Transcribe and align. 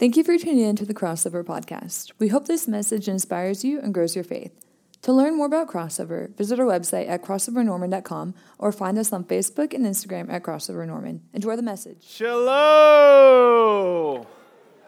Thank 0.00 0.16
you 0.16 0.24
for 0.24 0.38
tuning 0.38 0.60
in 0.60 0.76
to 0.76 0.86
the 0.86 0.94
Crossover 0.94 1.44
Podcast. 1.44 2.12
We 2.18 2.28
hope 2.28 2.46
this 2.46 2.66
message 2.66 3.06
inspires 3.06 3.66
you 3.66 3.78
and 3.80 3.92
grows 3.92 4.14
your 4.14 4.24
faith. 4.24 4.50
To 5.02 5.12
learn 5.12 5.36
more 5.36 5.44
about 5.44 5.68
Crossover, 5.68 6.34
visit 6.36 6.58
our 6.58 6.64
website 6.64 7.06
at 7.06 7.22
crossovernorman.com 7.22 8.34
or 8.58 8.72
find 8.72 8.96
us 8.96 9.12
on 9.12 9.24
Facebook 9.24 9.74
and 9.74 9.84
Instagram 9.84 10.32
at 10.32 10.42
Crossover 10.42 10.86
Norman. 10.86 11.20
Enjoy 11.34 11.54
the 11.54 11.60
message. 11.60 12.02
Shalom. 12.02 12.46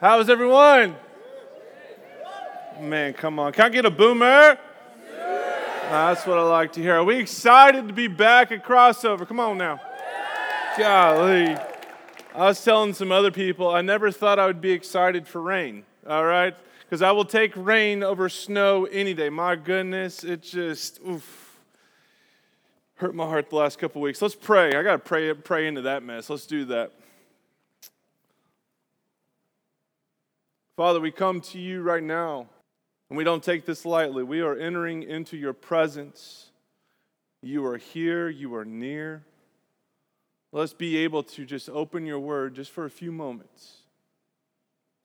How's 0.01 0.31
everyone? 0.31 0.97
Man, 2.81 3.13
come 3.13 3.39
on. 3.39 3.53
Can 3.53 3.67
I 3.67 3.69
get 3.69 3.85
a 3.85 3.91
boomer? 3.91 4.57
That's 5.91 6.27
what 6.27 6.39
I 6.39 6.43
like 6.43 6.73
to 6.73 6.81
hear. 6.81 6.95
Are 6.95 7.05
we 7.05 7.19
excited 7.19 7.87
to 7.87 7.93
be 7.93 8.07
back 8.07 8.51
at 8.51 8.65
Crossover? 8.65 9.29
Come 9.29 9.41
on 9.41 9.59
now. 9.59 9.79
Golly. 10.79 11.55
I 12.35 12.47
was 12.47 12.65
telling 12.65 12.95
some 12.95 13.13
other 13.13 13.31
people, 13.31 13.69
I 13.69 13.83
never 13.83 14.11
thought 14.11 14.39
I 14.39 14.47
would 14.47 14.63
be 14.63 14.73
excited 14.73 15.29
for 15.29 15.43
rain, 15.43 15.85
all 16.07 16.25
right? 16.25 16.55
Because 16.81 17.03
I 17.03 17.13
will 17.13 17.27
take 17.27 17.53
rain 17.55 18.03
over 18.03 18.31
snow 18.31 18.87
any 18.87 19.13
day. 19.13 19.29
My 19.29 19.55
goodness, 19.55 20.25
it 20.25 20.43
just, 20.43 20.99
oof, 21.07 21.61
hurt 22.95 23.15
my 23.15 23.27
heart 23.27 23.51
the 23.51 23.57
last 23.57 23.79
couple 23.79 24.01
weeks. 24.01 24.23
Let's 24.23 24.35
pray. 24.35 24.75
I 24.75 24.83
got 24.83 24.93
to 24.93 24.99
pray, 24.99 25.33
pray 25.35 25.67
into 25.67 25.83
that 25.83 26.03
mess. 26.03 26.31
Let's 26.31 26.47
do 26.47 26.65
that. 26.67 26.93
Father, 30.77 31.01
we 31.01 31.11
come 31.11 31.43
to 31.43 31.59
you 31.59 31.83
right 31.83 32.03
now, 32.03 32.47
and 33.11 33.19
we 33.19 33.25
don't 33.25 33.43
take 33.43 33.67
this 33.67 33.85
lightly. 33.85 34.23
We 34.23 34.41
are 34.41 34.57
entering 34.57 35.03
into 35.03 35.37
your 35.37 35.53
presence. 35.53 36.51
You 37.43 37.67
are 37.67 37.77
here, 37.77 38.31
you 38.31 38.55
are 38.55 38.65
near. 38.65 39.23
Let's 40.53 40.75
be 40.75 40.99
able 40.99 41.23
to 41.23 41.47
just 41.47 41.71
open 41.71 42.05
your 42.05 42.21
word 42.21 42.55
just 42.55 42.71
for 42.71 42.85
a 42.85 42.91
few 42.91 43.11
moments 43.11 43.79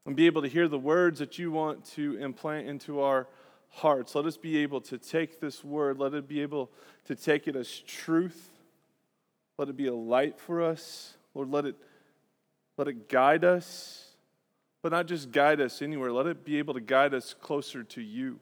and 0.06 0.16
be 0.16 0.26
able 0.26 0.42
to 0.42 0.50
hear 0.50 0.68
the 0.68 0.78
words 0.78 1.20
that 1.20 1.40
you 1.40 1.52
want 1.52 1.86
to 1.86 2.18
implant 2.18 2.68
into 2.68 3.00
our 3.00 3.28
hearts. 3.70 4.14
Let 4.14 4.26
us 4.26 4.36
be 4.36 4.58
able 4.58 4.82
to 4.82 4.98
take 4.98 5.40
this 5.40 5.64
word, 5.64 6.00
let 6.00 6.14
it 6.14 6.28
be 6.28 6.42
able 6.42 6.70
to 7.06 7.16
take 7.16 7.48
it 7.48 7.56
as 7.56 7.80
truth. 7.80 8.50
Let 9.58 9.70
it 9.70 9.78
be 9.78 9.88
a 9.88 9.96
light 9.96 10.40
for 10.40 10.62
us. 10.62 11.16
Lord, 11.34 11.50
let 11.50 11.66
it, 11.66 11.76
let 12.78 12.88
it 12.88 13.10
guide 13.10 13.44
us, 13.44 14.06
but 14.84 14.92
not 14.92 15.08
just 15.08 15.32
guide 15.32 15.60
us 15.60 15.82
anywhere. 15.82 16.12
Let 16.12 16.28
it 16.28 16.46
be 16.46 16.60
able 16.60 16.76
to 16.76 16.82
guide 16.82 17.14
us 17.14 17.34
closer 17.34 17.84
to 17.84 18.02
you. 18.02 18.40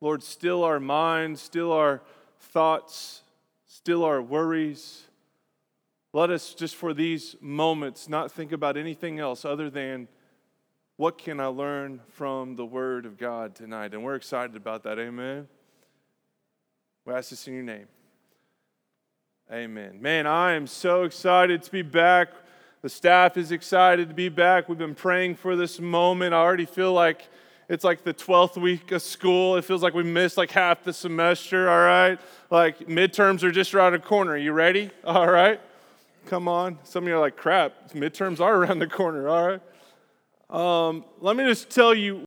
Lord, 0.00 0.22
still 0.22 0.64
our 0.64 0.80
minds, 0.80 1.40
still 1.40 1.72
our 1.72 2.02
thoughts, 2.38 3.22
still 3.72 4.04
our 4.04 4.20
worries. 4.20 5.04
Let 6.12 6.28
us, 6.28 6.52
just 6.52 6.76
for 6.76 6.92
these 6.92 7.36
moments, 7.40 8.06
not 8.06 8.30
think 8.30 8.52
about 8.52 8.76
anything 8.76 9.18
else 9.18 9.46
other 9.46 9.70
than 9.70 10.08
what 10.98 11.16
can 11.16 11.40
I 11.40 11.46
learn 11.46 12.02
from 12.10 12.56
the 12.56 12.66
Word 12.66 13.06
of 13.06 13.16
God 13.16 13.54
tonight? 13.54 13.94
And 13.94 14.04
we're 14.04 14.14
excited 14.14 14.56
about 14.56 14.82
that. 14.82 14.98
Amen. 14.98 15.48
We 17.06 17.14
ask 17.14 17.30
this 17.30 17.48
in 17.48 17.54
your 17.54 17.62
name. 17.62 17.86
Amen. 19.50 20.02
Man, 20.02 20.26
I 20.26 20.52
am 20.52 20.66
so 20.66 21.04
excited 21.04 21.62
to 21.62 21.72
be 21.72 21.80
back. 21.80 22.28
The 22.82 22.90
staff 22.90 23.38
is 23.38 23.52
excited 23.52 24.10
to 24.10 24.14
be 24.14 24.28
back. 24.28 24.68
We've 24.68 24.76
been 24.76 24.94
praying 24.94 25.36
for 25.36 25.56
this 25.56 25.80
moment. 25.80 26.34
I 26.34 26.38
already 26.38 26.66
feel 26.66 26.92
like 26.92 27.26
it's 27.68 27.84
like 27.84 28.04
the 28.04 28.14
12th 28.14 28.60
week 28.60 28.92
of 28.92 29.02
school. 29.02 29.56
It 29.56 29.64
feels 29.64 29.82
like 29.82 29.94
we 29.94 30.02
missed 30.02 30.36
like 30.36 30.50
half 30.50 30.84
the 30.84 30.92
semester, 30.92 31.70
all 31.70 31.84
right? 31.84 32.20
Like 32.50 32.80
midterms 32.80 33.42
are 33.42 33.50
just 33.50 33.74
around 33.74 33.92
the 33.92 33.98
corner. 33.98 34.36
You 34.36 34.52
ready? 34.52 34.90
All 35.04 35.30
right? 35.30 35.60
Come 36.26 36.48
on. 36.48 36.78
Some 36.84 37.04
of 37.04 37.08
you 37.08 37.16
are 37.16 37.20
like, 37.20 37.36
crap, 37.36 37.92
midterms 37.92 38.40
are 38.40 38.54
around 38.62 38.78
the 38.78 38.86
corner, 38.86 39.28
all 39.28 39.48
right? 39.48 40.88
Um, 40.88 41.04
let 41.20 41.34
me 41.36 41.44
just 41.44 41.70
tell 41.70 41.94
you 41.94 42.24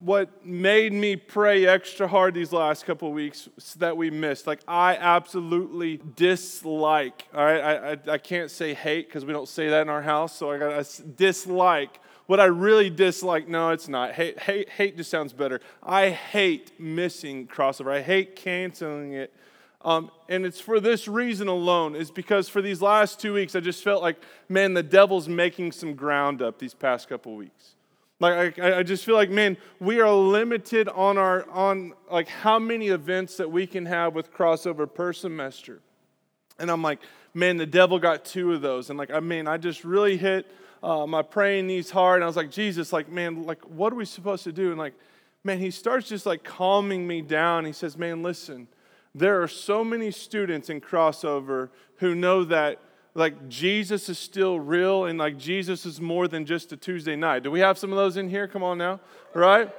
what 0.00 0.44
made 0.44 0.92
me 0.92 1.16
pray 1.16 1.66
extra 1.66 2.06
hard 2.06 2.34
these 2.34 2.52
last 2.52 2.84
couple 2.84 3.10
weeks 3.12 3.48
that 3.76 3.96
we 3.96 4.10
missed. 4.10 4.46
Like, 4.46 4.60
I 4.68 4.96
absolutely 4.96 6.00
dislike, 6.16 7.26
all 7.32 7.44
right? 7.44 7.60
I, 7.60 7.92
I, 7.92 7.98
I 8.14 8.18
can't 8.18 8.50
say 8.50 8.74
hate 8.74 9.08
because 9.08 9.24
we 9.24 9.32
don't 9.32 9.48
say 9.48 9.68
that 9.68 9.82
in 9.82 9.88
our 9.88 10.02
house, 10.02 10.36
so 10.36 10.50
I 10.50 10.58
got 10.58 10.84
to 10.84 11.02
dislike 11.02 12.00
what 12.26 12.40
I 12.40 12.46
really 12.46 12.90
dislike, 12.90 13.48
no, 13.48 13.70
it's 13.70 13.88
not. 13.88 14.12
Hate, 14.12 14.38
hate, 14.38 14.68
hate 14.70 14.96
just 14.96 15.10
sounds 15.10 15.32
better. 15.32 15.60
I 15.82 16.10
hate 16.10 16.78
missing 16.80 17.46
crossover. 17.46 17.92
I 17.92 18.02
hate 18.02 18.36
canceling 18.36 19.12
it. 19.12 19.32
Um, 19.82 20.10
and 20.30 20.46
it's 20.46 20.60
for 20.60 20.80
this 20.80 21.06
reason 21.06 21.46
alone, 21.46 21.94
is 21.94 22.10
because 22.10 22.48
for 22.48 22.62
these 22.62 22.80
last 22.80 23.20
two 23.20 23.34
weeks, 23.34 23.54
I 23.54 23.60
just 23.60 23.84
felt 23.84 24.00
like, 24.02 24.16
man, 24.48 24.72
the 24.72 24.82
devil's 24.82 25.28
making 25.28 25.72
some 25.72 25.94
ground 25.94 26.40
up 26.40 26.58
these 26.58 26.72
past 26.72 27.08
couple 27.08 27.36
weeks. 27.36 27.74
Like 28.20 28.58
I, 28.58 28.78
I 28.78 28.82
just 28.82 29.04
feel 29.04 29.16
like, 29.16 29.28
man, 29.28 29.58
we 29.80 30.00
are 30.00 30.10
limited 30.10 30.88
on 30.88 31.18
our 31.18 31.48
on 31.50 31.92
like 32.10 32.28
how 32.28 32.58
many 32.58 32.88
events 32.88 33.36
that 33.36 33.50
we 33.50 33.66
can 33.66 33.84
have 33.84 34.14
with 34.14 34.32
crossover 34.32 34.92
per 34.92 35.12
semester. 35.12 35.80
And 36.58 36.70
I'm 36.70 36.80
like, 36.80 37.00
man, 37.34 37.56
the 37.56 37.66
devil 37.66 37.98
got 37.98 38.24
two 38.24 38.52
of 38.54 38.62
those. 38.62 38.88
And 38.88 38.98
like, 38.98 39.10
I 39.10 39.20
mean, 39.20 39.48
I 39.48 39.58
just 39.58 39.84
really 39.84 40.16
hit 40.16 40.46
uh, 40.84 41.06
my 41.06 41.22
praying 41.22 41.66
knees 41.66 41.90
hard. 41.90 42.16
And 42.16 42.24
I 42.24 42.26
was 42.26 42.36
like, 42.36 42.50
Jesus, 42.50 42.92
like, 42.92 43.08
man, 43.08 43.44
like, 43.44 43.62
what 43.62 43.92
are 43.92 43.96
we 43.96 44.04
supposed 44.04 44.44
to 44.44 44.52
do? 44.52 44.68
And 44.68 44.78
like, 44.78 44.94
man, 45.42 45.58
he 45.58 45.70
starts 45.70 46.08
just 46.08 46.26
like 46.26 46.44
calming 46.44 47.06
me 47.06 47.22
down. 47.22 47.64
He 47.64 47.72
says, 47.72 47.96
man, 47.96 48.22
listen, 48.22 48.68
there 49.14 49.42
are 49.42 49.48
so 49.48 49.82
many 49.82 50.10
students 50.10 50.68
in 50.68 50.80
crossover 50.82 51.70
who 51.98 52.14
know 52.14 52.44
that 52.44 52.80
like 53.14 53.48
Jesus 53.48 54.08
is 54.08 54.18
still 54.18 54.60
real 54.60 55.06
and 55.06 55.18
like 55.18 55.38
Jesus 55.38 55.86
is 55.86 56.00
more 56.00 56.28
than 56.28 56.44
just 56.44 56.72
a 56.72 56.76
Tuesday 56.76 57.16
night. 57.16 57.44
Do 57.44 57.50
we 57.50 57.60
have 57.60 57.78
some 57.78 57.90
of 57.90 57.96
those 57.96 58.16
in 58.16 58.28
here? 58.28 58.46
Come 58.46 58.62
on 58.62 58.76
now, 58.76 59.00
right? 59.32 59.72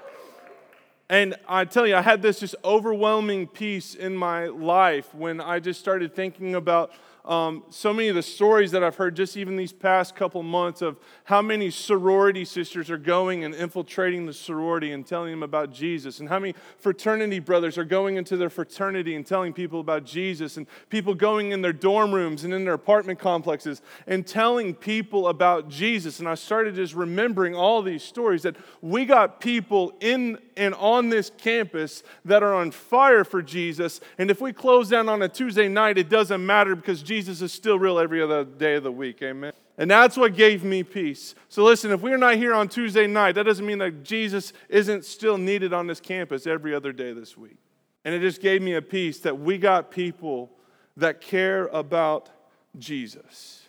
And 1.08 1.36
I 1.48 1.66
tell 1.66 1.86
you, 1.86 1.96
I 1.96 2.02
had 2.02 2.24
this 2.24 2.40
just 2.40 2.56
overwhelming 2.64 3.46
peace 3.46 3.94
in 3.94 4.18
my 4.18 4.48
life 4.48 5.14
when 5.14 5.40
I 5.40 5.60
just 5.60 5.80
started 5.80 6.16
thinking 6.16 6.56
about 6.56 6.92
um, 7.26 7.64
so 7.70 7.92
many 7.92 8.08
of 8.10 8.16
the 8.16 8.22
stories 8.22 8.72
that 8.72 8.84
I've 8.84 8.96
heard 8.96 9.16
just 9.16 9.36
even 9.36 9.56
these 9.56 9.74
past 9.74 10.16
couple 10.16 10.44
months 10.44 10.82
of 10.84 10.98
how 11.24 11.42
many 11.42 11.72
sorority 11.72 12.46
sisters 12.46 12.92
are 12.92 12.98
going 12.98 13.44
and 13.44 13.56
infiltrating 13.56 14.28
the 14.28 14.34
sorority 14.34 14.92
and 14.92 15.06
telling 15.06 15.32
them 15.32 15.42
about 15.42 15.74
Jesus, 15.74 16.20
and 16.20 16.30
how 16.30 16.38
many 16.38 16.54
fraternity 16.78 17.40
brothers 17.40 17.78
are 17.78 17.84
going 17.84 18.18
into 18.18 18.38
their 18.38 18.52
fraternity 18.52 19.16
and 19.16 19.26
telling 19.26 19.54
people 19.54 19.80
about 19.80 20.06
Jesus, 20.06 20.58
and 20.58 20.68
people 20.90 21.16
going 21.16 21.52
in 21.52 21.62
their 21.62 21.74
dorm 21.74 22.14
rooms 22.14 22.44
and 22.44 22.54
in 22.54 22.64
their 22.64 22.76
apartment 22.76 23.18
complexes 23.18 23.82
and 24.06 24.28
telling 24.28 24.76
people 24.76 25.28
about 25.28 25.68
Jesus. 25.68 26.20
And 26.20 26.30
I 26.30 26.36
started 26.36 26.76
just 26.76 26.94
remembering 26.94 27.56
all 27.56 27.82
these 27.82 28.04
stories 28.04 28.44
that 28.44 28.56
we 28.82 29.06
got 29.06 29.40
people 29.40 29.94
in 30.00 30.38
and 30.56 30.74
on 30.76 31.10
this 31.10 31.32
campus 31.38 32.04
that 32.24 32.44
are 32.44 32.54
on 32.54 32.72
fire 32.72 33.24
for 33.24 33.42
Jesus. 33.42 34.00
And 34.18 34.30
if 34.30 34.40
we 34.40 34.54
close 34.54 34.90
down 34.90 35.10
on 35.10 35.22
a 35.22 35.28
Tuesday 35.28 35.68
night, 35.68 35.98
it 35.98 36.08
doesn't 36.08 36.46
matter 36.46 36.76
because 36.76 37.02
Jesus 37.02 37.15
is 37.16 37.52
still 37.52 37.80
real 37.80 38.00
every 38.00 38.22
other 38.22 38.44
day 38.44 38.76
of 38.76 38.84
the 38.84 38.92
week. 38.92 39.22
Amen. 39.22 39.54
And 39.78 39.92
that's 39.92 40.16
what 40.16 40.36
gave 40.36 40.64
me 40.64 40.84
peace. 40.84 41.36
So 41.50 41.64
listen, 41.64 41.92
if 41.92 42.02
we're 42.02 42.18
not 42.18 42.36
here 42.36 42.54
on 42.54 42.70
Tuesday 42.70 43.08
night, 43.08 43.36
that 43.36 43.44
doesn't 43.44 43.66
mean 43.66 43.80
that 43.80 44.04
Jesus 44.04 44.54
isn't 44.70 45.04
still 45.04 45.38
needed 45.38 45.74
on 45.74 45.88
this 45.88 46.00
campus 46.00 46.48
every 46.48 46.74
other 46.74 46.94
day 46.94 47.12
this 47.14 47.38
week. 47.38 47.58
And 48.06 48.14
it 48.14 48.20
just 48.20 48.42
gave 48.42 48.62
me 48.62 48.76
a 48.76 48.82
peace 48.82 49.20
that 49.20 49.40
we 49.40 49.58
got 49.58 49.92
people 49.92 50.52
that 50.98 51.20
care 51.20 51.66
about 51.68 52.30
Jesus. 52.78 53.64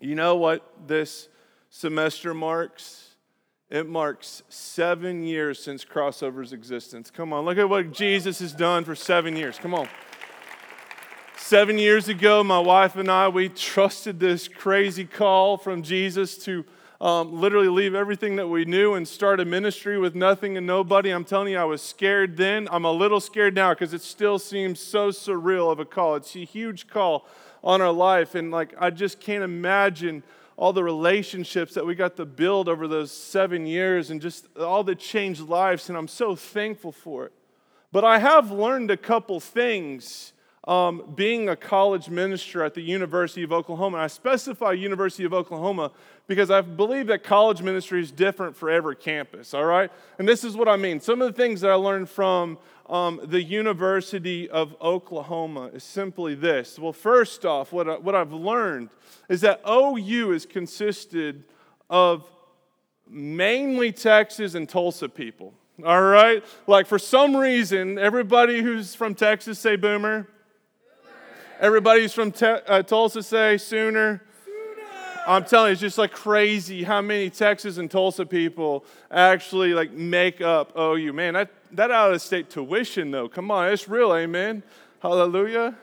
You 0.00 0.14
know 0.14 0.36
what 0.36 0.86
this 0.86 1.28
semester 1.70 2.34
marks? 2.34 3.16
It 3.70 3.88
marks 3.88 4.42
seven 4.48 5.24
years 5.24 5.62
since 5.62 5.84
Crossover's 5.84 6.52
existence. 6.52 7.10
Come 7.10 7.32
on, 7.32 7.44
look 7.44 7.58
at 7.58 7.68
what 7.68 7.92
Jesus 7.92 8.38
has 8.38 8.52
done 8.52 8.84
for 8.84 8.94
seven 8.94 9.36
years. 9.36 9.58
Come 9.58 9.74
on. 9.74 9.88
Seven 11.48 11.78
years 11.78 12.10
ago, 12.10 12.44
my 12.44 12.58
wife 12.58 12.96
and 12.96 13.10
I, 13.10 13.28
we 13.28 13.48
trusted 13.48 14.20
this 14.20 14.48
crazy 14.48 15.06
call 15.06 15.56
from 15.56 15.82
Jesus 15.82 16.36
to 16.44 16.62
um, 17.00 17.40
literally 17.40 17.70
leave 17.70 17.94
everything 17.94 18.36
that 18.36 18.48
we 18.48 18.66
knew 18.66 18.92
and 18.92 19.08
start 19.08 19.40
a 19.40 19.46
ministry 19.46 19.98
with 19.98 20.14
nothing 20.14 20.58
and 20.58 20.66
nobody. 20.66 21.08
I'm 21.08 21.24
telling 21.24 21.50
you, 21.50 21.56
I 21.56 21.64
was 21.64 21.80
scared 21.80 22.36
then. 22.36 22.68
I'm 22.70 22.84
a 22.84 22.92
little 22.92 23.18
scared 23.18 23.54
now 23.54 23.72
because 23.72 23.94
it 23.94 24.02
still 24.02 24.38
seems 24.38 24.78
so 24.78 25.08
surreal 25.08 25.72
of 25.72 25.80
a 25.80 25.86
call. 25.86 26.16
It's 26.16 26.36
a 26.36 26.44
huge 26.44 26.86
call 26.86 27.26
on 27.64 27.80
our 27.80 27.92
life. 27.92 28.34
And 28.34 28.50
like, 28.50 28.74
I 28.78 28.90
just 28.90 29.18
can't 29.18 29.42
imagine 29.42 30.24
all 30.58 30.74
the 30.74 30.84
relationships 30.84 31.72
that 31.72 31.86
we 31.86 31.94
got 31.94 32.16
to 32.16 32.26
build 32.26 32.68
over 32.68 32.86
those 32.86 33.10
seven 33.10 33.64
years 33.64 34.10
and 34.10 34.20
just 34.20 34.54
all 34.58 34.84
the 34.84 34.94
changed 34.94 35.40
lives, 35.40 35.88
and 35.88 35.96
I'm 35.96 36.08
so 36.08 36.36
thankful 36.36 36.92
for 36.92 37.24
it. 37.24 37.32
But 37.90 38.04
I 38.04 38.18
have 38.18 38.50
learned 38.50 38.90
a 38.90 38.98
couple 38.98 39.40
things 39.40 40.34
um, 40.64 41.12
being 41.14 41.48
a 41.48 41.56
college 41.56 42.08
minister 42.08 42.62
at 42.62 42.74
the 42.74 42.80
University 42.80 43.42
of 43.42 43.52
Oklahoma. 43.52 43.98
And 43.98 44.04
I 44.04 44.08
specify 44.08 44.72
University 44.72 45.24
of 45.24 45.32
Oklahoma 45.32 45.92
because 46.26 46.50
I 46.50 46.60
believe 46.60 47.06
that 47.06 47.22
college 47.22 47.62
ministry 47.62 48.02
is 48.02 48.10
different 48.10 48.56
for 48.56 48.68
every 48.68 48.96
campus, 48.96 49.54
all 49.54 49.64
right? 49.64 49.90
And 50.18 50.28
this 50.28 50.44
is 50.44 50.56
what 50.56 50.68
I 50.68 50.76
mean. 50.76 51.00
Some 51.00 51.22
of 51.22 51.34
the 51.34 51.42
things 51.42 51.62
that 51.62 51.70
I 51.70 51.74
learned 51.74 52.10
from 52.10 52.58
um, 52.88 53.20
the 53.24 53.42
University 53.42 54.48
of 54.48 54.74
Oklahoma 54.80 55.70
is 55.72 55.84
simply 55.84 56.34
this. 56.34 56.78
Well, 56.78 56.92
first 56.92 57.44
off, 57.44 57.72
what, 57.72 57.88
I, 57.88 57.96
what 57.96 58.14
I've 58.14 58.32
learned 58.32 58.90
is 59.28 59.40
that 59.42 59.60
OU 59.68 60.32
is 60.32 60.46
consisted 60.46 61.44
of 61.88 62.24
mainly 63.08 63.92
Texas 63.92 64.54
and 64.54 64.68
Tulsa 64.68 65.08
people. 65.08 65.54
All 65.84 66.02
right? 66.02 66.44
Like 66.66 66.86
for 66.86 66.98
some 66.98 67.36
reason, 67.36 67.98
everybody 67.98 68.62
who's 68.62 68.94
from 68.94 69.14
Texas 69.14 69.58
say 69.58 69.76
boomer. 69.76 70.26
Everybody 71.60 72.02
who's 72.02 72.12
from 72.12 72.30
te- 72.30 72.46
uh, 72.46 72.84
Tulsa 72.84 73.20
say 73.20 73.58
sooner. 73.58 74.22
I'm 75.26 75.44
telling 75.44 75.70
you, 75.70 75.72
it's 75.72 75.80
just 75.80 75.98
like 75.98 76.12
crazy 76.12 76.84
how 76.84 77.02
many 77.02 77.30
Texas 77.30 77.78
and 77.78 77.90
Tulsa 77.90 78.24
people 78.24 78.84
actually 79.10 79.74
like 79.74 79.90
make 79.90 80.40
up 80.40 80.78
OU. 80.78 81.12
Man, 81.12 81.34
that, 81.34 81.50
that 81.72 81.90
out 81.90 82.14
of 82.14 82.22
state 82.22 82.48
tuition 82.48 83.10
though, 83.10 83.28
come 83.28 83.50
on, 83.50 83.72
it's 83.72 83.88
real, 83.88 84.14
amen. 84.14 84.62
Hallelujah. 85.02 85.74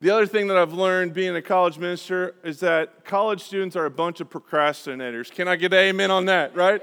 The 0.00 0.10
other 0.10 0.26
thing 0.26 0.46
that 0.48 0.56
I've 0.56 0.72
learned 0.72 1.12
being 1.12 1.36
a 1.36 1.42
college 1.42 1.76
minister 1.76 2.34
is 2.42 2.60
that 2.60 3.04
college 3.04 3.42
students 3.42 3.76
are 3.76 3.84
a 3.84 3.90
bunch 3.90 4.22
of 4.22 4.30
procrastinators. 4.30 5.30
Can 5.30 5.46
I 5.46 5.56
get 5.56 5.74
amen 5.74 6.10
on 6.10 6.24
that, 6.24 6.56
right? 6.56 6.82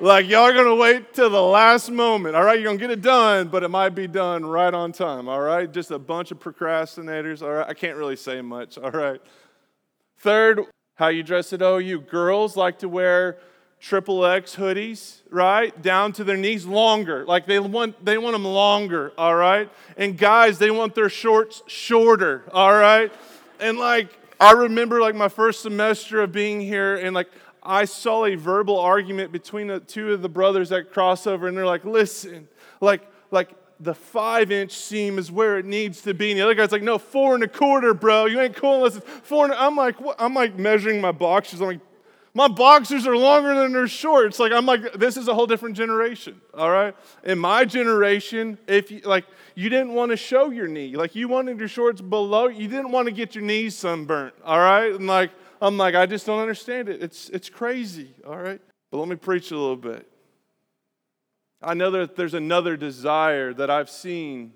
Like, 0.00 0.28
y'all 0.28 0.42
are 0.42 0.52
going 0.52 0.66
to 0.66 0.76
wait 0.76 1.12
till 1.12 1.28
the 1.28 1.42
last 1.42 1.90
moment, 1.90 2.36
all 2.36 2.44
right? 2.44 2.54
You're 2.54 2.68
going 2.68 2.78
to 2.78 2.86
get 2.86 2.90
it 2.92 3.02
done, 3.02 3.48
but 3.48 3.64
it 3.64 3.68
might 3.68 3.96
be 3.96 4.06
done 4.06 4.46
right 4.46 4.72
on 4.72 4.92
time, 4.92 5.28
all 5.28 5.40
right? 5.40 5.70
Just 5.70 5.90
a 5.90 5.98
bunch 5.98 6.30
of 6.30 6.38
procrastinators, 6.38 7.42
all 7.42 7.50
right? 7.50 7.66
I 7.68 7.74
can't 7.74 7.96
really 7.96 8.14
say 8.14 8.40
much, 8.40 8.78
all 8.78 8.92
right? 8.92 9.20
Third, 10.18 10.60
how 10.94 11.08
you 11.08 11.24
dress 11.24 11.52
at 11.52 11.62
OU. 11.62 11.98
Oh, 11.98 12.10
girls 12.10 12.56
like 12.56 12.78
to 12.80 12.88
wear 12.88 13.38
triple 13.80 14.24
X 14.24 14.54
hoodies, 14.54 15.22
right? 15.30 15.80
Down 15.82 16.12
to 16.12 16.24
their 16.24 16.36
knees 16.36 16.64
longer. 16.64 17.24
Like 17.24 17.46
they 17.46 17.58
want 17.58 18.04
they 18.04 18.18
want 18.18 18.34
them 18.34 18.44
longer, 18.44 19.12
all 19.16 19.34
right? 19.34 19.70
And 19.96 20.18
guys, 20.18 20.58
they 20.58 20.70
want 20.70 20.94
their 20.96 21.08
shorts 21.08 21.62
shorter, 21.66 22.44
all 22.52 22.72
right? 22.72 23.12
And 23.60 23.78
like 23.78 24.08
I 24.40 24.52
remember 24.52 25.00
like 25.00 25.14
my 25.14 25.28
first 25.28 25.62
semester 25.62 26.20
of 26.20 26.32
being 26.32 26.60
here 26.60 26.96
and 26.96 27.14
like 27.14 27.28
I 27.68 27.84
saw 27.84 28.24
a 28.24 28.34
verbal 28.34 28.80
argument 28.80 29.30
between 29.30 29.66
the 29.68 29.80
two 29.80 30.12
of 30.12 30.22
the 30.22 30.28
brothers 30.28 30.72
at 30.72 30.92
crossover 30.92 31.48
and 31.48 31.56
they're 31.56 31.66
like, 31.66 31.84
"Listen, 31.84 32.48
like 32.80 33.02
like 33.30 33.50
the 33.80 33.94
five 33.94 34.50
inch 34.50 34.72
seam 34.72 35.18
is 35.18 35.30
where 35.30 35.58
it 35.58 35.64
needs 35.64 36.02
to 36.02 36.14
be. 36.14 36.30
And 36.30 36.40
the 36.40 36.44
other 36.44 36.54
guy's 36.54 36.72
like, 36.72 36.82
no, 36.82 36.98
four 36.98 37.34
and 37.34 37.44
a 37.44 37.48
quarter, 37.48 37.94
bro. 37.94 38.26
You 38.26 38.40
ain't 38.40 38.56
cool 38.56 38.76
unless 38.76 38.96
it's 38.96 39.06
four 39.22 39.44
and 39.44 39.54
a, 39.54 39.62
I'm 39.62 39.76
like, 39.76 40.00
what? 40.00 40.16
I'm 40.18 40.34
like 40.34 40.58
measuring 40.58 41.00
my 41.00 41.12
boxers. 41.12 41.60
I'm 41.60 41.68
like, 41.68 41.80
my 42.34 42.48
boxers 42.48 43.06
are 43.06 43.16
longer 43.16 43.54
than 43.54 43.72
their 43.72 43.88
shorts. 43.88 44.38
like, 44.38 44.52
I'm 44.52 44.66
like, 44.66 44.92
this 44.92 45.16
is 45.16 45.28
a 45.28 45.34
whole 45.34 45.46
different 45.46 45.76
generation, 45.76 46.40
all 46.54 46.70
right? 46.70 46.94
In 47.24 47.38
my 47.38 47.64
generation, 47.64 48.58
if 48.68 48.90
you, 48.90 49.00
like, 49.00 49.24
you 49.54 49.68
didn't 49.68 49.94
want 49.94 50.10
to 50.10 50.16
show 50.16 50.50
your 50.50 50.68
knee. 50.68 50.94
Like, 50.94 51.16
you 51.16 51.26
wanted 51.26 51.58
your 51.58 51.68
shorts 51.68 52.00
below, 52.00 52.46
you 52.46 52.68
didn't 52.68 52.92
want 52.92 53.06
to 53.06 53.12
get 53.12 53.34
your 53.34 53.42
knees 53.42 53.74
sunburnt, 53.74 54.34
all 54.44 54.58
right? 54.58 54.94
And 54.94 55.06
like, 55.06 55.30
I'm 55.60 55.76
like, 55.76 55.94
I 55.94 56.06
just 56.06 56.26
don't 56.26 56.40
understand 56.40 56.88
it. 56.88 57.02
It's, 57.02 57.28
it's 57.30 57.48
crazy, 57.48 58.14
all 58.26 58.36
right? 58.36 58.60
But 58.90 58.98
let 58.98 59.08
me 59.08 59.16
preach 59.16 59.50
a 59.50 59.56
little 59.56 59.76
bit. 59.76 60.08
I 61.60 61.74
know 61.74 61.90
that 61.90 62.16
there's 62.16 62.34
another 62.34 62.76
desire 62.76 63.52
that 63.54 63.68
I've 63.70 63.90
seen 63.90 64.52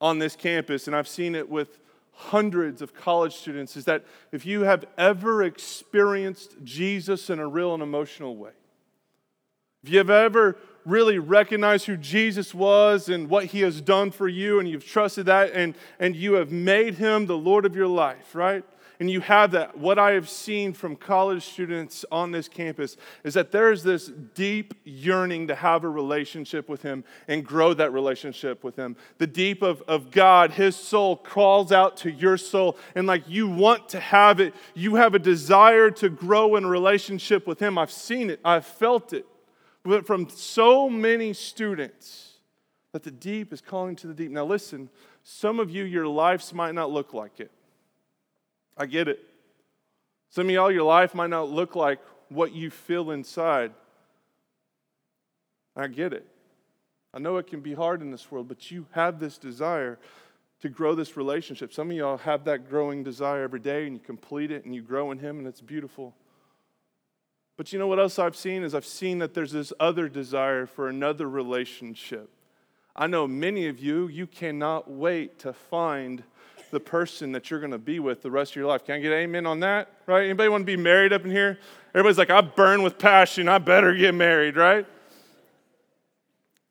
on 0.00 0.18
this 0.18 0.36
campus, 0.36 0.86
and 0.86 0.94
I've 0.94 1.08
seen 1.08 1.34
it 1.34 1.48
with 1.48 1.78
hundreds 2.12 2.82
of 2.82 2.94
college 2.94 3.34
students, 3.34 3.76
is 3.76 3.84
that 3.86 4.04
if 4.30 4.46
you 4.46 4.62
have 4.62 4.84
ever 4.96 5.42
experienced 5.42 6.54
Jesus 6.62 7.30
in 7.30 7.38
a 7.38 7.46
real 7.46 7.74
and 7.74 7.82
emotional 7.82 8.36
way, 8.36 8.52
if 9.82 9.90
you've 9.90 10.10
ever 10.10 10.56
really 10.84 11.18
recognized 11.18 11.86
who 11.86 11.96
Jesus 11.96 12.54
was 12.54 13.08
and 13.08 13.28
what 13.28 13.46
he 13.46 13.60
has 13.60 13.80
done 13.80 14.10
for 14.10 14.28
you, 14.28 14.60
and 14.60 14.68
you've 14.68 14.84
trusted 14.84 15.26
that, 15.26 15.52
and, 15.52 15.74
and 15.98 16.14
you 16.14 16.34
have 16.34 16.52
made 16.52 16.94
him 16.94 17.26
the 17.26 17.36
Lord 17.36 17.64
of 17.64 17.74
your 17.74 17.88
life, 17.88 18.34
right? 18.34 18.64
And 19.00 19.10
you 19.10 19.20
have 19.20 19.50
that, 19.52 19.76
what 19.78 19.98
I 19.98 20.12
have 20.12 20.28
seen 20.28 20.72
from 20.72 20.96
college 20.96 21.44
students 21.44 22.04
on 22.10 22.30
this 22.30 22.48
campus 22.48 22.96
is 23.24 23.34
that 23.34 23.52
there's 23.52 23.82
this 23.82 24.10
deep 24.34 24.74
yearning 24.84 25.48
to 25.48 25.54
have 25.54 25.84
a 25.84 25.88
relationship 25.88 26.68
with 26.68 26.82
Him 26.82 27.04
and 27.28 27.44
grow 27.44 27.74
that 27.74 27.92
relationship 27.92 28.62
with 28.62 28.76
Him. 28.76 28.96
The 29.18 29.26
deep 29.26 29.62
of, 29.62 29.82
of 29.82 30.10
God, 30.10 30.52
His 30.52 30.76
soul 30.76 31.16
calls 31.16 31.72
out 31.72 31.96
to 31.98 32.10
your 32.10 32.36
soul, 32.36 32.76
and 32.94 33.06
like 33.06 33.28
you 33.28 33.48
want 33.48 33.88
to 33.90 34.00
have 34.00 34.40
it, 34.40 34.54
you 34.74 34.94
have 34.96 35.14
a 35.14 35.18
desire 35.18 35.90
to 35.92 36.08
grow 36.08 36.56
in 36.56 36.66
relationship 36.66 37.46
with 37.46 37.60
Him. 37.60 37.78
I've 37.78 37.92
seen 37.92 38.30
it, 38.30 38.40
I've 38.44 38.66
felt 38.66 39.12
it 39.12 39.26
but 39.84 40.06
from 40.06 40.28
so 40.28 40.88
many 40.88 41.32
students 41.32 42.38
that 42.92 43.02
the 43.02 43.10
deep 43.10 43.52
is 43.52 43.60
calling 43.60 43.96
to 43.96 44.06
the 44.06 44.14
deep. 44.14 44.30
Now, 44.30 44.44
listen, 44.44 44.90
some 45.22 45.58
of 45.58 45.70
you, 45.70 45.84
your 45.84 46.06
lives 46.06 46.52
might 46.52 46.74
not 46.74 46.90
look 46.90 47.14
like 47.14 47.40
it. 47.40 47.50
I 48.76 48.86
get 48.86 49.08
it. 49.08 49.20
Some 50.30 50.46
of 50.46 50.52
y'all, 50.52 50.70
your 50.70 50.84
life 50.84 51.14
might 51.14 51.30
not 51.30 51.50
look 51.50 51.76
like 51.76 52.00
what 52.28 52.52
you 52.52 52.70
feel 52.70 53.10
inside. 53.10 53.72
I 55.76 55.86
get 55.88 56.12
it. 56.12 56.26
I 57.14 57.18
know 57.18 57.36
it 57.36 57.46
can 57.46 57.60
be 57.60 57.74
hard 57.74 58.00
in 58.00 58.10
this 58.10 58.30
world, 58.30 58.48
but 58.48 58.70
you 58.70 58.86
have 58.92 59.20
this 59.20 59.36
desire 59.36 59.98
to 60.60 60.68
grow 60.68 60.94
this 60.94 61.16
relationship. 61.16 61.72
Some 61.72 61.90
of 61.90 61.96
y'all 61.96 62.18
have 62.18 62.44
that 62.44 62.70
growing 62.70 63.02
desire 63.02 63.42
every 63.42 63.60
day 63.60 63.86
and 63.86 63.94
you 63.94 64.00
complete 64.00 64.50
it 64.50 64.64
and 64.64 64.74
you 64.74 64.80
grow 64.80 65.10
in 65.10 65.18
Him 65.18 65.38
and 65.38 65.46
it's 65.46 65.60
beautiful. 65.60 66.14
But 67.56 67.72
you 67.72 67.78
know 67.78 67.86
what 67.86 67.98
else 67.98 68.18
I've 68.18 68.36
seen 68.36 68.62
is 68.62 68.74
I've 68.74 68.86
seen 68.86 69.18
that 69.18 69.34
there's 69.34 69.52
this 69.52 69.72
other 69.78 70.08
desire 70.08 70.64
for 70.66 70.88
another 70.88 71.28
relationship. 71.28 72.30
I 72.94 73.06
know 73.06 73.26
many 73.26 73.66
of 73.66 73.78
you, 73.78 74.08
you 74.08 74.26
cannot 74.26 74.90
wait 74.90 75.38
to 75.40 75.52
find 75.52 76.22
the 76.72 76.80
person 76.80 77.32
that 77.32 77.50
you're 77.50 77.60
going 77.60 77.70
to 77.72 77.78
be 77.78 78.00
with 78.00 78.22
the 78.22 78.30
rest 78.30 78.52
of 78.52 78.56
your 78.56 78.66
life. 78.66 78.84
Can 78.84 78.96
I 78.96 78.98
get 78.98 79.12
amen 79.12 79.46
on 79.46 79.60
that? 79.60 79.90
Right? 80.06 80.24
Anybody 80.24 80.48
want 80.48 80.62
to 80.62 80.66
be 80.66 80.76
married 80.76 81.12
up 81.12 81.24
in 81.24 81.30
here? 81.30 81.58
Everybody's 81.94 82.18
like, 82.18 82.30
I 82.30 82.40
burn 82.40 82.82
with 82.82 82.98
passion. 82.98 83.46
I 83.46 83.58
better 83.58 83.94
get 83.94 84.14
married, 84.14 84.56
right? 84.56 84.86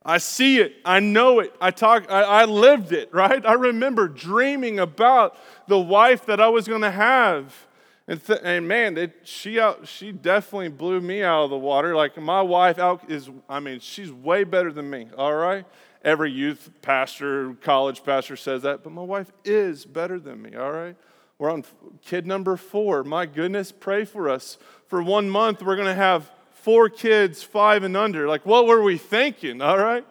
I 0.04 0.18
see 0.18 0.58
it. 0.58 0.74
I 0.84 1.00
know 1.00 1.40
it. 1.40 1.54
I 1.62 1.70
talk. 1.70 2.10
I, 2.10 2.24
I 2.24 2.46
lived 2.46 2.92
it, 2.92 3.14
right? 3.14 3.46
I 3.46 3.54
remember 3.54 4.08
dreaming 4.08 4.80
about 4.80 5.38
the 5.68 5.80
wife 5.80 6.26
that 6.26 6.42
I 6.42 6.50
was 6.50 6.68
going 6.68 6.82
to 6.82 6.92
have. 6.92 7.68
And, 8.08 8.26
th- 8.26 8.40
and 8.44 8.68
man, 8.68 8.98
it, 8.98 9.14
she 9.24 9.60
out, 9.60 9.88
she 9.88 10.12
definitely 10.12 10.70
blew 10.70 11.00
me 11.00 11.22
out 11.22 11.44
of 11.44 11.50
the 11.52 11.58
water. 11.58 11.96
Like 11.96 12.18
my 12.18 12.42
wife 12.42 12.80
out 12.80 13.12
is, 13.12 13.30
I 13.48 13.60
mean, 13.60 13.80
she's 13.80 14.12
way 14.12 14.44
better 14.44 14.72
than 14.74 14.90
me. 14.90 15.10
All 15.16 15.36
right, 15.36 15.66
every 16.04 16.32
youth 16.32 16.70
pastor, 16.82 17.56
college 17.62 18.04
pastor 18.04 18.36
says 18.36 18.64
that, 18.64 18.84
but 18.84 18.92
my 18.92 19.02
wife 19.02 19.32
is 19.46 19.86
better 19.86 20.20
than 20.20 20.42
me, 20.42 20.56
all 20.56 20.72
right? 20.72 20.96
We're 21.38 21.52
on 21.52 21.64
kid 22.04 22.28
number 22.28 22.56
four. 22.58 23.04
My 23.04 23.26
goodness, 23.26 23.72
pray 23.72 24.06
for 24.06 24.30
us. 24.30 24.58
For 24.88 25.02
one 25.02 25.30
month, 25.30 25.64
we're 25.64 25.76
going 25.76 25.88
to 25.88 25.94
have 25.94 26.32
four 26.52 26.90
kids, 26.90 27.42
five 27.42 27.84
and 27.84 27.98
under. 27.98 28.28
Like, 28.28 28.46
what 28.46 28.68
were 28.68 28.82
we 28.82 28.98
thinking, 28.98 29.62
all 29.62 29.78
right? 29.78 30.06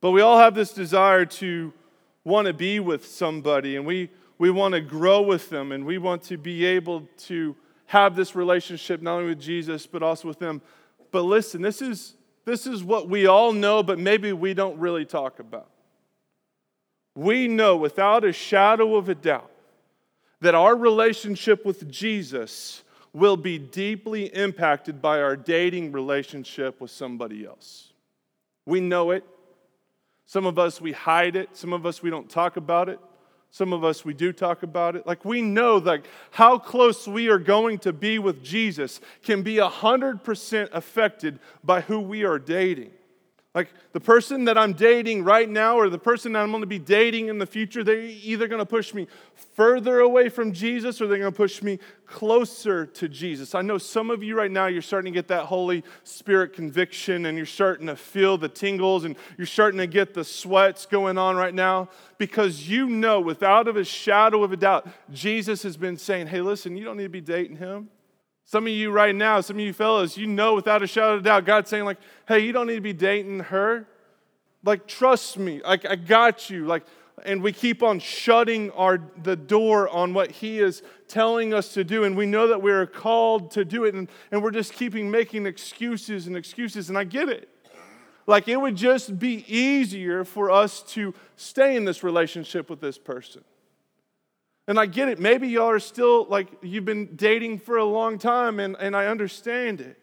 But 0.00 0.12
we 0.12 0.20
all 0.20 0.38
have 0.38 0.54
this 0.54 0.72
desire 0.72 1.26
to 1.26 1.72
want 2.22 2.46
to 2.46 2.52
be 2.52 2.78
with 2.78 3.06
somebody, 3.06 3.76
and 3.76 3.84
we, 3.84 4.10
we 4.38 4.50
want 4.50 4.74
to 4.74 4.80
grow 4.80 5.20
with 5.20 5.50
them, 5.50 5.72
and 5.72 5.84
we 5.84 5.98
want 5.98 6.22
to 6.24 6.38
be 6.38 6.64
able 6.64 7.08
to 7.18 7.56
have 7.86 8.14
this 8.14 8.36
relationship 8.36 9.02
not 9.02 9.16
only 9.16 9.30
with 9.30 9.40
Jesus, 9.40 9.86
but 9.86 10.02
also 10.02 10.28
with 10.28 10.38
them. 10.38 10.62
But 11.10 11.22
listen, 11.22 11.60
this 11.60 11.82
is 11.82 12.14
this 12.44 12.66
is 12.66 12.82
what 12.82 13.08
we 13.08 13.26
all 13.26 13.52
know, 13.52 13.82
but 13.82 13.98
maybe 13.98 14.32
we 14.32 14.54
don't 14.54 14.78
really 14.78 15.04
talk 15.04 15.38
about. 15.38 15.68
We 17.14 17.48
know 17.48 17.76
without 17.76 18.24
a 18.24 18.32
shadow 18.32 18.96
of 18.96 19.08
a 19.08 19.14
doubt 19.14 19.50
that 20.40 20.54
our 20.54 20.74
relationship 20.74 21.64
with 21.64 21.90
Jesus 21.90 22.82
will 23.12 23.36
be 23.36 23.58
deeply 23.58 24.26
impacted 24.34 25.02
by 25.02 25.20
our 25.20 25.36
dating 25.36 25.92
relationship 25.92 26.80
with 26.80 26.90
somebody 26.90 27.44
else. 27.44 27.92
We 28.64 28.80
know 28.80 29.10
it. 29.10 29.24
Some 30.26 30.46
of 30.46 30.58
us, 30.58 30.80
we 30.80 30.92
hide 30.92 31.34
it. 31.34 31.56
Some 31.56 31.72
of 31.72 31.84
us, 31.84 32.02
we 32.02 32.10
don't 32.10 32.30
talk 32.30 32.56
about 32.56 32.88
it. 32.88 33.00
Some 33.50 33.72
of 33.72 33.82
us, 33.82 34.04
we 34.04 34.14
do 34.14 34.32
talk 34.32 34.62
about 34.62 34.94
it. 34.94 35.06
Like 35.06 35.24
we 35.24 35.42
know 35.42 35.78
like 35.78 36.04
how 36.30 36.58
close 36.58 37.08
we 37.08 37.28
are 37.28 37.38
going 37.38 37.78
to 37.80 37.92
be 37.92 38.18
with 38.18 38.44
Jesus 38.44 39.00
can 39.24 39.42
be 39.42 39.56
100% 39.56 40.68
affected 40.72 41.38
by 41.64 41.80
who 41.80 42.00
we 42.00 42.24
are 42.24 42.38
dating. 42.38 42.92
Like 43.52 43.74
the 43.92 44.00
person 44.00 44.44
that 44.44 44.56
I'm 44.56 44.74
dating 44.74 45.24
right 45.24 45.48
now 45.48 45.76
or 45.76 45.88
the 45.88 45.98
person 45.98 46.34
that 46.34 46.38
I'm 46.40 46.50
going 46.52 46.60
to 46.60 46.68
be 46.68 46.78
dating 46.78 47.26
in 47.26 47.38
the 47.38 47.46
future, 47.46 47.82
they're 47.82 48.00
either 48.00 48.46
going 48.46 48.60
to 48.60 48.66
push 48.66 48.94
me 48.94 49.08
further 49.56 49.98
away 49.98 50.28
from 50.28 50.52
Jesus 50.52 51.00
or 51.00 51.08
they're 51.08 51.18
going 51.18 51.32
to 51.32 51.36
push 51.36 51.60
me 51.60 51.80
closer 52.06 52.86
to 52.86 53.08
Jesus. 53.08 53.56
I 53.56 53.62
know 53.62 53.76
some 53.76 54.08
of 54.08 54.22
you 54.22 54.36
right 54.36 54.52
now, 54.52 54.66
you're 54.66 54.82
starting 54.82 55.12
to 55.12 55.18
get 55.18 55.26
that 55.28 55.46
Holy 55.46 55.82
Spirit 56.04 56.52
conviction 56.52 57.26
and 57.26 57.36
you're 57.36 57.44
starting 57.44 57.88
to 57.88 57.96
feel 57.96 58.38
the 58.38 58.48
tingles 58.48 59.02
and 59.04 59.16
you're 59.36 59.48
starting 59.48 59.78
to 59.78 59.88
get 59.88 60.14
the 60.14 60.22
sweats 60.22 60.86
going 60.86 61.18
on 61.18 61.34
right 61.34 61.54
now 61.54 61.88
because 62.18 62.68
you 62.68 62.88
know 62.88 63.20
without 63.20 63.66
a 63.66 63.82
shadow 63.82 64.44
of 64.44 64.52
a 64.52 64.56
doubt, 64.56 64.86
Jesus 65.12 65.64
has 65.64 65.76
been 65.76 65.96
saying, 65.96 66.28
hey, 66.28 66.40
listen, 66.40 66.76
you 66.76 66.84
don't 66.84 66.96
need 66.96 67.02
to 67.02 67.08
be 67.08 67.20
dating 67.20 67.56
him. 67.56 67.88
Some 68.50 68.66
of 68.66 68.72
you 68.72 68.90
right 68.90 69.14
now, 69.14 69.40
some 69.42 69.58
of 69.58 69.60
you 69.60 69.72
fellas, 69.72 70.16
you 70.16 70.26
know 70.26 70.56
without 70.56 70.82
a 70.82 70.86
shadow 70.88 71.14
of 71.14 71.20
a 71.20 71.22
doubt, 71.22 71.44
God's 71.44 71.70
saying, 71.70 71.84
like, 71.84 71.98
hey, 72.26 72.40
you 72.40 72.50
don't 72.50 72.66
need 72.66 72.74
to 72.74 72.80
be 72.80 72.92
dating 72.92 73.38
her. 73.38 73.86
Like, 74.64 74.88
trust 74.88 75.38
me. 75.38 75.62
Like, 75.64 75.86
I 75.86 75.94
got 75.94 76.50
you. 76.50 76.66
Like, 76.66 76.84
and 77.24 77.44
we 77.44 77.52
keep 77.52 77.80
on 77.80 78.00
shutting 78.00 78.72
our 78.72 78.98
the 79.22 79.36
door 79.36 79.88
on 79.88 80.14
what 80.14 80.32
he 80.32 80.58
is 80.58 80.82
telling 81.06 81.54
us 81.54 81.74
to 81.74 81.84
do 81.84 82.02
and 82.02 82.16
we 82.16 82.26
know 82.26 82.48
that 82.48 82.60
we're 82.60 82.86
called 82.86 83.52
to 83.52 83.64
do 83.64 83.84
it 83.84 83.94
and, 83.94 84.08
and 84.32 84.42
we're 84.42 84.50
just 84.50 84.72
keeping 84.72 85.10
making 85.12 85.46
excuses 85.46 86.26
and 86.26 86.34
excuses 86.34 86.88
and 86.88 86.96
i 86.96 87.04
get 87.04 87.28
it 87.28 87.48
like 88.26 88.48
it 88.48 88.56
would 88.56 88.74
just 88.74 89.18
be 89.18 89.44
easier 89.46 90.24
for 90.24 90.50
us 90.50 90.82
to 90.82 91.12
stay 91.36 91.76
in 91.76 91.84
this 91.84 92.02
relationship 92.02 92.70
with 92.70 92.80
this 92.80 92.96
person 92.96 93.44
and 94.68 94.78
I 94.78 94.86
get 94.86 95.08
it. 95.08 95.18
Maybe 95.18 95.48
y'all 95.48 95.70
are 95.70 95.78
still 95.80 96.26
like, 96.26 96.48
you've 96.62 96.84
been 96.84 97.16
dating 97.16 97.58
for 97.58 97.76
a 97.76 97.84
long 97.84 98.18
time, 98.18 98.60
and, 98.60 98.76
and 98.78 98.94
I 98.94 99.06
understand 99.06 99.80
it. 99.80 99.98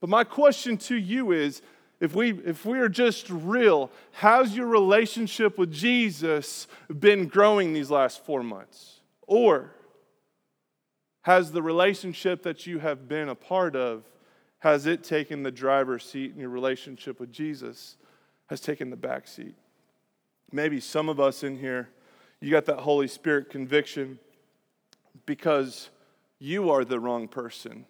But 0.00 0.10
my 0.10 0.24
question 0.24 0.76
to 0.78 0.96
you 0.96 1.32
is 1.32 1.62
if 2.00 2.14
we, 2.14 2.32
if 2.44 2.66
we 2.66 2.78
are 2.78 2.88
just 2.88 3.30
real, 3.30 3.90
how's 4.12 4.54
your 4.54 4.66
relationship 4.66 5.58
with 5.58 5.72
Jesus 5.72 6.66
been 6.98 7.26
growing 7.26 7.72
these 7.72 7.90
last 7.90 8.24
four 8.24 8.42
months? 8.42 9.00
Or 9.26 9.72
has 11.22 11.52
the 11.52 11.62
relationship 11.62 12.42
that 12.42 12.66
you 12.66 12.78
have 12.78 13.08
been 13.08 13.28
a 13.28 13.34
part 13.34 13.74
of, 13.74 14.04
has 14.58 14.86
it 14.86 15.02
taken 15.02 15.42
the 15.42 15.50
driver's 15.50 16.04
seat 16.04 16.32
in 16.34 16.40
your 16.40 16.50
relationship 16.50 17.18
with 17.18 17.32
Jesus, 17.32 17.96
has 18.46 18.60
taken 18.60 18.90
the 18.90 18.96
back 18.96 19.26
seat? 19.26 19.54
Maybe 20.52 20.80
some 20.80 21.08
of 21.08 21.18
us 21.18 21.42
in 21.42 21.58
here 21.58 21.88
you 22.40 22.50
got 22.50 22.66
that 22.66 22.78
Holy 22.78 23.08
Spirit 23.08 23.50
conviction 23.50 24.18
because 25.24 25.90
you 26.38 26.70
are 26.70 26.84
the 26.84 27.00
wrong 27.00 27.28
person. 27.28 27.86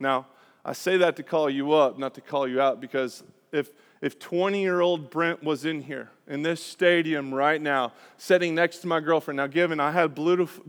Now, 0.00 0.26
I 0.64 0.72
say 0.72 0.96
that 0.98 1.16
to 1.16 1.22
call 1.22 1.50
you 1.50 1.72
up, 1.72 1.98
not 1.98 2.14
to 2.14 2.20
call 2.20 2.48
you 2.48 2.60
out, 2.60 2.80
because 2.80 3.22
if 3.52 3.70
if 4.02 4.18
20 4.18 4.60
year 4.60 4.80
old 4.80 5.10
Brent 5.10 5.44
was 5.44 5.64
in 5.64 5.80
here 5.80 6.10
in 6.26 6.42
this 6.42 6.60
stadium 6.60 7.32
right 7.32 7.62
now, 7.62 7.92
sitting 8.18 8.52
next 8.52 8.78
to 8.78 8.88
my 8.88 8.98
girlfriend. 8.98 9.36
Now, 9.36 9.46
given 9.46 9.78
I 9.78 9.92
had 9.92 10.16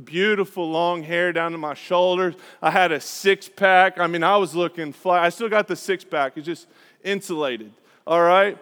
beautiful, 0.05 0.69
long 0.69 1.01
hair 1.01 1.33
down 1.33 1.51
to 1.53 1.57
my 1.57 1.73
shoulders, 1.73 2.35
I 2.61 2.69
had 2.69 2.91
a 2.91 3.01
six 3.01 3.49
pack. 3.49 3.99
I 3.99 4.05
mean, 4.05 4.23
I 4.23 4.37
was 4.37 4.53
looking 4.53 4.93
fly. 4.93 5.25
I 5.25 5.29
still 5.29 5.49
got 5.49 5.67
the 5.67 5.75
six 5.75 6.03
pack, 6.03 6.33
it's 6.37 6.45
just 6.45 6.67
insulated. 7.03 7.73
All 8.05 8.21
right? 8.21 8.55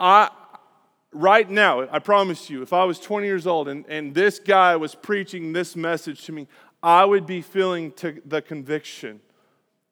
I, 0.00 0.30
right 1.12 1.48
now, 1.48 1.88
I 1.90 1.98
promise 1.98 2.50
you, 2.50 2.62
if 2.62 2.72
I 2.72 2.84
was 2.84 2.98
20 2.98 3.26
years 3.26 3.46
old 3.46 3.68
and, 3.68 3.84
and 3.88 4.14
this 4.14 4.38
guy 4.38 4.76
was 4.76 4.94
preaching 4.94 5.52
this 5.52 5.76
message 5.76 6.24
to 6.24 6.32
me, 6.32 6.46
I 6.82 7.04
would 7.04 7.26
be 7.26 7.42
feeling 7.42 7.92
the 8.24 8.40
conviction. 8.40 9.20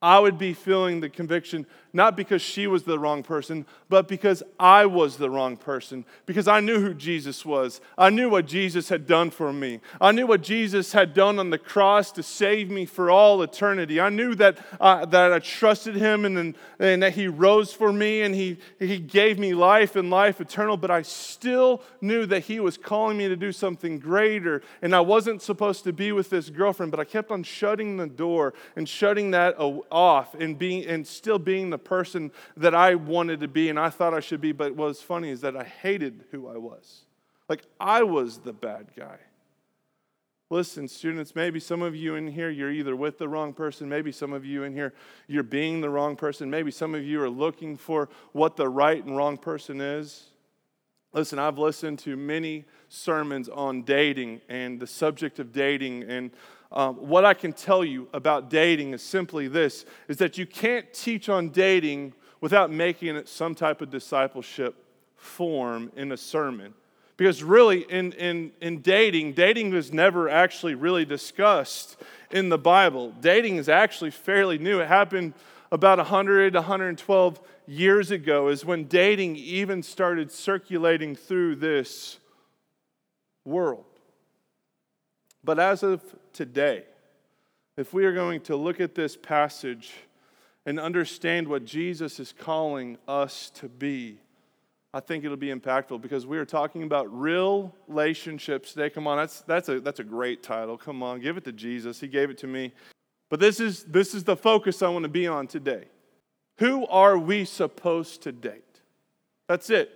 I 0.00 0.20
would 0.20 0.38
be 0.38 0.54
feeling 0.54 1.00
the 1.00 1.08
conviction, 1.08 1.66
not 1.92 2.16
because 2.16 2.42
she 2.42 2.66
was 2.66 2.82
the 2.82 2.98
wrong 2.98 3.22
person, 3.22 3.66
but 3.88 4.08
because 4.08 4.42
I 4.58 4.86
was 4.86 5.16
the 5.16 5.30
wrong 5.30 5.56
person. 5.56 6.04
Because 6.26 6.46
I 6.46 6.60
knew 6.60 6.80
who 6.80 6.94
Jesus 6.94 7.44
was. 7.44 7.80
I 7.96 8.10
knew 8.10 8.28
what 8.28 8.46
Jesus 8.46 8.88
had 8.88 9.06
done 9.06 9.30
for 9.30 9.52
me. 9.52 9.80
I 10.00 10.12
knew 10.12 10.26
what 10.26 10.42
Jesus 10.42 10.92
had 10.92 11.14
done 11.14 11.38
on 11.38 11.50
the 11.50 11.58
cross 11.58 12.12
to 12.12 12.22
save 12.22 12.70
me 12.70 12.84
for 12.84 13.10
all 13.10 13.42
eternity. 13.42 14.00
I 14.00 14.10
knew 14.10 14.34
that, 14.34 14.58
uh, 14.80 15.06
that 15.06 15.32
I 15.32 15.38
trusted 15.38 15.96
him 15.96 16.24
and, 16.24 16.54
and 16.78 17.02
that 17.02 17.14
he 17.14 17.28
rose 17.28 17.72
for 17.72 17.92
me 17.92 18.22
and 18.22 18.34
he, 18.34 18.58
he 18.78 18.98
gave 18.98 19.38
me 19.38 19.54
life 19.54 19.96
and 19.96 20.10
life 20.10 20.40
eternal, 20.40 20.76
but 20.76 20.90
I 20.90 21.02
still 21.02 21.82
knew 22.00 22.26
that 22.26 22.40
he 22.40 22.60
was 22.60 22.76
calling 22.76 23.16
me 23.16 23.28
to 23.28 23.36
do 23.36 23.52
something 23.52 23.98
greater. 23.98 24.62
And 24.82 24.94
I 24.94 25.00
wasn't 25.00 25.40
supposed 25.40 25.84
to 25.84 25.92
be 25.92 26.12
with 26.12 26.28
this 26.28 26.50
girlfriend, 26.50 26.90
but 26.90 27.00
I 27.00 27.04
kept 27.04 27.30
on 27.30 27.42
shutting 27.42 27.96
the 27.96 28.06
door 28.06 28.52
and 28.76 28.88
shutting 28.88 29.30
that 29.30 29.54
off 29.58 30.34
and 30.34 30.58
being 30.58 30.86
and 30.86 31.06
still 31.06 31.38
being 31.38 31.70
the 31.70 31.77
person 31.78 32.30
that 32.56 32.74
I 32.74 32.94
wanted 32.94 33.40
to 33.40 33.48
be 33.48 33.68
and 33.68 33.78
I 33.78 33.90
thought 33.90 34.14
I 34.14 34.20
should 34.20 34.40
be. 34.40 34.52
But 34.52 34.74
what's 34.74 35.02
funny 35.02 35.30
is 35.30 35.40
that 35.42 35.56
I 35.56 35.64
hated 35.64 36.24
who 36.30 36.48
I 36.48 36.56
was. 36.56 37.02
Like 37.48 37.62
I 37.80 38.02
was 38.02 38.38
the 38.38 38.52
bad 38.52 38.88
guy. 38.96 39.18
Listen, 40.50 40.88
students, 40.88 41.34
maybe 41.34 41.60
some 41.60 41.82
of 41.82 41.94
you 41.94 42.14
in 42.14 42.26
here, 42.26 42.48
you're 42.48 42.70
either 42.70 42.96
with 42.96 43.18
the 43.18 43.28
wrong 43.28 43.52
person. 43.52 43.86
Maybe 43.86 44.10
some 44.10 44.32
of 44.32 44.46
you 44.46 44.62
in 44.62 44.72
here, 44.72 44.94
you're 45.26 45.42
being 45.42 45.82
the 45.82 45.90
wrong 45.90 46.16
person. 46.16 46.48
Maybe 46.48 46.70
some 46.70 46.94
of 46.94 47.04
you 47.04 47.20
are 47.22 47.28
looking 47.28 47.76
for 47.76 48.08
what 48.32 48.56
the 48.56 48.68
right 48.68 49.04
and 49.04 49.14
wrong 49.14 49.36
person 49.36 49.80
is. 49.82 50.30
Listen, 51.12 51.38
I've 51.38 51.58
listened 51.58 51.98
to 52.00 52.16
many 52.16 52.64
sermons 52.88 53.48
on 53.50 53.82
dating 53.82 54.40
and 54.48 54.80
the 54.80 54.86
subject 54.86 55.38
of 55.38 55.52
dating 55.52 56.04
and 56.04 56.30
um, 56.70 56.96
what 56.96 57.24
I 57.24 57.34
can 57.34 57.52
tell 57.52 57.84
you 57.84 58.08
about 58.12 58.50
dating 58.50 58.92
is 58.92 59.02
simply 59.02 59.48
this 59.48 59.86
is 60.06 60.18
that 60.18 60.36
you 60.36 60.46
can't 60.46 60.92
teach 60.92 61.28
on 61.28 61.48
dating 61.48 62.12
without 62.40 62.70
making 62.70 63.16
it 63.16 63.28
some 63.28 63.54
type 63.54 63.80
of 63.80 63.90
discipleship 63.90 64.74
form 65.16 65.90
in 65.96 66.12
a 66.12 66.16
sermon. 66.16 66.74
Because 67.16 67.42
really, 67.42 67.80
in, 67.90 68.12
in, 68.12 68.52
in 68.60 68.80
dating, 68.80 69.32
dating 69.32 69.70
was 69.70 69.92
never 69.92 70.28
actually 70.28 70.76
really 70.76 71.04
discussed 71.04 71.96
in 72.30 72.48
the 72.48 72.58
Bible. 72.58 73.12
Dating 73.20 73.56
is 73.56 73.68
actually 73.68 74.12
fairly 74.12 74.56
new. 74.56 74.80
It 74.80 74.86
happened 74.86 75.34
about 75.72 75.98
100, 75.98 76.54
112 76.54 77.40
years 77.66 78.12
ago, 78.12 78.48
is 78.48 78.64
when 78.64 78.84
dating 78.84 79.34
even 79.34 79.82
started 79.82 80.30
circulating 80.30 81.16
through 81.16 81.56
this 81.56 82.18
world. 83.44 83.84
But 85.42 85.58
as 85.58 85.82
of 85.82 86.02
today, 86.38 86.84
if 87.76 87.92
we 87.92 88.04
are 88.04 88.12
going 88.12 88.40
to 88.42 88.54
look 88.54 88.80
at 88.80 88.94
this 88.94 89.16
passage 89.16 89.92
and 90.64 90.78
understand 90.78 91.48
what 91.48 91.64
Jesus 91.64 92.20
is 92.20 92.32
calling 92.32 92.96
us 93.08 93.50
to 93.56 93.68
be, 93.68 94.20
I 94.94 95.00
think 95.00 95.24
it'll 95.24 95.36
be 95.36 95.52
impactful 95.52 96.00
because 96.00 96.26
we 96.26 96.38
are 96.38 96.44
talking 96.44 96.84
about 96.84 97.12
real 97.12 97.74
relationships 97.88 98.72
today. 98.72 98.88
Come 98.88 99.08
on, 99.08 99.18
that's, 99.18 99.40
that's, 99.40 99.68
a, 99.68 99.80
that's 99.80 99.98
a 99.98 100.04
great 100.04 100.44
title. 100.44 100.78
Come 100.78 101.02
on, 101.02 101.18
give 101.18 101.36
it 101.36 101.42
to 101.42 101.52
Jesus. 101.52 101.98
He 101.98 102.06
gave 102.06 102.30
it 102.30 102.38
to 102.38 102.46
me. 102.46 102.72
But 103.30 103.40
this 103.40 103.58
is, 103.58 103.82
this 103.82 104.14
is 104.14 104.22
the 104.22 104.36
focus 104.36 104.80
I 104.80 104.90
want 104.90 105.02
to 105.02 105.08
be 105.08 105.26
on 105.26 105.48
today. 105.48 105.86
Who 106.58 106.86
are 106.86 107.18
we 107.18 107.46
supposed 107.46 108.22
to 108.22 108.30
date? 108.30 108.80
That's 109.48 109.70
it. 109.70 109.90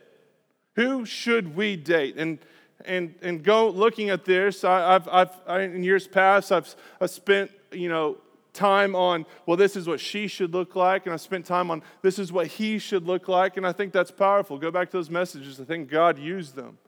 Who 0.75 1.05
should 1.05 1.55
we 1.55 1.77
date? 1.77 2.17
And 2.17 2.41
and, 2.87 3.15
and 3.23 3.43
go 3.43 3.69
looking 3.69 4.11
at 4.11 4.25
this, 4.25 4.65
I, 4.65 4.93
have 4.93 5.09
I've, 5.09 5.41
I, 5.47 5.61
in 5.63 5.83
years 5.83 6.07
past, 6.07 6.53
I've, 6.53 6.75
I've 7.01 7.11
spent, 7.11 7.51
you 7.73 7.89
know, 7.89 8.19
time 8.53 8.95
on, 8.95 9.25
well, 9.47 9.57
this 9.57 9.77
is 9.77 9.87
what 9.87 10.01
she 10.01 10.27
should 10.27 10.53
look 10.53 10.77
like, 10.77 11.07
and 11.07 11.13
I 11.13 11.17
spent 11.17 11.47
time 11.47 11.71
on, 11.71 11.83
this 12.03 12.19
is 12.19 12.33
what 12.33 12.47
he 12.47 12.79
should 12.79 13.07
look 13.07 13.29
like, 13.29 13.57
and 13.57 13.67
I 13.67 13.73
think 13.73 13.93
that's 13.93 14.11
powerful. 14.11 14.59
Go 14.59 14.71
back 14.71 14.91
to 14.91 14.97
those 14.97 15.11
messages. 15.11 15.61
I 15.61 15.65
think 15.65 15.89
God 15.89 16.19
used 16.19 16.55
them. 16.55 16.79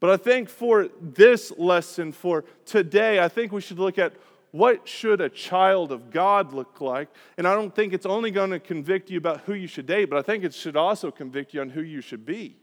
But 0.00 0.10
I 0.10 0.16
think 0.16 0.48
for 0.48 0.88
this 1.00 1.52
lesson, 1.56 2.12
for 2.12 2.44
today, 2.64 3.20
I 3.20 3.28
think 3.28 3.52
we 3.52 3.60
should 3.60 3.78
look 3.78 3.98
at 3.98 4.12
what 4.50 4.88
should 4.88 5.20
a 5.20 5.28
child 5.28 5.92
of 5.92 6.10
God 6.10 6.52
look 6.52 6.80
like? 6.80 7.08
And 7.36 7.46
I 7.46 7.54
don't 7.54 7.74
think 7.74 7.92
it's 7.92 8.06
only 8.06 8.30
going 8.30 8.50
to 8.50 8.60
convict 8.60 9.10
you 9.10 9.18
about 9.18 9.40
who 9.42 9.54
you 9.54 9.66
should 9.66 9.86
date, 9.86 10.06
but 10.06 10.18
I 10.18 10.22
think 10.22 10.44
it 10.44 10.54
should 10.54 10.76
also 10.76 11.10
convict 11.10 11.52
you 11.52 11.60
on 11.60 11.70
who 11.70 11.82
you 11.82 12.00
should 12.00 12.24
be. 12.24 12.56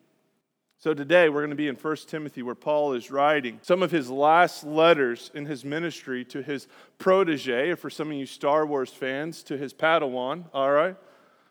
So 0.84 0.94
today 0.94 1.30
we're 1.30 1.40
going 1.40 1.50
to 1.52 1.56
be 1.56 1.70
in 1.70 1.78
1 1.78 1.96
Timothy 2.08 2.44
where 2.44 2.56
Paul 2.56 2.92
is 2.92 3.10
writing 3.10 3.58
some 3.62 3.82
of 3.82 3.90
his 3.90 4.10
last 4.10 4.66
letters 4.66 5.32
in 5.34 5.46
his 5.46 5.64
ministry 5.64 6.26
to 6.26 6.44
his 6.44 6.68
protege, 6.98 7.70
or 7.70 7.78
for 7.78 7.90
some 7.90 8.12
of 8.12 8.18
you 8.18 8.26
Star 8.26 8.66
Wars 8.66 8.90
fans, 8.90 9.44
to 9.44 9.58
his 9.58 9.74
Padawan, 9.74 10.44
all 10.54 10.72
right? 10.72 10.98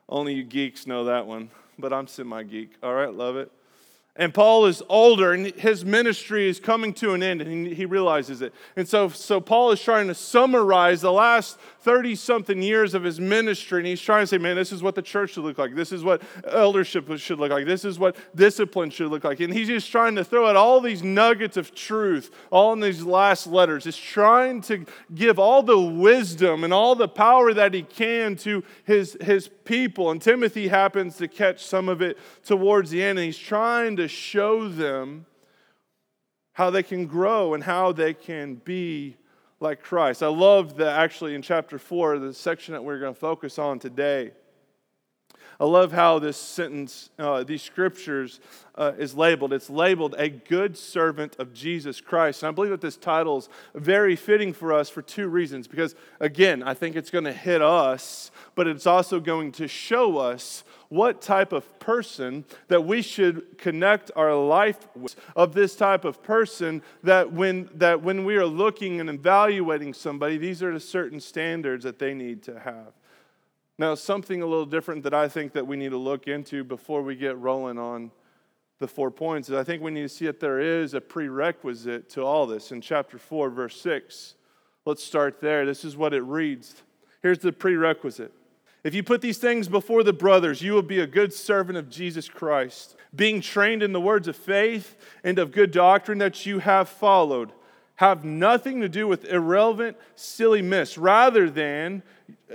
Only 0.07 0.35
you 0.35 0.45
geeks 0.45 0.87
know 0.87 1.05
that 1.05 1.27
one, 1.27 1.51
but 1.79 1.95
I'm 1.95 2.09
semi 2.09 2.43
geek, 2.43 2.75
all 2.83 2.93
right? 2.93 3.11
Love 3.11 3.37
it. 3.37 3.51
And 4.14 4.35
Paul 4.35 4.66
is 4.66 4.83
older 4.90 5.33
and 5.33 5.47
his 5.54 5.87
ministry 5.87 6.47
is 6.47 6.61
coming 6.61 6.92
to 6.95 7.14
an 7.14 7.23
end 7.23 7.40
and 7.40 7.66
he 7.66 7.87
realizes 7.87 8.42
it. 8.42 8.52
And 8.76 8.87
so, 8.87 9.09
so 9.09 9.40
Paul 9.40 9.71
is 9.71 9.81
trying 9.81 10.07
to 10.09 10.14
summarize 10.14 11.00
the 11.00 11.11
last 11.11 11.59
30 11.81 12.16
something 12.16 12.61
years 12.61 12.92
of 12.92 13.04
his 13.04 13.19
ministry 13.19 13.78
and 13.81 13.87
he's 13.87 14.02
trying 14.02 14.23
to 14.23 14.26
say, 14.26 14.37
man, 14.37 14.54
this 14.54 14.71
is 14.71 14.83
what 14.83 14.97
the 14.97 15.02
church 15.02 15.31
should 15.33 15.45
look 15.45 15.57
like. 15.57 15.75
This 15.75 15.92
is 15.92 16.04
what 16.04 16.21
eldership 16.47 17.11
should 17.16 17.38
look 17.38 17.50
like. 17.50 17.64
This 17.64 17.87
is 17.87 17.99
what 17.99 18.14
discipline 18.37 18.90
should 18.90 19.11
look 19.11 19.25
like. 19.25 19.40
And 19.40 19.50
he's 19.50 19.69
just 19.69 19.90
trying 19.90 20.14
to 20.16 20.25
throw 20.25 20.47
out 20.47 20.57
all 20.57 20.83
these 20.83 21.02
nuggets 21.02 21.57
of 21.57 21.75
truth, 21.75 22.31
all 22.50 22.75
in 22.75 22.81
these 22.81 23.02
last 23.02 23.47
letters. 23.47 23.85
He's 23.85 23.97
trying 23.97 24.61
to 24.62 24.85
give 25.14 25.38
all 25.38 25.62
the 25.62 25.81
wisdom 25.81 26.64
and 26.64 26.73
all 26.75 26.95
the 26.95 27.09
power 27.09 27.54
that 27.54 27.73
he 27.73 27.83
can 27.83 28.37
to 28.37 28.62
his, 28.85 29.16
his 29.23 29.49
people. 29.64 30.11
And 30.11 30.21
Timothy 30.21 30.69
happens 30.69 31.16
to 31.16 31.28
catch 31.28 31.64
some 31.64 31.88
of 31.88 32.02
it 32.02 32.19
towards 32.45 32.90
the 32.90 33.02
end 33.02 33.19
and 33.19 33.25
he's 33.25 33.38
trying 33.38 33.97
to 33.97 34.01
to 34.02 34.09
show 34.09 34.68
them 34.68 35.26
how 36.52 36.71
they 36.71 36.82
can 36.82 37.06
grow 37.06 37.54
and 37.54 37.62
how 37.62 37.92
they 37.92 38.12
can 38.12 38.56
be 38.56 39.16
like 39.61 39.82
Christ. 39.82 40.23
I 40.23 40.28
love 40.28 40.76
that 40.76 40.99
actually 40.99 41.35
in 41.35 41.42
chapter 41.42 41.78
4, 41.78 42.18
the 42.18 42.35
section 42.35 42.73
that 42.73 42.82
we're 42.82 42.99
going 42.99 43.14
to 43.14 43.21
focus 43.21 43.59
on 43.59 43.78
today. 43.78 44.32
I 45.61 45.64
love 45.64 45.92
how 45.92 46.18
this 46.18 46.37
sentence, 46.37 47.11
uh, 47.18 47.44
these 47.44 47.62
scriptures, 47.62 48.40
uh, 48.75 48.92
is 48.99 49.14
labeled. 49.14 49.52
It's 49.52 49.71
labeled 49.71 50.16
a 50.18 50.28
good 50.28 50.76
servant 50.76 51.37
of 51.38 51.54
Jesus 51.54 52.00
Christ. 52.00 52.42
And 52.42 52.49
I 52.49 52.52
believe 52.52 52.73
that 52.73 52.80
this 52.80 52.97
title 52.97 53.38
is 53.38 53.49
very 53.75 54.16
fitting 54.16 54.52
for 54.52 54.73
us 54.73 54.88
for 54.88 55.02
two 55.02 55.28
reasons. 55.28 55.68
Because, 55.68 55.94
again, 56.18 56.64
I 56.64 56.75
think 56.75 56.97
it's 56.97 57.11
going 57.11 57.25
to 57.25 57.32
hit 57.32 57.62
us, 57.62 58.32
but 58.56 58.66
it's 58.66 58.87
also 58.87 59.21
going 59.21 59.52
to 59.52 59.68
show 59.68 60.18
us 60.18 60.64
what 60.93 61.23
type 61.23 61.55
of 61.55 61.79
person 61.79 62.45
that 62.69 62.85
we 62.85 63.01
should 63.01 63.57
connect 63.57 64.11
our 64.15 64.35
life 64.35 64.87
with 64.95 65.17
of 65.35 65.55
this 65.55 65.75
type 65.75 66.05
of 66.05 66.23
person 66.23 66.83
that 67.03 67.33
when 67.33 67.67
that 67.75 68.03
when 68.03 68.27
we 68.27 68.37
are 68.37 68.45
looking 68.45 69.01
and 69.01 69.09
evaluating 69.09 69.95
somebody 69.95 70.37
these 70.37 70.63
are 70.63 70.75
the 70.75 70.79
certain 70.79 71.19
standards 71.19 71.83
that 71.83 71.99
they 71.99 72.13
need 72.13 72.43
to 72.43 72.61
have. 72.61 72.93
Now 73.79 73.95
something 73.95 74.43
a 74.43 74.47
little 74.47 74.67
different 74.67 75.03
that 75.05 75.15
i 75.15 75.29
think 75.29 75.55
that 75.55 75.67
we 75.67 75.79
need 75.79 75.93
to 75.93 75.97
look 75.97 76.29
into 76.29 76.63
before 76.63 77.01
we 77.01 77.17
get 77.17 77.39
rolling 77.39 77.79
on 77.79 78.11
the 78.79 78.87
four 78.87 79.11
points 79.11 79.49
is 79.49 79.55
i 79.55 79.65
think 79.65 79.83
we 79.83 79.91
need 79.91 80.03
to 80.03 80.11
see 80.11 80.27
that 80.27 80.41
there 80.41 80.61
is 80.61 80.93
a 80.93 81.01
prerequisite 81.01 82.11
to 82.11 82.23
all 82.23 82.47
this. 82.47 82.71
In 82.71 82.83
chapter 82.83 83.17
4 83.17 83.49
verse 83.49 83.81
6 83.81 84.35
let's 84.85 85.03
start 85.03 85.41
there. 85.41 85.65
This 85.65 85.87
is 85.87 85.97
what 85.97 86.13
it 86.13 86.23
reads. 86.23 86.83
Here's 87.23 87.39
the 87.39 87.51
prerequisite 87.51 88.35
if 88.85 88.95
you 88.95 89.03
put 89.03 89.21
these 89.21 89.39
things 89.39 89.69
before 89.69 90.03
the 90.03 90.12
brothers, 90.12 90.61
you 90.61 90.73
will 90.73 90.83
be 90.83 90.99
a 90.99 91.07
good 91.07 91.33
servant 91.33 91.79
of 91.79 91.89
Jesus 91.89 92.29
Christ, 92.29 92.97
being 93.15 93.41
trained 93.41 93.83
in 93.83 93.93
the 93.93 94.01
words 94.01 94.27
of 94.27 94.37
faith 94.37 94.97
and 95.23 95.39
of 95.39 95.53
good 95.53 95.71
doctrine 95.71 96.19
that 96.19 96.45
you 96.47 96.59
have 96.59 96.89
followed. 96.89 97.53
Have 97.97 98.25
nothing 98.25 98.81
to 98.81 98.89
do 98.89 99.07
with 99.07 99.25
irrelevant, 99.27 99.97
silly 100.17 100.62
myths. 100.62 100.99
Rather 100.99 101.49
than, 101.49 102.03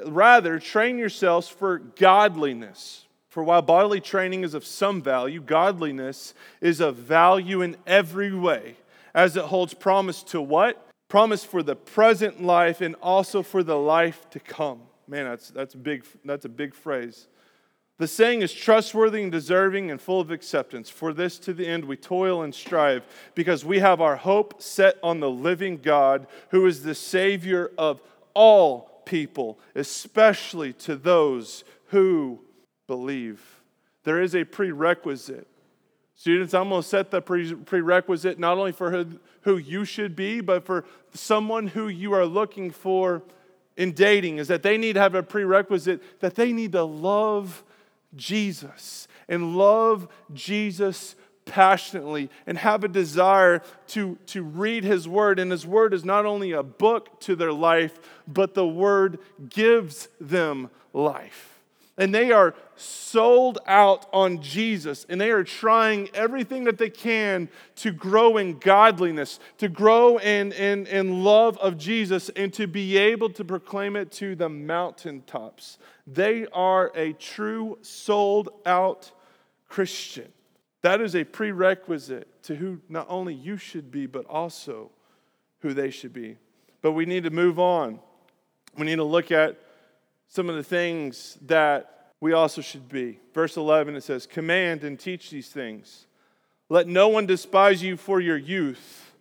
rather, 0.06 0.60
train 0.60 0.98
yourselves 0.98 1.48
for 1.48 1.78
godliness. 1.78 3.06
For 3.30 3.44
while 3.44 3.62
bodily 3.62 4.02
training 4.02 4.44
is 4.44 4.54
of 4.54 4.66
some 4.66 5.02
value, 5.02 5.42
godliness 5.42 6.34
is 6.60 6.82
of 6.82 6.96
value 6.96 7.62
in 7.62 7.78
every 7.86 8.34
way, 8.34 8.78
as 9.14 9.38
it 9.38 9.46
holds 9.46 9.74
promise 9.74 10.24
to 10.24 10.42
what? 10.42 10.84
Promise 11.08 11.46
for 11.46 11.64
the 11.64 11.76
present 11.76 12.44
life 12.44 12.82
and 12.82 12.96
also 12.96 13.44
for 13.44 13.64
the 13.64 13.78
life 13.78 14.30
to 14.32 14.40
come. 14.40 14.82
Man, 15.08 15.26
that's, 15.26 15.50
that's, 15.50 15.74
big, 15.74 16.04
that's 16.26 16.46
a 16.46 16.50
big 16.50 16.74
phrase. 16.74 17.28
The 17.98 18.08
saying 18.08 18.42
is 18.42 18.54
trustworthy 18.54 19.24
and 19.24 19.32
deserving 19.32 19.90
and 19.90 20.00
full 20.00 20.22
of 20.22 20.30
acceptance. 20.30 20.90
For 20.90 21.14
this 21.14 21.40
to 21.40 21.54
the 21.54 21.66
end 21.66 21.86
we 21.86 21.98
toil 21.98 22.44
and 22.44 22.54
strive, 22.54 23.04
because 23.34 23.66
we 23.66 23.80
have 23.80 24.02
our 24.02 24.18
hope 24.18 24.62
set 24.62 24.98
on 25.02 25.20
the 25.20 25.30
living 25.30 25.78
God, 25.78 26.28
who 26.50 26.66
is 26.68 26.84
the 26.84 26.94
Savior 26.94 27.72
of 27.78 28.02
all 28.36 29.02
people, 29.06 29.58
especially 29.74 30.74
to 30.74 30.96
those 30.96 31.64
who 31.88 32.40
believe. 32.86 33.42
There 34.04 34.22
is 34.22 34.36
a 34.36 34.44
prerequisite. 34.44 35.48
Students, 36.16 36.54
I'm 36.54 36.70
going 36.70 36.82
to 36.82 36.88
set 36.88 37.12
the 37.12 37.22
prerequisite 37.22 38.38
not 38.38 38.58
only 38.58 38.72
for 38.72 39.06
who 39.42 39.58
you 39.58 39.86
should 39.86 40.16
be, 40.16 40.42
but 40.42 40.66
for 40.66 40.86
someone 41.14 41.68
who 41.68 41.88
you 41.88 42.14
are 42.14 42.26
looking 42.26 42.70
for 42.70 43.24
in 43.78 43.94
dating 43.94 44.40
is 44.40 44.48
that 44.50 44.64
they 44.64 44.78
need 44.78 44.94
to 44.94 45.00
have 45.00 45.16
a 45.16 45.24
prerequisite 45.24 46.20
that 46.20 46.36
they 46.36 46.52
need 46.52 46.74
to 46.74 46.84
love 46.84 47.64
Jesus 48.16 49.08
and 49.30 49.56
love 49.56 50.08
Jesus 50.34 51.16
passionately 51.46 52.30
and 52.46 52.58
have 52.58 52.84
a 52.84 52.88
desire 52.90 53.62
to, 53.88 54.18
to 54.26 54.44
read 54.44 54.84
his 54.84 55.08
word. 55.08 55.40
And 55.40 55.52
his 55.52 55.66
word 55.66 55.94
is 55.94 56.04
not 56.04 56.26
only 56.26 56.52
a 56.52 56.64
book 56.64 57.20
to 57.22 57.36
their 57.36 57.54
life, 57.54 58.00
but 58.28 58.54
the 58.54 58.68
word 58.68 59.20
gives 59.50 60.10
them 60.20 60.70
life 60.94 61.57
and 61.98 62.14
they 62.14 62.32
are 62.32 62.54
sold 62.76 63.58
out 63.66 64.06
on 64.14 64.42
Jesus 64.42 65.06
and 65.10 65.20
they 65.20 65.32
are 65.32 65.44
trying 65.44 66.10
everything 66.14 66.66
that 66.66 66.78
they 66.78 66.92
can 66.92 67.50
to 67.78 67.92
grow 67.92 68.38
in 68.38 68.60
godliness, 68.60 69.40
to 69.58 69.68
grow 69.68 70.18
in, 70.18 70.52
in, 70.52 70.86
in 70.88 71.24
love 71.24 71.58
of 71.58 71.78
Jesus, 71.78 72.30
and 72.30 72.54
to 72.54 72.68
be 72.68 72.98
able 72.98 73.30
to 73.32 73.44
proclaim 73.44 73.96
it 73.96 74.12
to 74.14 74.36
the 74.36 74.50
mountaintops. 74.50 75.80
They 76.06 76.46
are 76.54 76.92
a 76.96 77.14
true 77.14 77.80
sold 77.82 78.50
out 78.66 79.12
Christian. 79.68 80.32
That 80.82 81.02
is 81.02 81.16
a 81.16 81.24
prerequisite 81.24 82.44
to 82.44 82.56
who 82.56 82.80
not 82.88 83.08
only 83.10 83.34
you 83.34 83.58
should 83.58 83.92
be, 83.92 84.06
but 84.06 84.26
also 84.28 84.92
who 85.62 85.74
they 85.74 85.90
should 85.90 86.14
be. 86.14 86.38
But 86.82 86.92
we 86.92 87.06
need 87.06 87.24
to 87.24 87.32
move 87.32 87.60
on. 87.60 88.00
We 88.78 88.86
need 88.86 88.98
to 88.98 89.04
look 89.04 89.32
at 89.32 89.58
some 90.28 90.50
of 90.50 90.56
the 90.56 90.64
things 90.64 91.38
that 91.46 92.12
we 92.20 92.34
also 92.34 92.62
should 92.62 92.90
be. 92.90 93.20
Verse 93.34 93.58
11 93.58 93.96
it 93.96 94.04
says, 94.04 94.26
Command 94.26 94.84
and 94.84 95.00
teach 95.00 95.30
these 95.30 95.50
things. 95.50 96.08
Let 96.70 96.88
no 96.88 97.08
one 97.08 97.26
despise 97.26 97.82
you 97.82 97.96
for 97.96 98.20
your 98.20 98.38
youth, 98.38 99.14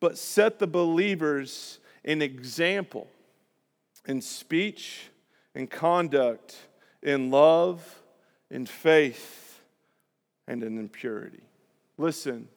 but 0.00 0.18
set 0.18 0.58
the 0.58 0.66
believers 0.66 1.78
an 2.04 2.22
example 2.22 3.08
in 4.06 4.20
speech, 4.20 5.08
in 5.54 5.66
conduct, 5.66 6.56
in 7.02 7.30
love, 7.30 8.02
in 8.50 8.66
faith, 8.66 9.62
and 10.46 10.62
in 10.62 10.88
purity. 10.88 11.42
Listen, 11.96 12.48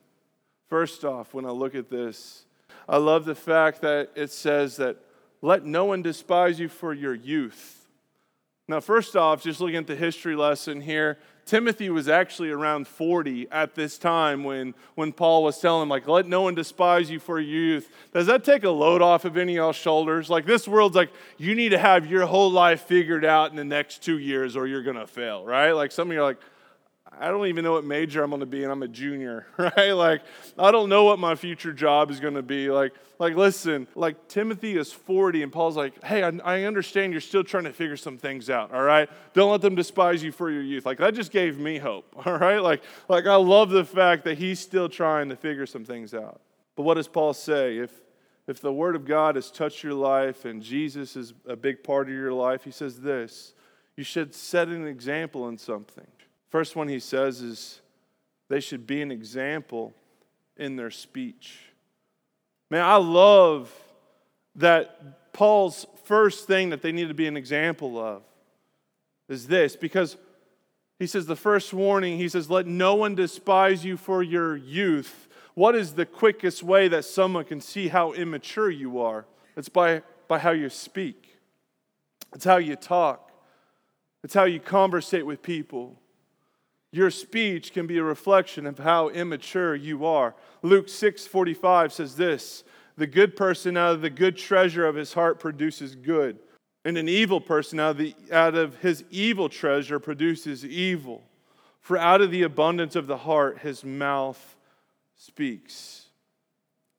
first 0.67 1.05
off, 1.05 1.33
when 1.33 1.45
I 1.45 1.51
look 1.51 1.75
at 1.75 1.89
this, 1.89 2.45
I 2.87 2.97
love 2.97 3.25
the 3.25 3.35
fact 3.35 3.81
that 3.81 4.09
it 4.15 4.31
says 4.31 4.77
that 4.77 4.97
let 5.41 5.65
no 5.65 5.85
one 5.85 6.01
despise 6.01 6.59
you 6.59 6.69
for 6.69 6.93
your 6.93 7.13
youth. 7.13 7.82
Now, 8.69 8.79
first 8.79 9.17
off, 9.17 9.43
just 9.43 9.59
looking 9.59 9.75
at 9.75 9.87
the 9.87 9.95
history 9.95 10.37
lesson 10.37 10.79
here, 10.79 11.17
Timothy 11.45 11.89
was 11.89 12.07
actually 12.07 12.49
around 12.49 12.87
40 12.87 13.49
at 13.51 13.75
this 13.75 13.97
time 13.97 14.45
when, 14.45 14.73
when 14.95 15.11
Paul 15.11 15.43
was 15.43 15.59
telling 15.59 15.83
him, 15.83 15.89
like, 15.89 16.07
let 16.07 16.25
no 16.27 16.43
one 16.43 16.55
despise 16.55 17.11
you 17.11 17.19
for 17.19 17.41
youth. 17.41 17.91
Does 18.13 18.27
that 18.27 18.45
take 18.45 18.63
a 18.63 18.69
load 18.69 19.01
off 19.01 19.25
of 19.25 19.35
any 19.35 19.53
of 19.53 19.57
y'all's 19.57 19.75
shoulders? 19.75 20.29
Like, 20.29 20.45
this 20.45 20.65
world's 20.65 20.95
like, 20.95 21.11
you 21.37 21.55
need 21.55 21.69
to 21.69 21.77
have 21.77 22.05
your 22.05 22.25
whole 22.25 22.49
life 22.49 22.83
figured 22.83 23.25
out 23.25 23.51
in 23.51 23.57
the 23.57 23.65
next 23.65 24.01
two 24.01 24.17
years 24.17 24.55
or 24.55 24.65
you're 24.65 24.83
going 24.83 24.95
to 24.95 25.07
fail, 25.07 25.43
right? 25.43 25.73
Like, 25.73 25.91
some 25.91 26.07
of 26.07 26.13
you 26.13 26.21
are 26.21 26.23
like, 26.23 26.39
I 27.19 27.29
don't 27.29 27.47
even 27.47 27.63
know 27.63 27.73
what 27.73 27.85
major 27.85 28.23
I'm 28.23 28.29
going 28.29 28.39
to 28.39 28.45
be 28.45 28.63
and 28.63 28.71
I'm 28.71 28.83
a 28.83 28.87
junior, 28.87 29.47
right? 29.57 29.91
Like 29.91 30.21
I 30.57 30.71
don't 30.71 30.89
know 30.89 31.03
what 31.03 31.19
my 31.19 31.35
future 31.35 31.73
job 31.73 32.11
is 32.11 32.19
going 32.19 32.33
to 32.35 32.41
be. 32.41 32.69
Like 32.69 32.93
like 33.19 33.35
listen, 33.35 33.87
like 33.95 34.27
Timothy 34.27 34.77
is 34.77 34.91
40 34.91 35.43
and 35.43 35.51
Paul's 35.51 35.77
like, 35.77 36.03
"Hey, 36.03 36.23
I, 36.23 36.29
I 36.43 36.63
understand 36.63 37.13
you're 37.13 37.21
still 37.21 37.43
trying 37.43 37.65
to 37.65 37.73
figure 37.73 37.97
some 37.97 38.17
things 38.17 38.49
out, 38.49 38.73
all 38.73 38.83
right? 38.83 39.09
Don't 39.33 39.51
let 39.51 39.61
them 39.61 39.75
despise 39.75 40.23
you 40.23 40.31
for 40.31 40.49
your 40.49 40.63
youth." 40.63 40.85
Like 40.85 40.97
that 40.97 41.13
just 41.13 41.31
gave 41.31 41.57
me 41.57 41.77
hope, 41.77 42.13
all 42.25 42.37
right? 42.37 42.59
Like 42.59 42.83
like 43.07 43.25
I 43.25 43.35
love 43.35 43.69
the 43.69 43.85
fact 43.85 44.23
that 44.25 44.37
he's 44.37 44.59
still 44.59 44.89
trying 44.89 45.29
to 45.29 45.35
figure 45.35 45.65
some 45.65 45.85
things 45.85 46.13
out. 46.13 46.41
But 46.75 46.83
what 46.83 46.95
does 46.95 47.07
Paul 47.07 47.33
say? 47.33 47.77
If 47.77 47.91
if 48.47 48.59
the 48.59 48.73
word 48.73 48.95
of 48.95 49.05
God 49.05 49.35
has 49.35 49.49
touched 49.49 49.83
your 49.83 49.93
life 49.93 50.45
and 50.45 50.61
Jesus 50.61 51.15
is 51.15 51.33
a 51.47 51.55
big 51.55 51.83
part 51.83 52.07
of 52.07 52.13
your 52.13 52.33
life, 52.33 52.63
he 52.65 52.71
says 52.71 52.99
this, 52.99 53.53
you 53.95 54.03
should 54.03 54.33
set 54.33 54.67
an 54.67 54.85
example 54.85 55.47
in 55.47 55.57
something. 55.57 56.07
First 56.53 56.75
one 56.75 56.87
he 56.87 56.99
says 56.99 57.41
is 57.41 57.81
they 58.47 58.59
should 58.59 58.85
be 58.85 59.01
an 59.01 59.09
example 59.09 59.91
in 60.55 60.75
their 60.75 60.91
speech. 60.91 61.57
Man, 62.69 62.83
I 62.83 62.97
love 62.97 63.73
that 64.57 65.33
Paul's 65.33 65.87
first 66.03 66.45
thing 66.45 66.69
that 66.69 66.83
they 66.83 66.91
need 66.91 67.07
to 67.07 67.15
be 67.15 67.25
an 67.25 67.37
example 67.37 67.97
of 67.97 68.21
is 69.27 69.47
this 69.47 69.75
because 69.75 70.15
he 70.99 71.07
says 71.07 71.25
the 71.25 71.35
first 71.35 71.73
warning, 71.73 72.19
he 72.19 72.29
says, 72.29 72.51
Let 72.51 72.67
no 72.67 72.93
one 72.93 73.15
despise 73.15 73.83
you 73.83 73.97
for 73.97 74.21
your 74.21 74.55
youth. 74.55 75.27
What 75.55 75.75
is 75.75 75.93
the 75.93 76.05
quickest 76.05 76.61
way 76.61 76.87
that 76.87 77.03
someone 77.03 77.45
can 77.45 77.61
see 77.61 77.87
how 77.87 78.13
immature 78.13 78.69
you 78.69 79.01
are? 79.01 79.25
It's 79.57 79.69
by, 79.69 80.03
by 80.27 80.37
how 80.37 80.51
you 80.51 80.69
speak, 80.69 81.35
it's 82.35 82.45
how 82.45 82.57
you 82.57 82.75
talk, 82.75 83.31
it's 84.23 84.35
how 84.35 84.43
you 84.43 84.59
conversate 84.59 85.25
with 85.25 85.41
people. 85.41 85.97
Your 86.93 87.09
speech 87.09 87.73
can 87.73 87.87
be 87.87 87.97
a 87.97 88.03
reflection 88.03 88.67
of 88.67 88.77
how 88.77 89.09
immature 89.09 89.73
you 89.73 90.05
are. 90.05 90.35
Luke 90.61 90.87
6:45 90.87 91.91
says 91.91 92.17
this, 92.17 92.63
"The 92.97 93.07
good 93.07 93.35
person 93.35 93.75
out 93.75 93.95
of 93.95 94.01
the 94.01 94.11
good 94.11 94.37
treasure 94.37 94.85
of 94.85 94.93
his 94.93 95.13
heart 95.13 95.39
produces 95.39 95.95
good, 95.95 96.37
and 96.85 96.95
an 96.95 97.09
evil 97.09 97.41
person 97.41 97.79
out 97.79 97.91
of, 97.91 97.97
the, 97.97 98.15
out 98.31 98.53
of 98.53 98.77
his 98.81 99.03
evil 99.09 99.49
treasure 99.49 99.99
produces 99.99 100.63
evil. 100.63 101.27
For 101.81 101.97
out 101.97 102.21
of 102.21 102.29
the 102.29 102.43
abundance 102.43 102.95
of 102.95 103.07
the 103.07 103.17
heart 103.17 103.59
his 103.59 103.83
mouth 103.83 104.55
speaks." 105.15 106.11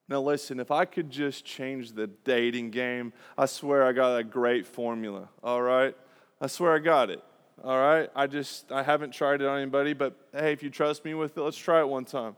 Now, 0.08 0.20
listen, 0.20 0.58
if 0.58 0.72
I 0.72 0.86
could 0.86 1.08
just 1.08 1.44
change 1.44 1.92
the 1.92 2.08
dating 2.08 2.72
game, 2.72 3.12
I 3.38 3.46
swear 3.46 3.84
I 3.84 3.92
got 3.92 4.16
a 4.16 4.24
great 4.24 4.66
formula, 4.66 5.28
all 5.40 5.62
right? 5.62 5.96
I 6.40 6.48
swear 6.48 6.74
I 6.74 6.80
got 6.80 7.10
it, 7.10 7.22
all 7.62 7.78
right? 7.78 8.10
I 8.14 8.26
just, 8.26 8.72
I 8.72 8.82
haven't 8.82 9.12
tried 9.12 9.40
it 9.40 9.46
on 9.46 9.58
anybody, 9.58 9.92
but 9.92 10.16
hey, 10.32 10.52
if 10.52 10.62
you 10.62 10.70
trust 10.70 11.04
me 11.04 11.14
with 11.14 11.36
it, 11.36 11.40
let's 11.40 11.56
try 11.56 11.80
it 11.80 11.88
one 11.88 12.04
time. 12.04 12.36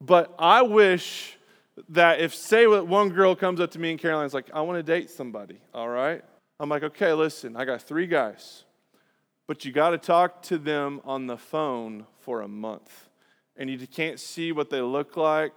But 0.00 0.34
I 0.38 0.62
wish 0.62 1.36
that 1.90 2.20
if, 2.20 2.34
say, 2.34 2.66
one 2.66 3.10
girl 3.10 3.34
comes 3.34 3.60
up 3.60 3.70
to 3.72 3.78
me 3.78 3.90
and 3.90 4.00
Caroline's 4.00 4.34
like, 4.34 4.50
I 4.52 4.60
want 4.62 4.78
to 4.78 4.82
date 4.82 5.10
somebody, 5.10 5.58
all 5.74 5.88
right? 5.88 6.22
I'm 6.58 6.68
like, 6.68 6.82
okay, 6.82 7.12
listen, 7.12 7.56
I 7.56 7.64
got 7.64 7.82
three 7.82 8.06
guys, 8.06 8.64
but 9.46 9.64
you 9.64 9.72
got 9.72 9.90
to 9.90 9.98
talk 9.98 10.42
to 10.44 10.58
them 10.58 11.00
on 11.04 11.26
the 11.26 11.36
phone 11.36 12.06
for 12.18 12.42
a 12.42 12.48
month. 12.48 13.08
And 13.56 13.68
you 13.68 13.86
can't 13.86 14.18
see 14.18 14.52
what 14.52 14.70
they 14.70 14.80
look 14.80 15.16
like 15.16 15.52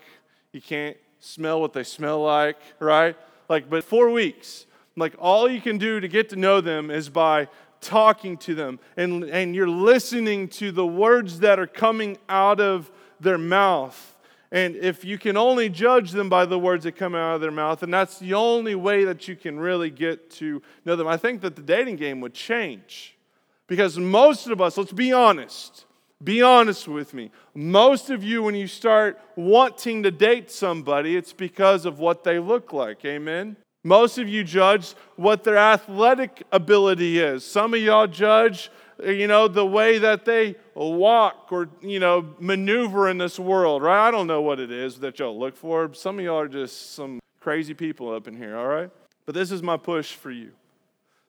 you 0.54 0.62
can't 0.62 0.96
smell 1.20 1.60
what 1.60 1.74
they 1.74 1.84
smell 1.84 2.22
like, 2.22 2.58
right? 2.80 3.18
Like, 3.50 3.70
but 3.70 3.84
four 3.84 4.12
weeks, 4.12 4.68
like 4.96 5.16
all 5.18 5.50
you 5.50 5.60
can 5.60 5.80
do 5.80 6.00
to 6.00 6.08
get 6.08 6.30
to 6.30 6.36
know 6.36 6.62
them 6.62 6.92
is 6.92 7.10
by 7.10 7.48
talking 7.84 8.38
to 8.38 8.56
them 8.56 8.80
and, 8.98 9.24
and 9.26 9.54
you're 9.54 9.70
listening 9.70 10.48
to 10.48 10.72
the 10.72 10.86
words 10.86 11.40
that 11.40 11.60
are 11.60 11.68
coming 11.68 12.18
out 12.28 12.60
of 12.60 12.90
their 13.20 13.38
mouth. 13.38 14.10
And 14.52 14.76
if 14.76 15.04
you 15.04 15.18
can 15.18 15.36
only 15.36 15.68
judge 15.68 16.12
them 16.12 16.30
by 16.30 16.46
the 16.46 16.60
words 16.60 16.84
that 16.84 16.92
come 16.96 17.16
out 17.16 17.36
of 17.36 17.42
their 17.42 17.52
mouth, 17.52 17.82
and 17.82 17.92
that's 17.92 18.20
the 18.20 18.36
only 18.36 18.76
way 18.76 19.04
that 19.04 19.28
you 19.28 19.36
can 19.36 19.60
really 19.60 19.90
get 19.90 20.30
to 20.32 20.62
know 20.86 20.96
them, 20.96 21.08
I 21.08 21.18
think 21.18 21.42
that 21.42 21.56
the 21.56 21.64
dating 21.64 21.96
game 21.96 22.22
would 22.22 22.36
change. 22.36 23.18
Because 23.66 23.98
most 23.98 24.48
of 24.48 24.62
us, 24.62 24.78
let's 24.78 24.94
be 24.94 25.12
honest, 25.12 25.86
be 26.24 26.44
honest 26.44 26.88
with 26.88 27.16
me. 27.16 27.32
Most 27.56 28.12
of 28.12 28.24
you, 28.24 28.44
when 28.44 28.54
you 28.54 28.68
start 28.68 29.20
wanting 29.36 30.04
to 30.04 30.12
date 30.12 30.52
somebody, 30.52 31.18
it's 31.18 31.34
because 31.34 31.86
of 31.88 31.98
what 31.98 32.24
they 32.24 32.38
look 32.38 32.72
like. 32.72 33.04
Amen? 33.06 33.58
Most 33.84 34.18
of 34.18 34.30
you 34.30 34.44
judge 34.44 34.96
what 35.18 35.44
their 35.44 35.58
athletic 35.58 36.44
ability 36.52 37.20
is. 37.20 37.46
Some 37.46 37.74
of 37.74 37.82
y'all 37.82 38.08
judge, 38.08 38.72
you 39.04 39.28
know, 39.28 39.50
the 39.50 39.66
way 39.66 39.98
that 39.98 40.24
they 40.24 40.56
walk 40.74 41.50
or, 41.52 41.68
you 41.82 42.00
know, 42.00 42.34
maneuver 42.40 43.10
in 43.10 43.18
this 43.18 43.38
world, 43.38 43.82
right? 43.84 44.08
I 44.08 44.12
don't 44.12 44.28
know 44.28 44.42
what 44.42 44.60
it 44.60 44.72
is 44.72 45.00
that 45.00 45.20
y'all 45.20 45.38
look 45.38 45.58
for. 45.58 45.94
Some 45.94 46.18
of 46.20 46.26
y'all 46.26 46.40
are 46.40 46.48
just 46.48 46.94
some 46.94 47.20
crazy 47.42 47.74
people 47.74 48.14
up 48.14 48.26
in 48.26 48.38
here, 48.38 48.58
all 48.58 48.68
right? 48.68 48.90
But 49.26 49.36
this 49.36 49.52
is 49.52 49.62
my 49.62 49.76
push 49.76 50.14
for 50.14 50.32
you. 50.32 50.52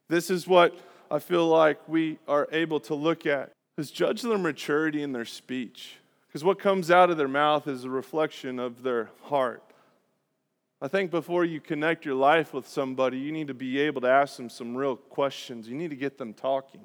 This 0.08 0.30
is 0.30 0.46
what 0.46 0.78
I 1.10 1.18
feel 1.18 1.48
like 1.48 1.80
we 1.88 2.18
are 2.28 2.46
able 2.52 2.78
to 2.80 2.94
look 2.94 3.26
at 3.26 3.50
is 3.76 3.90
judge 3.90 4.22
their 4.22 4.38
maturity 4.38 5.02
in 5.02 5.12
their 5.12 5.24
speech. 5.24 5.96
Because 6.28 6.44
what 6.44 6.60
comes 6.60 6.88
out 6.88 7.10
of 7.10 7.16
their 7.16 7.26
mouth 7.26 7.66
is 7.66 7.82
a 7.82 7.90
reflection 7.90 8.60
of 8.60 8.84
their 8.84 9.10
heart. 9.22 9.63
I 10.82 10.88
think 10.88 11.10
before 11.10 11.44
you 11.44 11.60
connect 11.60 12.04
your 12.04 12.14
life 12.14 12.52
with 12.52 12.68
somebody, 12.68 13.18
you 13.18 13.32
need 13.32 13.48
to 13.48 13.54
be 13.54 13.78
able 13.80 14.00
to 14.02 14.08
ask 14.08 14.36
them 14.36 14.50
some 14.50 14.76
real 14.76 14.96
questions. 14.96 15.68
You 15.68 15.74
need 15.74 15.90
to 15.90 15.96
get 15.96 16.18
them 16.18 16.34
talking. 16.34 16.82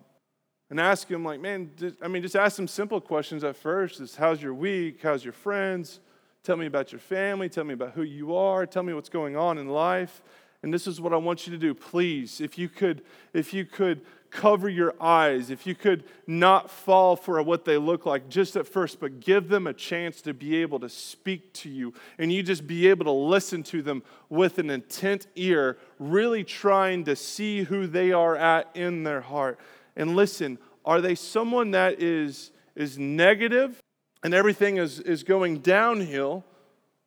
And 0.70 0.80
ask 0.80 1.08
them, 1.08 1.24
like, 1.24 1.42
man, 1.42 1.72
I 2.02 2.08
mean, 2.08 2.22
just 2.22 2.36
ask 2.36 2.56
them 2.56 2.68
simple 2.68 3.02
questions 3.02 3.44
at 3.44 3.56
first. 3.56 4.00
Is 4.00 4.16
how's 4.16 4.42
your 4.42 4.54
week? 4.54 5.00
How's 5.02 5.24
your 5.24 5.34
friends? 5.34 6.00
Tell 6.44 6.56
me 6.56 6.68
about 6.68 6.92
your 6.92 7.00
family. 7.00 7.50
Tell 7.50 7.64
me 7.64 7.74
about 7.74 7.94
who 7.94 8.04
you 8.04 8.36
are. 8.36 8.66
Tell 8.66 8.84
me 8.84 8.94
what's 8.94 9.10
going 9.10 9.36
on 9.36 9.58
in 9.58 9.68
life. 9.68 10.22
And 10.62 10.74
this 10.74 10.88
is 10.88 11.02
what 11.02 11.14
I 11.14 11.18
want 11.18 11.48
you 11.48 11.54
to 11.54 11.58
do. 11.58 11.74
Please, 11.74 12.40
if 12.40 12.58
you 12.58 12.70
could, 12.70 13.02
if 13.34 13.54
you 13.54 13.66
could 13.66 14.02
cover 14.32 14.70
your 14.70 14.94
eyes, 15.02 15.50
if 15.50 15.66
you 15.66 15.76
could 15.76 16.04
not 16.28 16.70
fall 16.70 17.16
for 17.16 17.42
what 17.42 17.66
they 17.66 17.78
look 17.78 18.06
like 18.06 18.30
just 18.30 18.56
at 18.56 18.68
first, 18.68 19.00
but 19.00 19.20
give 19.20 19.50
them 19.50 19.68
a 19.68 19.74
chance 19.74 20.22
to 20.22 20.34
be 20.34 20.58
able 20.58 20.80
to 20.80 20.90
speak 20.90 21.54
to 21.54 21.70
you 21.70 21.94
and 22.18 22.32
you 22.32 22.44
just 22.44 22.68
be 22.68 22.88
able 22.88 23.06
to 23.06 23.12
listen 23.12 23.64
to 23.64 23.82
them 23.82 24.04
with 24.30 24.60
an 24.60 24.70
intent 24.70 25.28
ear, 25.36 25.78
really 25.98 26.44
trying 26.44 27.04
to 27.06 27.16
see 27.16 27.64
who 27.64 27.88
they 27.88 28.12
are 28.12 28.36
at 28.36 28.70
in 28.76 29.04
their 29.04 29.22
heart. 29.22 29.60
And 29.96 30.16
listen, 30.16 30.58
are 30.86 31.02
they 31.02 31.16
someone 31.16 31.72
that 31.72 32.02
is, 32.02 32.52
is 32.76 32.98
negative 32.98 33.82
and 34.24 34.34
everything 34.34 34.78
is, 34.78 35.00
is 35.00 35.24
going 35.24 35.60
downhill, 35.60 36.44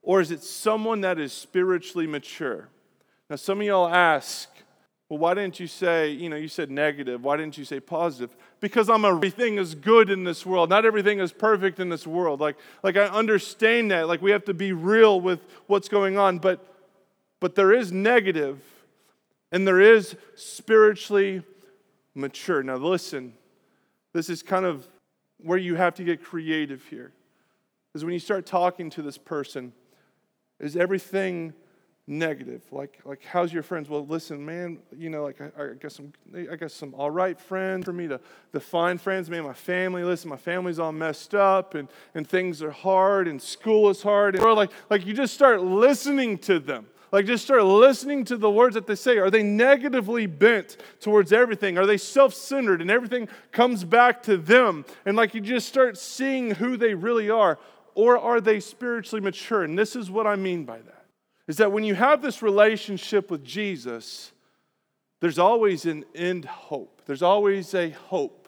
or 0.02 0.20
is 0.20 0.30
it 0.30 0.42
someone 0.42 1.02
that 1.02 1.18
is 1.18 1.32
spiritually 1.32 2.06
mature? 2.06 2.68
Now, 3.28 3.36
some 3.36 3.60
of 3.60 3.66
y'all 3.66 3.88
ask, 3.88 4.48
well, 5.12 5.18
why 5.18 5.34
didn't 5.34 5.60
you 5.60 5.66
say, 5.66 6.10
you 6.10 6.30
know, 6.30 6.36
you 6.36 6.48
said 6.48 6.70
negative. 6.70 7.22
Why 7.22 7.36
didn't 7.36 7.58
you 7.58 7.66
say 7.66 7.80
positive? 7.80 8.34
Because 8.60 8.88
I'm 8.88 9.04
a, 9.04 9.14
everything 9.14 9.58
is 9.58 9.74
good 9.74 10.08
in 10.08 10.24
this 10.24 10.46
world. 10.46 10.70
Not 10.70 10.86
everything 10.86 11.18
is 11.18 11.32
perfect 11.32 11.80
in 11.80 11.90
this 11.90 12.06
world. 12.06 12.40
Like, 12.40 12.56
like 12.82 12.96
I 12.96 13.04
understand 13.08 13.90
that. 13.90 14.08
Like 14.08 14.22
we 14.22 14.30
have 14.30 14.46
to 14.46 14.54
be 14.54 14.72
real 14.72 15.20
with 15.20 15.40
what's 15.66 15.90
going 15.90 16.16
on. 16.16 16.38
But, 16.38 16.66
but 17.40 17.56
there 17.56 17.74
is 17.74 17.92
negative 17.92 18.62
and 19.50 19.68
there 19.68 19.82
is 19.82 20.16
spiritually 20.34 21.42
mature. 22.14 22.62
Now, 22.62 22.76
listen, 22.76 23.34
this 24.14 24.30
is 24.30 24.42
kind 24.42 24.64
of 24.64 24.88
where 25.36 25.58
you 25.58 25.74
have 25.74 25.94
to 25.96 26.04
get 26.04 26.24
creative 26.24 26.86
here. 26.86 27.12
Is 27.94 28.02
when 28.02 28.14
you 28.14 28.18
start 28.18 28.46
talking 28.46 28.88
to 28.88 29.02
this 29.02 29.18
person, 29.18 29.74
is 30.58 30.74
everything 30.74 31.52
negative. 32.06 32.62
Like, 32.72 32.98
like, 33.04 33.22
how's 33.24 33.52
your 33.52 33.62
friends? 33.62 33.88
Well, 33.88 34.06
listen, 34.06 34.44
man, 34.44 34.78
you 34.96 35.08
know, 35.08 35.22
like, 35.22 35.40
I, 35.40 35.50
I 35.62 35.66
got 35.74 35.92
some, 35.92 36.12
I 36.34 36.56
got 36.56 36.70
some 36.70 36.94
all 36.94 37.10
right 37.10 37.38
friends 37.40 37.84
for 37.84 37.92
me 37.92 38.08
to, 38.08 38.20
to 38.52 38.60
find 38.60 39.00
friends. 39.00 39.30
Man, 39.30 39.44
my 39.44 39.52
family, 39.52 40.02
listen, 40.02 40.28
my 40.28 40.36
family's 40.36 40.78
all 40.78 40.92
messed 40.92 41.34
up 41.34 41.74
and, 41.74 41.88
and 42.14 42.26
things 42.28 42.62
are 42.62 42.70
hard 42.70 43.28
and 43.28 43.40
school 43.40 43.88
is 43.88 44.02
hard. 44.02 44.34
And, 44.34 44.44
like, 44.54 44.70
like, 44.90 45.06
you 45.06 45.14
just 45.14 45.34
start 45.34 45.62
listening 45.62 46.38
to 46.38 46.58
them. 46.58 46.86
Like, 47.12 47.26
just 47.26 47.44
start 47.44 47.62
listening 47.64 48.24
to 48.26 48.38
the 48.38 48.50
words 48.50 48.74
that 48.74 48.86
they 48.86 48.94
say. 48.94 49.18
Are 49.18 49.30
they 49.30 49.42
negatively 49.42 50.26
bent 50.26 50.78
towards 50.98 51.30
everything? 51.30 51.76
Are 51.76 51.86
they 51.86 51.98
self 51.98 52.32
centered 52.32 52.80
and 52.80 52.90
everything 52.90 53.28
comes 53.52 53.84
back 53.84 54.22
to 54.24 54.38
them? 54.38 54.84
And, 55.04 55.16
like, 55.16 55.34
you 55.34 55.40
just 55.40 55.68
start 55.68 55.98
seeing 55.98 56.52
who 56.52 56.76
they 56.76 56.94
really 56.94 57.30
are. 57.30 57.58
Or 57.94 58.18
are 58.18 58.40
they 58.40 58.58
spiritually 58.58 59.20
mature? 59.20 59.62
And 59.62 59.78
this 59.78 59.94
is 59.94 60.10
what 60.10 60.26
I 60.26 60.34
mean 60.34 60.64
by 60.64 60.78
that 60.78 61.01
is 61.48 61.56
that 61.56 61.72
when 61.72 61.84
you 61.84 61.94
have 61.94 62.22
this 62.22 62.42
relationship 62.42 63.30
with 63.30 63.44
Jesus, 63.44 64.32
there's 65.20 65.38
always 65.38 65.86
an 65.86 66.04
end 66.14 66.44
hope. 66.44 67.02
There's 67.06 67.22
always 67.22 67.74
a 67.74 67.90
hope 67.90 68.42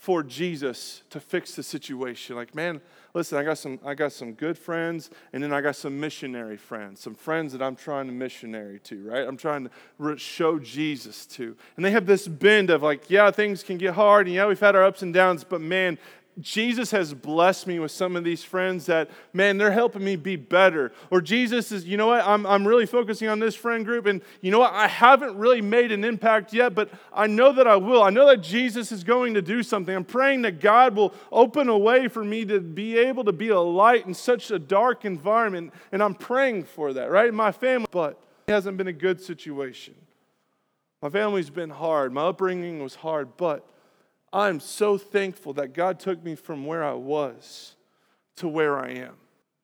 for 0.00 0.22
Jesus 0.22 1.02
to 1.10 1.20
fix 1.20 1.54
the 1.54 1.62
situation. 1.62 2.34
Like, 2.34 2.54
man, 2.54 2.80
listen, 3.12 3.36
I 3.36 3.44
got 3.44 3.58
some 3.58 3.78
I 3.84 3.94
got 3.94 4.12
some 4.12 4.32
good 4.32 4.56
friends 4.56 5.10
and 5.34 5.42
then 5.42 5.52
I 5.52 5.60
got 5.60 5.76
some 5.76 6.00
missionary 6.00 6.56
friends, 6.56 7.00
some 7.00 7.14
friends 7.14 7.52
that 7.52 7.60
I'm 7.60 7.76
trying 7.76 8.06
to 8.06 8.12
missionary 8.12 8.80
to, 8.80 9.08
right? 9.08 9.28
I'm 9.28 9.36
trying 9.36 9.68
to 9.68 10.16
show 10.16 10.58
Jesus 10.58 11.26
to. 11.26 11.54
And 11.76 11.84
they 11.84 11.90
have 11.90 12.06
this 12.06 12.26
bend 12.26 12.70
of 12.70 12.82
like, 12.82 13.10
yeah, 13.10 13.30
things 13.30 13.62
can 13.62 13.76
get 13.76 13.94
hard 13.94 14.26
and 14.26 14.34
yeah, 14.34 14.46
we've 14.46 14.58
had 14.58 14.74
our 14.74 14.84
ups 14.84 15.02
and 15.02 15.12
downs, 15.12 15.44
but 15.44 15.60
man, 15.60 15.98
Jesus 16.38 16.90
has 16.92 17.12
blessed 17.12 17.66
me 17.66 17.78
with 17.78 17.90
some 17.90 18.16
of 18.16 18.24
these 18.24 18.44
friends 18.44 18.86
that, 18.86 19.10
man, 19.32 19.58
they're 19.58 19.72
helping 19.72 20.04
me 20.04 20.16
be 20.16 20.36
better. 20.36 20.92
Or 21.10 21.20
Jesus 21.20 21.72
is, 21.72 21.84
you 21.84 21.96
know 21.96 22.06
what, 22.06 22.26
I'm, 22.26 22.46
I'm 22.46 22.66
really 22.66 22.86
focusing 22.86 23.28
on 23.28 23.40
this 23.40 23.54
friend 23.54 23.84
group, 23.84 24.06
and 24.06 24.22
you 24.40 24.50
know 24.50 24.60
what, 24.60 24.72
I 24.72 24.86
haven't 24.86 25.36
really 25.36 25.60
made 25.60 25.92
an 25.92 26.04
impact 26.04 26.52
yet, 26.52 26.74
but 26.74 26.88
I 27.12 27.26
know 27.26 27.52
that 27.52 27.66
I 27.66 27.76
will. 27.76 28.02
I 28.02 28.10
know 28.10 28.26
that 28.26 28.42
Jesus 28.42 28.92
is 28.92 29.04
going 29.04 29.34
to 29.34 29.42
do 29.42 29.62
something. 29.62 29.94
I'm 29.94 30.04
praying 30.04 30.42
that 30.42 30.60
God 30.60 30.94
will 30.94 31.12
open 31.32 31.68
a 31.68 31.76
way 31.76 32.08
for 32.08 32.24
me 32.24 32.44
to 32.46 32.60
be 32.60 32.96
able 32.96 33.24
to 33.24 33.32
be 33.32 33.48
a 33.48 33.60
light 33.60 34.06
in 34.06 34.14
such 34.14 34.50
a 34.50 34.58
dark 34.58 35.04
environment, 35.04 35.72
and 35.92 36.02
I'm 36.02 36.14
praying 36.14 36.64
for 36.64 36.92
that, 36.92 37.10
right? 37.10 37.34
My 37.34 37.52
family, 37.52 37.88
but 37.90 38.22
it 38.46 38.52
hasn't 38.52 38.76
been 38.76 38.88
a 38.88 38.92
good 38.92 39.20
situation. 39.20 39.94
My 41.02 41.08
family's 41.08 41.50
been 41.50 41.70
hard. 41.70 42.12
My 42.12 42.22
upbringing 42.24 42.82
was 42.82 42.94
hard, 42.94 43.36
but 43.36 43.66
I'm 44.32 44.60
so 44.60 44.96
thankful 44.96 45.54
that 45.54 45.72
God 45.72 45.98
took 45.98 46.22
me 46.22 46.34
from 46.34 46.64
where 46.64 46.84
I 46.84 46.92
was 46.92 47.74
to 48.36 48.48
where 48.48 48.78
I 48.78 48.90
am. 48.90 49.14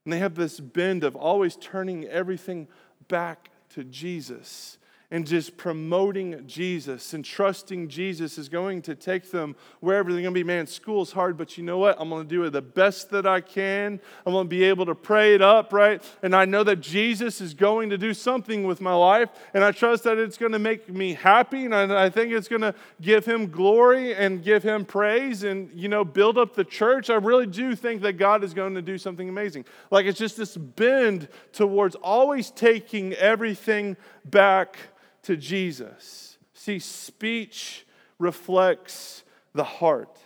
And 0.04 0.12
they 0.12 0.18
have 0.18 0.34
this 0.34 0.60
bend 0.60 1.04
of 1.04 1.16
always 1.16 1.56
turning 1.56 2.04
everything 2.06 2.68
back 3.08 3.50
to 3.70 3.84
Jesus. 3.84 4.78
And 5.10 5.26
just 5.26 5.56
promoting 5.56 6.46
Jesus 6.46 7.12
and 7.12 7.24
trusting 7.24 7.88
Jesus 7.88 8.38
is 8.38 8.48
going 8.48 8.82
to 8.82 8.94
take 8.94 9.30
them 9.30 9.54
wherever 9.80 10.12
they're 10.12 10.22
going 10.22 10.34
to 10.34 10.38
be. 10.38 10.44
Man, 10.44 10.66
school's 10.66 11.12
hard, 11.12 11.36
but 11.36 11.56
you 11.56 11.64
know 11.64 11.78
what? 11.78 11.96
I'm 12.00 12.08
going 12.08 12.24
to 12.24 12.28
do 12.28 12.42
it 12.44 12.50
the 12.50 12.62
best 12.62 13.10
that 13.10 13.26
I 13.26 13.40
can. 13.40 14.00
I'm 14.24 14.32
going 14.32 14.46
to 14.46 14.48
be 14.48 14.64
able 14.64 14.86
to 14.86 14.94
pray 14.94 15.34
it 15.34 15.42
up, 15.42 15.72
right? 15.72 16.02
And 16.22 16.34
I 16.34 16.44
know 16.44 16.64
that 16.64 16.80
Jesus 16.80 17.40
is 17.40 17.54
going 17.54 17.90
to 17.90 17.98
do 17.98 18.14
something 18.14 18.66
with 18.66 18.80
my 18.80 18.94
life, 18.94 19.30
and 19.54 19.62
I 19.62 19.70
trust 19.70 20.04
that 20.04 20.18
it's 20.18 20.36
going 20.36 20.52
to 20.52 20.58
make 20.58 20.88
me 20.88 21.14
happy, 21.14 21.64
and 21.64 21.74
I, 21.74 22.10
think 22.10 22.32
it's 22.32 22.48
going 22.48 22.62
to 22.62 22.74
give 23.00 23.26
him 23.26 23.50
glory 23.50 24.14
and 24.14 24.42
give 24.42 24.62
him 24.62 24.84
praise 24.84 25.42
and, 25.42 25.70
you 25.72 25.88
know, 25.88 26.04
build 26.04 26.38
up 26.38 26.54
the 26.54 26.64
church. 26.64 27.10
I 27.10 27.14
really 27.14 27.46
do 27.46 27.76
think 27.76 28.02
that 28.02 28.14
God 28.14 28.42
is 28.42 28.54
going 28.54 28.74
to 28.74 28.82
do 28.82 28.98
something 28.98 29.28
amazing. 29.28 29.66
Like 29.90 30.06
it's 30.06 30.18
just 30.18 30.36
this 30.36 30.56
bend 30.56 31.28
towards 31.52 31.94
always 31.96 32.50
taking 32.50 33.12
everything 33.14 33.96
back 34.30 34.78
to 35.22 35.36
Jesus. 35.36 36.38
See, 36.54 36.78
speech 36.78 37.86
reflects 38.18 39.24
the 39.54 39.64
heart. 39.64 40.18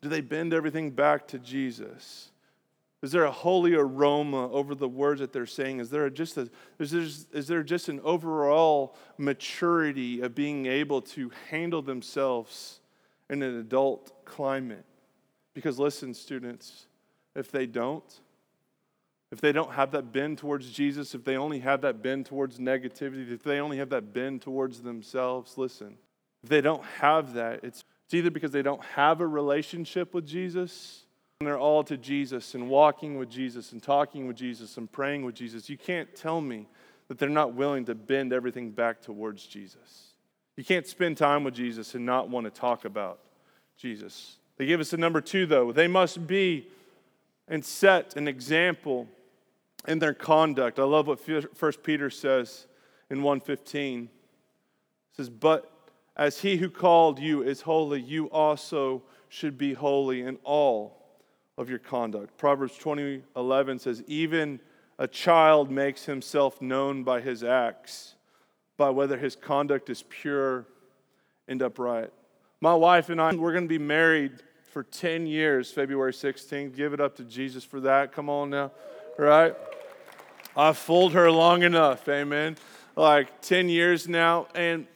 Do 0.00 0.08
they 0.08 0.20
bend 0.20 0.54
everything 0.54 0.90
back 0.90 1.28
to 1.28 1.38
Jesus? 1.38 2.30
Is 3.02 3.12
there 3.12 3.24
a 3.24 3.30
holy 3.30 3.74
aroma 3.74 4.50
over 4.50 4.74
the 4.74 4.88
words 4.88 5.20
that 5.20 5.32
they're 5.32 5.46
saying? 5.46 5.80
Is 5.80 5.88
there 5.88 6.08
just 6.10 6.36
a, 6.36 6.50
is 6.78 6.90
there, 6.90 7.06
is 7.32 7.46
there 7.46 7.62
just 7.62 7.88
an 7.88 8.00
overall 8.04 8.94
maturity 9.16 10.20
of 10.20 10.34
being 10.34 10.66
able 10.66 11.00
to 11.02 11.30
handle 11.50 11.80
themselves 11.80 12.80
in 13.30 13.42
an 13.42 13.58
adult 13.58 14.24
climate? 14.26 14.84
Because 15.54 15.78
listen, 15.78 16.12
students, 16.12 16.86
if 17.34 17.50
they 17.50 17.66
don't, 17.66 18.20
if 19.32 19.40
they 19.40 19.52
don't 19.52 19.72
have 19.72 19.92
that 19.92 20.12
bend 20.12 20.38
towards 20.38 20.70
Jesus, 20.70 21.14
if 21.14 21.24
they 21.24 21.36
only 21.36 21.60
have 21.60 21.82
that 21.82 22.02
bend 22.02 22.26
towards 22.26 22.58
negativity, 22.58 23.30
if 23.30 23.42
they 23.42 23.60
only 23.60 23.78
have 23.78 23.90
that 23.90 24.12
bend 24.12 24.42
towards 24.42 24.82
themselves, 24.82 25.56
listen, 25.56 25.96
if 26.42 26.48
they 26.48 26.60
don't 26.60 26.84
have 26.84 27.34
that, 27.34 27.60
it's, 27.62 27.84
it's 28.06 28.14
either 28.14 28.30
because 28.30 28.50
they 28.50 28.62
don't 28.62 28.82
have 28.84 29.20
a 29.20 29.26
relationship 29.26 30.14
with 30.14 30.26
Jesus 30.26 31.04
and 31.38 31.46
they're 31.46 31.58
all 31.58 31.84
to 31.84 31.96
Jesus 31.96 32.54
and 32.54 32.68
walking 32.68 33.18
with 33.18 33.30
Jesus 33.30 33.72
and 33.72 33.82
talking 33.82 34.26
with 34.26 34.36
Jesus 34.36 34.76
and 34.76 34.90
praying 34.90 35.24
with 35.24 35.36
Jesus. 35.36 35.70
You 35.70 35.78
can't 35.78 36.14
tell 36.14 36.40
me 36.40 36.66
that 37.08 37.18
they're 37.18 37.28
not 37.28 37.54
willing 37.54 37.84
to 37.86 37.94
bend 37.94 38.32
everything 38.32 38.72
back 38.72 39.00
towards 39.00 39.46
Jesus. 39.46 40.14
You 40.56 40.64
can't 40.64 40.86
spend 40.86 41.16
time 41.16 41.44
with 41.44 41.54
Jesus 41.54 41.94
and 41.94 42.04
not 42.04 42.28
want 42.28 42.44
to 42.44 42.50
talk 42.50 42.84
about 42.84 43.20
Jesus. 43.78 44.36
They 44.58 44.66
give 44.66 44.80
us 44.80 44.92
a 44.92 44.96
number 44.96 45.20
two, 45.20 45.46
though. 45.46 45.72
They 45.72 45.88
must 45.88 46.26
be 46.26 46.68
and 47.48 47.64
set 47.64 48.16
an 48.16 48.28
example 48.28 49.08
in 49.86 49.98
their 49.98 50.14
conduct. 50.14 50.78
I 50.78 50.84
love 50.84 51.06
what 51.06 51.20
First 51.54 51.82
Peter 51.82 52.10
says 52.10 52.66
in 53.10 53.22
115. 53.22 54.04
It 54.04 54.08
says, 55.16 55.30
But 55.30 55.70
as 56.16 56.40
he 56.40 56.56
who 56.56 56.68
called 56.68 57.18
you 57.18 57.42
is 57.42 57.62
holy, 57.62 58.00
you 58.00 58.26
also 58.26 59.02
should 59.28 59.56
be 59.56 59.74
holy 59.74 60.22
in 60.22 60.36
all 60.44 60.96
of 61.56 61.70
your 61.70 61.78
conduct. 61.78 62.36
Proverbs 62.36 62.78
20:11 62.78 63.80
says, 63.80 64.02
Even 64.06 64.60
a 64.98 65.08
child 65.08 65.70
makes 65.70 66.04
himself 66.04 66.60
known 66.60 67.04
by 67.04 67.20
his 67.20 67.42
acts, 67.42 68.16
by 68.76 68.90
whether 68.90 69.16
his 69.16 69.34
conduct 69.34 69.88
is 69.88 70.04
pure 70.08 70.66
and 71.48 71.62
upright. 71.62 72.12
My 72.60 72.74
wife 72.74 73.08
and 73.08 73.20
I, 73.20 73.34
we're 73.34 73.52
going 73.52 73.64
to 73.64 73.68
be 73.68 73.78
married 73.78 74.42
for 74.70 74.82
10 74.82 75.26
years, 75.26 75.70
February 75.72 76.12
16th. 76.12 76.76
Give 76.76 76.92
it 76.92 77.00
up 77.00 77.16
to 77.16 77.24
Jesus 77.24 77.64
for 77.64 77.80
that. 77.80 78.12
Come 78.12 78.28
on 78.28 78.50
now 78.50 78.70
right? 79.18 79.54
I've 80.56 80.78
fooled 80.78 81.12
her 81.12 81.30
long 81.30 81.62
enough, 81.62 82.08
amen. 82.08 82.56
Like 82.96 83.40
10 83.40 83.68
years 83.68 84.08
now. 84.08 84.48
And 84.54 84.86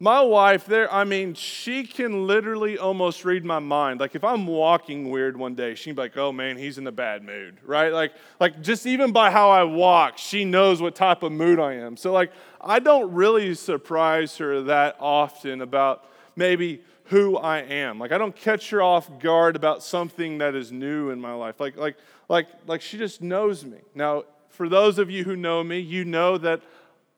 my 0.00 0.20
wife 0.20 0.66
there, 0.66 0.92
I 0.92 1.04
mean, 1.04 1.34
she 1.34 1.84
can 1.84 2.26
literally 2.26 2.78
almost 2.78 3.24
read 3.24 3.44
my 3.44 3.58
mind. 3.58 4.00
Like 4.00 4.14
if 4.14 4.24
I'm 4.24 4.46
walking 4.46 5.10
weird 5.10 5.36
one 5.36 5.54
day, 5.54 5.74
she'd 5.74 5.96
be 5.96 6.02
like, 6.02 6.16
oh 6.16 6.32
man, 6.32 6.56
he's 6.56 6.78
in 6.78 6.86
a 6.86 6.92
bad 6.92 7.22
mood, 7.22 7.58
right? 7.64 7.92
Like, 7.92 8.12
like 8.40 8.60
just 8.60 8.86
even 8.86 9.12
by 9.12 9.30
how 9.30 9.50
I 9.50 9.64
walk, 9.64 10.18
she 10.18 10.44
knows 10.44 10.82
what 10.82 10.94
type 10.94 11.22
of 11.22 11.32
mood 11.32 11.58
I 11.58 11.74
am. 11.74 11.96
So 11.96 12.12
like 12.12 12.32
I 12.60 12.80
don't 12.80 13.12
really 13.12 13.54
surprise 13.54 14.36
her 14.38 14.62
that 14.62 14.96
often 15.00 15.60
about 15.62 16.04
maybe 16.36 16.82
who 17.04 17.36
I 17.36 17.58
am. 17.58 17.98
Like 17.98 18.12
I 18.12 18.18
don't 18.18 18.34
catch 18.34 18.70
her 18.70 18.82
off 18.82 19.18
guard 19.18 19.56
about 19.56 19.82
something 19.82 20.38
that 20.38 20.54
is 20.54 20.72
new 20.72 21.10
in 21.10 21.20
my 21.20 21.34
life. 21.34 21.60
Like 21.60 21.76
like 21.76 21.96
like 22.28 22.48
like 22.66 22.80
she 22.80 22.98
just 22.98 23.22
knows 23.22 23.64
me. 23.64 23.78
Now, 23.94 24.24
for 24.48 24.68
those 24.68 24.98
of 24.98 25.10
you 25.10 25.24
who 25.24 25.36
know 25.36 25.62
me, 25.62 25.78
you 25.78 26.04
know 26.04 26.38
that 26.38 26.62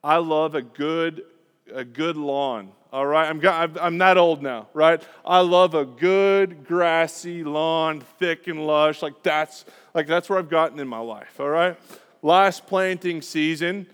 I 0.02 0.16
love 0.16 0.54
a 0.54 0.62
good 0.62 1.24
a 1.72 1.84
good 1.84 2.16
lawn. 2.16 2.72
All 2.92 3.06
right, 3.06 3.28
I'm 3.28 3.40
I'm 3.78 3.98
that 3.98 4.16
old 4.16 4.42
now, 4.42 4.68
right? 4.72 5.02
I 5.24 5.40
love 5.40 5.74
a 5.74 5.84
good 5.84 6.66
grassy 6.66 7.44
lawn, 7.44 8.00
thick 8.18 8.46
and 8.46 8.66
lush. 8.66 9.02
Like 9.02 9.22
that's 9.22 9.64
like 9.94 10.06
that's 10.06 10.28
where 10.28 10.38
I've 10.38 10.48
gotten 10.48 10.78
in 10.78 10.88
my 10.88 11.00
life. 11.00 11.38
All 11.38 11.48
right, 11.48 11.76
last 12.22 12.66
planting 12.66 13.22
season, 13.22 13.86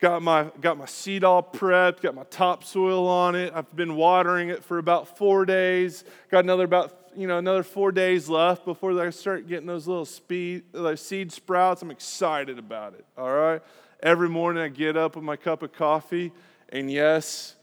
got 0.00 0.22
my 0.22 0.50
got 0.60 0.78
my 0.78 0.86
seed 0.86 1.24
all 1.24 1.42
prepped, 1.42 2.00
got 2.02 2.14
my 2.14 2.24
topsoil 2.24 3.06
on 3.06 3.34
it. 3.34 3.52
I've 3.54 3.74
been 3.74 3.96
watering 3.96 4.48
it 4.48 4.62
for 4.62 4.78
about 4.78 5.16
four 5.16 5.44
days. 5.44 6.04
Got 6.30 6.44
another 6.44 6.64
about 6.64 7.10
you 7.16 7.26
know 7.26 7.38
another 7.38 7.62
four 7.62 7.92
days 7.92 8.28
left 8.28 8.64
before 8.64 8.98
I 9.00 9.10
start 9.10 9.48
getting 9.48 9.66
those 9.66 9.86
little 9.86 10.04
speed, 10.04 10.64
those 10.72 11.00
seed 11.00 11.32
sprouts. 11.32 11.82
I'm 11.82 11.90
excited 11.90 12.58
about 12.58 12.94
it. 12.94 13.04
All 13.16 13.32
right. 13.32 13.62
Every 14.00 14.28
morning 14.28 14.62
I 14.62 14.68
get 14.68 14.96
up 14.96 15.16
with 15.16 15.24
my 15.24 15.36
cup 15.36 15.62
of 15.62 15.72
coffee, 15.72 16.32
and 16.68 16.90
yes, 16.90 17.56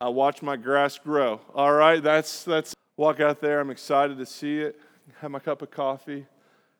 I 0.00 0.08
watch 0.08 0.40
my 0.40 0.56
grass 0.56 0.98
grow. 0.98 1.40
All 1.54 1.72
right. 1.72 2.02
That's 2.02 2.44
that's 2.44 2.74
walk 2.96 3.20
out 3.20 3.40
there. 3.40 3.60
I'm 3.60 3.70
excited 3.70 4.18
to 4.18 4.26
see 4.26 4.60
it. 4.60 4.78
Have 5.20 5.32
my 5.32 5.40
cup 5.40 5.60
of 5.60 5.72
coffee, 5.72 6.26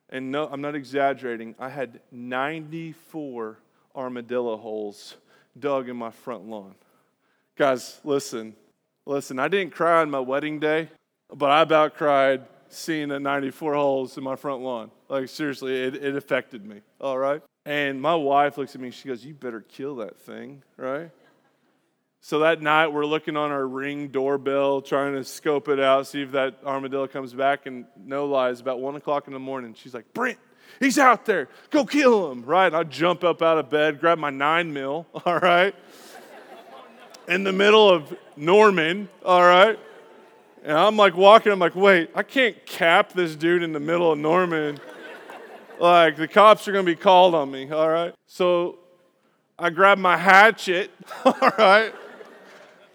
and 0.08 0.30
no, 0.30 0.46
I'm 0.46 0.60
not 0.60 0.76
exaggerating. 0.76 1.56
I 1.58 1.68
had 1.68 1.98
94 2.12 3.58
armadillo 3.94 4.56
holes 4.56 5.16
dug 5.58 5.88
in 5.88 5.96
my 5.96 6.10
front 6.10 6.46
lawn. 6.48 6.74
Guys, 7.56 8.00
listen, 8.04 8.54
listen, 9.06 9.38
I 9.38 9.48
didn't 9.48 9.74
cry 9.74 10.00
on 10.00 10.10
my 10.10 10.20
wedding 10.20 10.60
day, 10.60 10.88
but 11.34 11.50
I 11.50 11.62
about 11.62 11.94
cried 11.94 12.46
seeing 12.68 13.08
the 13.08 13.20
94 13.20 13.74
holes 13.74 14.16
in 14.16 14.24
my 14.24 14.36
front 14.36 14.62
lawn. 14.62 14.90
Like, 15.08 15.28
seriously, 15.28 15.74
it, 15.82 15.96
it 15.96 16.16
affected 16.16 16.64
me, 16.64 16.80
all 17.00 17.18
right? 17.18 17.42
And 17.66 18.00
my 18.00 18.14
wife 18.14 18.56
looks 18.56 18.74
at 18.74 18.80
me, 18.80 18.90
she 18.90 19.08
goes, 19.08 19.24
You 19.24 19.34
better 19.34 19.60
kill 19.60 19.96
that 19.96 20.18
thing, 20.18 20.62
right? 20.76 21.10
So 22.22 22.40
that 22.40 22.60
night, 22.60 22.88
we're 22.88 23.06
looking 23.06 23.36
on 23.36 23.50
our 23.50 23.66
ring 23.66 24.08
doorbell, 24.08 24.82
trying 24.82 25.14
to 25.14 25.24
scope 25.24 25.68
it 25.68 25.80
out, 25.80 26.06
see 26.06 26.22
if 26.22 26.32
that 26.32 26.58
armadillo 26.64 27.06
comes 27.06 27.32
back. 27.32 27.64
And 27.64 27.86
no 27.98 28.26
lies, 28.26 28.60
about 28.60 28.78
one 28.78 28.94
o'clock 28.94 29.26
in 29.26 29.32
the 29.32 29.38
morning, 29.38 29.74
she's 29.74 29.94
like, 29.94 30.12
Brent, 30.12 30.38
He's 30.78 30.98
out 30.98 31.26
there. 31.26 31.48
Go 31.70 31.84
kill 31.84 32.30
him, 32.30 32.44
right? 32.44 32.72
I 32.72 32.84
jump 32.84 33.24
up 33.24 33.42
out 33.42 33.58
of 33.58 33.68
bed, 33.70 34.00
grab 34.00 34.18
my 34.18 34.30
nine 34.30 34.72
mil, 34.72 35.06
all 35.26 35.38
right? 35.38 35.74
In 37.28 37.44
the 37.44 37.52
middle 37.52 37.88
of 37.88 38.16
Norman, 38.36 39.08
all 39.24 39.42
right? 39.42 39.78
And 40.64 40.76
I'm 40.76 40.96
like 40.96 41.16
walking, 41.16 41.52
I'm 41.52 41.58
like, 41.58 41.74
wait, 41.74 42.10
I 42.14 42.22
can't 42.22 42.64
cap 42.66 43.12
this 43.12 43.34
dude 43.34 43.62
in 43.62 43.72
the 43.72 43.80
middle 43.80 44.12
of 44.12 44.18
Norman. 44.18 44.78
like, 45.78 46.16
the 46.16 46.28
cops 46.28 46.68
are 46.68 46.72
gonna 46.72 46.84
be 46.84 46.96
called 46.96 47.34
on 47.34 47.50
me, 47.50 47.70
all 47.70 47.88
right? 47.88 48.14
So 48.26 48.78
I 49.58 49.70
grab 49.70 49.98
my 49.98 50.16
hatchet, 50.16 50.90
all 51.24 51.52
right? 51.58 51.94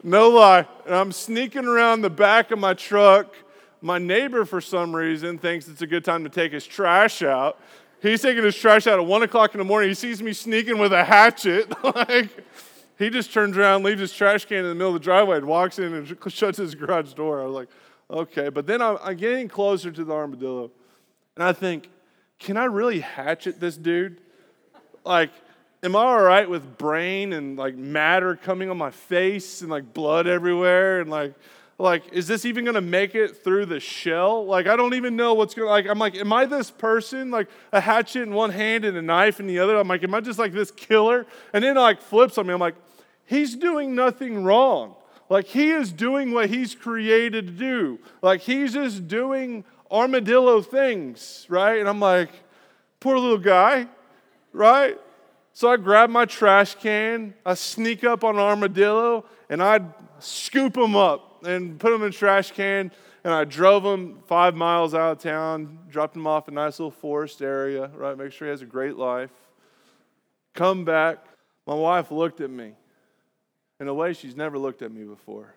No 0.04 0.30
lie. 0.30 0.68
And 0.86 0.96
I'm 0.96 1.12
sneaking 1.12 1.66
around 1.66 2.02
the 2.02 2.10
back 2.10 2.52
of 2.52 2.60
my 2.60 2.76
truck 2.76 3.36
my 3.82 3.98
neighbor, 3.98 4.46
for 4.46 4.62
some 4.62 4.96
reason, 4.96 5.38
thinks 5.38 5.68
it's 5.68 5.82
a 5.82 5.88
good 5.88 6.04
time 6.04 6.24
to 6.24 6.30
take 6.30 6.52
his 6.52 6.66
trash 6.66 7.22
out. 7.22 7.60
He's 8.02 8.22
taking 8.22 8.44
his 8.44 8.56
trash 8.56 8.88
out 8.88 9.00
at 9.00 9.06
one 9.06 9.24
o'clock 9.24 9.54
in 9.54 9.58
the 9.58 9.64
morning. 9.64 9.90
He 9.90 9.96
sees 9.96 10.22
me 10.22 10.34
sneaking 10.34 10.78
with 10.78 10.94
a 10.94 11.04
hatchet. 11.04 11.72
like, 11.84 12.30
he 12.98 13.10
just 13.10 13.34
turns 13.34 13.58
around, 13.58 13.84
leaves 13.84 14.02
his 14.02 14.14
trash 14.14 14.46
can 14.46 14.60
in 14.60 14.66
the 14.66 14.76
middle 14.76 14.96
of 14.96 15.02
the 15.02 15.04
driveway, 15.04 15.38
and 15.38 15.48
walks 15.48 15.80
in 15.80 15.94
and 15.94 16.18
shuts 16.32 16.58
his 16.58 16.76
garage 16.76 17.14
door. 17.14 17.42
I 17.42 17.46
was 17.46 17.54
like, 17.54 17.70
okay. 18.10 18.50
But 18.50 18.68
then 18.68 18.82
I'm, 18.82 18.98
I'm 19.02 19.18
getting 19.18 19.48
closer 19.48 19.92
to 19.92 20.04
the 20.04 20.14
armadillo, 20.14 20.72
and 21.36 21.44
I 21.44 21.54
think, 21.54 21.90
can 22.40 22.58
I 22.58 22.66
really 22.66 23.00
hatchet 23.00 23.60
this 23.60 23.78
dude? 23.78 24.22
Like, 25.04 25.32
am 25.84 25.96
I 25.96 26.00
all 26.00 26.22
right 26.22 26.50
with 26.50 26.78
brain 26.78 27.32
and 27.32 27.58
like 27.58 27.76
matter 27.76 28.36
coming 28.36 28.70
on 28.70 28.78
my 28.78 28.92
face 28.92 29.62
and 29.62 29.70
like 29.70 29.94
blood 29.94 30.28
everywhere 30.28 31.00
and 31.00 31.10
like 31.10 31.36
like 31.78 32.14
is 32.14 32.28
this 32.28 32.46
even 32.46 32.64
going 32.64 32.76
to 32.76 32.82
make 32.82 33.16
it 33.16 33.44
through 33.44 33.66
the 33.66 33.80
shell? 33.80 34.46
Like 34.46 34.68
i 34.68 34.76
don't 34.76 34.94
even 34.94 35.16
know 35.16 35.34
what's 35.34 35.54
going 35.54 35.68
to 35.68 35.72
like 35.72 35.88
i'm 35.88 36.00
like 36.00 36.16
am 36.16 36.32
i 36.32 36.46
this 36.46 36.72
person? 36.72 37.32
Like 37.32 37.50
a 37.72 37.82
hatchet 37.82 38.22
in 38.22 38.34
one 38.34 38.52
hand 38.52 38.86
and 38.86 38.98
a 38.98 39.02
knife 39.02 39.40
in 39.40 39.48
the 39.48 39.60
other? 39.60 39.78
I'm 39.78 39.88
like 39.88 40.04
am 40.04 40.14
i 40.14 40.22
just 40.22 40.40
like 40.40 40.54
this 40.54 40.72
killer? 40.72 41.26
And 41.54 41.64
then 41.64 41.76
like 41.76 42.02
flips 42.02 42.38
on 42.38 42.48
me. 42.48 42.54
I'm 42.54 42.60
like 42.60 42.76
he's 43.26 43.56
doing 43.56 43.96
nothing 43.96 44.44
wrong. 44.44 44.96
Like 45.30 45.46
he 45.48 45.72
is 45.72 45.92
doing 45.92 46.32
what 46.32 46.50
he's 46.50 46.76
created 46.76 47.48
to 47.48 47.54
do. 47.54 48.00
Like 48.22 48.42
he's 48.42 48.74
just 48.74 49.08
doing 49.08 49.66
armadillo 49.92 50.62
things 50.62 51.46
right? 51.48 51.80
And 51.80 51.88
i'm 51.88 52.00
like 52.00 52.30
poor 53.00 53.18
little 53.18 53.38
guy 53.38 53.88
right? 54.56 55.00
So 55.54 55.70
I 55.70 55.78
grab 55.78 56.10
my 56.10 56.26
trash 56.26 56.76
can, 56.76 57.34
I 57.46 57.54
sneak 57.54 58.04
up 58.04 58.24
on 58.24 58.38
Armadillo, 58.38 59.26
and 59.50 59.62
I 59.62 59.80
scoop 60.20 60.76
him 60.76 60.96
up 60.96 61.25
and 61.46 61.80
put 61.80 61.94
him 61.94 62.04
in 62.04 62.12
trash 62.12 62.52
can. 62.52 62.92
And 63.24 63.34
I 63.34 63.44
drove 63.44 63.84
him 63.84 64.20
five 64.28 64.56
miles 64.56 64.94
out 64.94 65.14
of 65.14 65.20
town, 65.20 65.80
dropped 65.90 66.16
him 66.16 66.28
off 66.28 66.48
a 66.48 66.52
nice 66.52 66.80
little 66.80 66.92
forest 66.92 67.42
area, 67.42 67.90
right? 67.96 68.16
Make 68.16 68.32
sure 68.32 68.48
he 68.48 68.52
has 68.52 68.62
a 68.62 68.68
great 68.68 68.98
life. 68.98 69.32
Come 70.54 70.86
back. 70.86 71.26
My 71.66 71.74
wife 71.74 72.12
looked 72.12 72.40
at 72.42 72.52
me 72.52 72.74
in 73.80 73.88
a 73.88 73.94
way 73.94 74.14
she's 74.14 74.36
never 74.36 74.58
looked 74.58 74.82
at 74.82 74.92
me 74.92 75.04
before. 75.04 75.56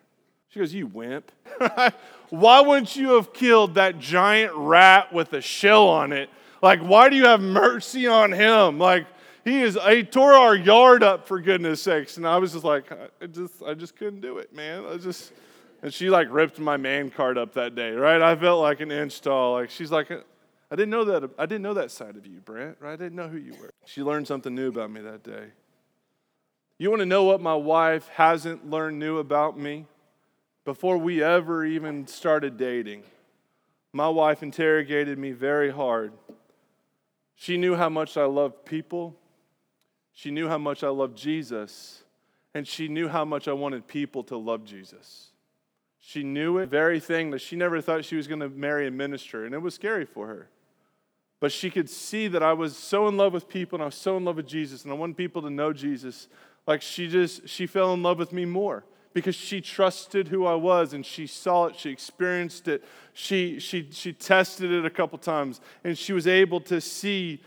She 0.49 0.59
goes, 0.59 0.73
You 0.73 0.87
wimp. 0.87 1.31
why 2.29 2.61
wouldn't 2.61 2.95
you 2.95 3.11
have 3.11 3.33
killed 3.33 3.75
that 3.75 3.99
giant 3.99 4.53
rat 4.55 5.13
with 5.13 5.33
a 5.33 5.41
shell 5.41 5.87
on 5.87 6.11
it? 6.11 6.29
Like, 6.61 6.81
why 6.81 7.09
do 7.09 7.15
you 7.15 7.25
have 7.25 7.39
mercy 7.39 8.07
on 8.07 8.31
him? 8.31 8.79
Like, 8.79 9.05
he 9.45 9.61
is 9.61 9.77
he 9.87 10.03
tore 10.03 10.33
our 10.33 10.55
yard 10.55 11.03
up 11.03 11.27
for 11.27 11.39
goodness 11.39 11.81
sakes. 11.81 12.17
And 12.17 12.27
I 12.27 12.37
was 12.37 12.53
just 12.53 12.65
like, 12.65 12.91
I 12.91 13.27
just 13.27 13.61
I 13.63 13.73
just 13.73 13.95
couldn't 13.95 14.21
do 14.21 14.37
it, 14.39 14.53
man. 14.53 14.85
I 14.85 14.97
just 14.97 15.31
and 15.81 15.93
she 15.93 16.09
like 16.09 16.27
ripped 16.29 16.59
my 16.59 16.77
man 16.77 17.09
card 17.09 17.37
up 17.37 17.53
that 17.53 17.75
day, 17.75 17.91
right? 17.91 18.21
I 18.21 18.35
felt 18.35 18.61
like 18.61 18.81
an 18.81 18.91
inch 18.91 19.21
tall. 19.21 19.53
Like 19.53 19.69
she's 19.69 19.91
like, 19.91 20.11
I 20.11 20.75
didn't 20.75 20.89
know 20.89 21.05
that 21.05 21.29
I 21.37 21.45
didn't 21.45 21.63
know 21.63 21.73
that 21.75 21.91
side 21.91 22.15
of 22.17 22.25
you, 22.25 22.41
Brent, 22.41 22.77
right? 22.79 22.93
I 22.93 22.95
didn't 22.95 23.15
know 23.15 23.27
who 23.27 23.37
you 23.37 23.53
were. 23.59 23.71
She 23.85 24.03
learned 24.03 24.27
something 24.27 24.53
new 24.53 24.67
about 24.67 24.91
me 24.91 25.01
that 25.01 25.23
day. 25.23 25.47
You 26.77 26.89
want 26.89 27.01
to 27.01 27.05
know 27.05 27.23
what 27.23 27.41
my 27.41 27.55
wife 27.55 28.07
hasn't 28.13 28.69
learned 28.69 28.99
new 28.99 29.17
about 29.17 29.57
me? 29.59 29.85
Before 30.65 30.97
we 30.97 31.23
ever 31.23 31.65
even 31.65 32.07
started 32.07 32.57
dating, 32.57 33.03
my 33.91 34.07
wife 34.07 34.43
interrogated 34.43 35.17
me 35.17 35.31
very 35.31 35.71
hard. 35.71 36.13
She 37.35 37.57
knew 37.57 37.75
how 37.75 37.89
much 37.89 38.17
I 38.17 38.25
loved 38.25 38.65
people. 38.65 39.15
She 40.13 40.31
knew 40.31 40.47
how 40.47 40.57
much 40.57 40.83
I 40.83 40.89
loved 40.89 41.17
Jesus, 41.17 42.03
and 42.53 42.67
she 42.67 42.87
knew 42.87 43.07
how 43.07 43.23
much 43.25 43.47
I 43.47 43.53
wanted 43.53 43.87
people 43.87 44.23
to 44.25 44.37
love 44.37 44.65
Jesus. 44.65 45.31
She 45.99 46.23
knew 46.23 46.57
it, 46.57 46.69
very 46.69 46.99
thing 46.99 47.31
that 47.31 47.39
she 47.39 47.55
never 47.55 47.81
thought 47.81 48.05
she 48.05 48.15
was 48.15 48.27
going 48.27 48.39
to 48.39 48.49
marry 48.49 48.87
a 48.87 48.91
minister, 48.91 49.45
and 49.45 49.53
it 49.53 49.59
was 49.59 49.75
scary 49.75 50.05
for 50.05 50.27
her. 50.27 50.49
But 51.39 51.51
she 51.51 51.69
could 51.69 51.89
see 51.89 52.27
that 52.27 52.43
I 52.43 52.53
was 52.53 52.75
so 52.75 53.07
in 53.07 53.17
love 53.17 53.33
with 53.33 53.47
people 53.47 53.77
and 53.77 53.83
I 53.83 53.85
was 53.85 53.95
so 53.95 54.17
in 54.17 54.25
love 54.25 54.35
with 54.35 54.47
Jesus, 54.47 54.83
and 54.83 54.91
I 54.91 54.95
wanted 54.95 55.17
people 55.17 55.41
to 55.43 55.49
know 55.49 55.71
Jesus. 55.71 56.27
Like 56.67 56.81
she 56.81 57.07
just, 57.07 57.47
she 57.47 57.65
fell 57.65 57.93
in 57.93 58.03
love 58.03 58.17
with 58.17 58.33
me 58.33 58.45
more 58.45 58.83
because 59.13 59.35
she 59.35 59.59
trusted 59.61 60.27
who 60.27 60.45
I 60.45 60.55
was 60.55 60.93
and 60.93 61.05
she 61.05 61.27
saw 61.27 61.65
it, 61.65 61.75
she 61.75 61.89
experienced 61.89 62.67
it, 62.67 62.83
she, 63.13 63.59
she, 63.59 63.89
she 63.91 64.13
tested 64.13 64.71
it 64.71 64.85
a 64.85 64.89
couple 64.89 65.17
times, 65.17 65.61
and 65.83 65.97
she 65.97 66.13
was 66.13 66.27
able 66.27 66.61
to 66.61 66.79
see 66.79 67.41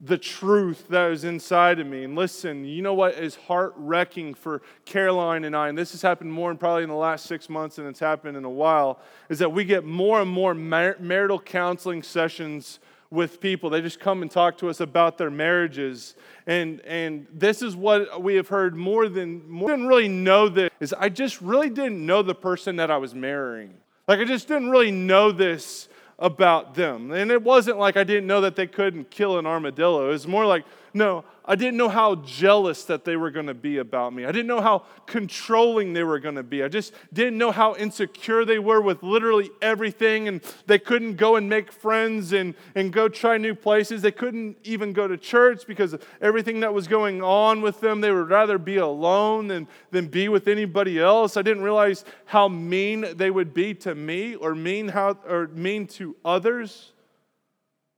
the 0.00 0.18
truth 0.18 0.86
that 0.88 1.10
is 1.10 1.24
inside 1.24 1.80
of 1.80 1.86
me. 1.86 2.04
And 2.04 2.14
listen, 2.14 2.64
you 2.64 2.82
know 2.82 2.94
what 2.94 3.14
is 3.14 3.34
heart 3.34 3.72
wrecking 3.76 4.34
for 4.34 4.62
Caroline 4.84 5.44
and 5.44 5.56
I, 5.56 5.68
and 5.68 5.76
this 5.76 5.90
has 5.90 6.02
happened 6.02 6.32
more 6.32 6.50
and 6.50 6.60
probably 6.60 6.84
in 6.84 6.88
the 6.88 6.94
last 6.94 7.26
six 7.26 7.48
months 7.48 7.76
than 7.76 7.86
it's 7.86 7.98
happened 7.98 8.36
in 8.36 8.44
a 8.44 8.50
while, 8.50 9.00
is 9.28 9.40
that 9.40 9.50
we 9.50 9.64
get 9.64 9.84
more 9.84 10.20
and 10.20 10.30
more 10.30 10.54
mar- 10.54 10.96
marital 11.00 11.40
counseling 11.40 12.02
sessions 12.02 12.78
with 13.10 13.40
people. 13.40 13.70
They 13.70 13.80
just 13.80 13.98
come 13.98 14.22
and 14.22 14.30
talk 14.30 14.58
to 14.58 14.68
us 14.68 14.80
about 14.80 15.18
their 15.18 15.30
marriages. 15.30 16.14
And, 16.46 16.80
and 16.82 17.26
this 17.32 17.62
is 17.62 17.74
what 17.74 18.22
we 18.22 18.34
have 18.36 18.48
heard 18.48 18.76
more 18.76 19.08
than, 19.08 19.48
more 19.48 19.70
than 19.70 19.86
really 19.86 20.08
know 20.08 20.48
this, 20.48 20.70
is 20.78 20.92
I 20.92 21.08
just 21.08 21.40
really 21.40 21.70
didn't 21.70 22.04
know 22.04 22.22
the 22.22 22.34
person 22.34 22.76
that 22.76 22.90
I 22.90 22.98
was 22.98 23.14
marrying. 23.14 23.74
Like 24.06 24.20
I 24.20 24.24
just 24.24 24.46
didn't 24.46 24.70
really 24.70 24.90
know 24.90 25.32
this 25.32 25.88
about 26.18 26.74
them. 26.74 27.12
And 27.12 27.30
it 27.30 27.42
wasn't 27.42 27.78
like 27.78 27.96
I 27.96 28.04
didn't 28.04 28.26
know 28.26 28.40
that 28.40 28.56
they 28.56 28.66
couldn't 28.66 29.10
kill 29.10 29.38
an 29.38 29.46
armadillo. 29.46 30.08
It 30.08 30.12
was 30.12 30.26
more 30.26 30.46
like, 30.46 30.64
no, 30.92 31.24
I 31.50 31.54
didn't 31.54 31.78
know 31.78 31.88
how 31.88 32.16
jealous 32.16 32.84
that 32.84 33.06
they 33.06 33.16
were 33.16 33.30
going 33.30 33.46
to 33.46 33.54
be 33.54 33.78
about 33.78 34.12
me. 34.12 34.26
I 34.26 34.32
didn't 34.32 34.48
know 34.48 34.60
how 34.60 34.84
controlling 35.06 35.94
they 35.94 36.04
were 36.04 36.18
going 36.18 36.34
to 36.34 36.42
be. 36.42 36.62
I 36.62 36.68
just 36.68 36.92
didn't 37.10 37.38
know 37.38 37.50
how 37.50 37.74
insecure 37.74 38.44
they 38.44 38.58
were 38.58 38.82
with 38.82 39.02
literally 39.02 39.48
everything. 39.62 40.28
And 40.28 40.42
they 40.66 40.78
couldn't 40.78 41.16
go 41.16 41.36
and 41.36 41.48
make 41.48 41.72
friends 41.72 42.34
and, 42.34 42.54
and 42.74 42.92
go 42.92 43.08
try 43.08 43.38
new 43.38 43.54
places. 43.54 44.02
They 44.02 44.12
couldn't 44.12 44.58
even 44.62 44.92
go 44.92 45.08
to 45.08 45.16
church 45.16 45.66
because 45.66 45.94
of 45.94 46.06
everything 46.20 46.60
that 46.60 46.74
was 46.74 46.86
going 46.86 47.22
on 47.22 47.62
with 47.62 47.80
them. 47.80 48.02
They 48.02 48.12
would 48.12 48.28
rather 48.28 48.58
be 48.58 48.76
alone 48.76 49.48
than, 49.48 49.68
than 49.90 50.08
be 50.08 50.28
with 50.28 50.48
anybody 50.48 51.00
else. 51.00 51.38
I 51.38 51.40
didn't 51.40 51.62
realize 51.62 52.04
how 52.26 52.48
mean 52.48 53.16
they 53.16 53.30
would 53.30 53.54
be 53.54 53.72
to 53.76 53.94
me 53.94 54.34
or 54.34 54.54
mean, 54.54 54.88
how, 54.88 55.16
or 55.26 55.48
mean 55.48 55.86
to 55.86 56.14
others. 56.26 56.92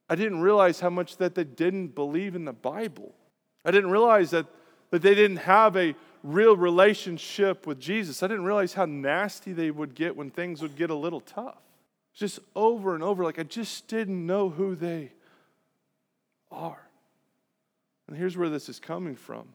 I 0.08 0.14
didn't 0.14 0.40
realize 0.40 0.78
how 0.78 0.90
much 0.90 1.16
that 1.16 1.34
they 1.34 1.42
didn't 1.42 1.96
believe 1.96 2.36
in 2.36 2.44
the 2.44 2.52
Bible. 2.52 3.12
I 3.64 3.70
didn't 3.70 3.90
realize 3.90 4.30
that, 4.30 4.46
that 4.90 5.02
they 5.02 5.14
didn't 5.14 5.38
have 5.38 5.76
a 5.76 5.94
real 6.22 6.56
relationship 6.56 7.66
with 7.66 7.80
Jesus. 7.80 8.22
I 8.22 8.26
didn't 8.26 8.44
realize 8.44 8.74
how 8.74 8.84
nasty 8.84 9.52
they 9.52 9.70
would 9.70 9.94
get 9.94 10.16
when 10.16 10.30
things 10.30 10.62
would 10.62 10.76
get 10.76 10.90
a 10.90 10.94
little 10.94 11.20
tough. 11.20 11.58
Just 12.14 12.40
over 12.54 12.94
and 12.94 13.02
over, 13.02 13.24
like 13.24 13.38
I 13.38 13.44
just 13.44 13.88
didn't 13.88 14.26
know 14.26 14.50
who 14.50 14.74
they 14.74 15.12
are. 16.50 16.88
And 18.08 18.16
here's 18.16 18.36
where 18.36 18.48
this 18.48 18.68
is 18.68 18.80
coming 18.80 19.14
from. 19.14 19.48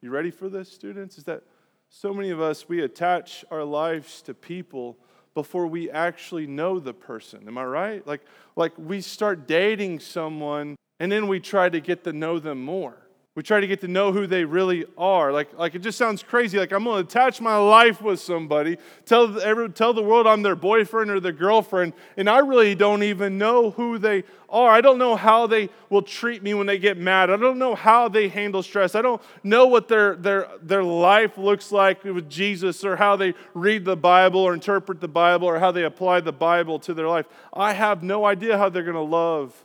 You 0.00 0.10
ready 0.10 0.30
for 0.30 0.48
this, 0.48 0.70
students? 0.70 1.16
Is 1.16 1.24
that 1.24 1.42
so 1.88 2.12
many 2.12 2.30
of 2.30 2.40
us, 2.40 2.68
we 2.68 2.82
attach 2.82 3.44
our 3.50 3.64
lives 3.64 4.22
to 4.22 4.34
people 4.34 4.96
before 5.34 5.66
we 5.66 5.90
actually 5.90 6.46
know 6.46 6.78
the 6.78 6.92
person. 6.92 7.44
Am 7.46 7.56
I 7.56 7.64
right? 7.64 8.06
Like, 8.06 8.22
like 8.56 8.72
we 8.76 9.00
start 9.00 9.46
dating 9.46 10.00
someone 10.00 10.76
and 11.00 11.10
then 11.10 11.26
we 11.26 11.40
try 11.40 11.68
to 11.68 11.80
get 11.80 12.04
to 12.04 12.12
know 12.12 12.38
them 12.38 12.62
more. 12.62 12.96
We 13.34 13.42
try 13.42 13.60
to 13.60 13.66
get 13.66 13.80
to 13.80 13.88
know 13.88 14.12
who 14.12 14.26
they 14.26 14.44
really 14.44 14.84
are. 14.98 15.32
Like, 15.32 15.56
like 15.58 15.74
it 15.74 15.78
just 15.78 15.96
sounds 15.96 16.22
crazy. 16.22 16.58
Like 16.58 16.70
I'm 16.70 16.84
going 16.84 17.02
to 17.02 17.08
attach 17.08 17.40
my 17.40 17.56
life 17.56 18.02
with 18.02 18.20
somebody, 18.20 18.76
tell, 19.06 19.40
every, 19.40 19.70
tell 19.70 19.94
the 19.94 20.02
world 20.02 20.26
I'm 20.26 20.42
their 20.42 20.54
boyfriend 20.54 21.10
or 21.10 21.18
their 21.18 21.32
girlfriend, 21.32 21.94
and 22.18 22.28
I 22.28 22.40
really 22.40 22.74
don't 22.74 23.02
even 23.02 23.38
know 23.38 23.70
who 23.70 23.96
they 23.96 24.24
are. 24.50 24.70
I 24.70 24.82
don't 24.82 24.98
know 24.98 25.16
how 25.16 25.46
they 25.46 25.70
will 25.88 26.02
treat 26.02 26.42
me 26.42 26.52
when 26.52 26.66
they 26.66 26.76
get 26.76 26.98
mad. 26.98 27.30
I 27.30 27.38
don't 27.38 27.58
know 27.58 27.74
how 27.74 28.06
they 28.06 28.28
handle 28.28 28.62
stress. 28.62 28.94
I 28.94 29.00
don't 29.00 29.22
know 29.42 29.66
what 29.66 29.88
their, 29.88 30.14
their, 30.14 30.50
their 30.60 30.84
life 30.84 31.38
looks 31.38 31.72
like 31.72 32.04
with 32.04 32.28
Jesus 32.28 32.84
or 32.84 32.96
how 32.96 33.16
they 33.16 33.32
read 33.54 33.86
the 33.86 33.96
Bible 33.96 34.40
or 34.40 34.52
interpret 34.52 35.00
the 35.00 35.08
Bible 35.08 35.48
or 35.48 35.58
how 35.58 35.72
they 35.72 35.84
apply 35.84 36.20
the 36.20 36.32
Bible 36.32 36.78
to 36.80 36.92
their 36.92 37.08
life. 37.08 37.24
I 37.50 37.72
have 37.72 38.02
no 38.02 38.26
idea 38.26 38.58
how 38.58 38.68
they're 38.68 38.82
going 38.82 38.94
to 38.94 39.00
love 39.00 39.64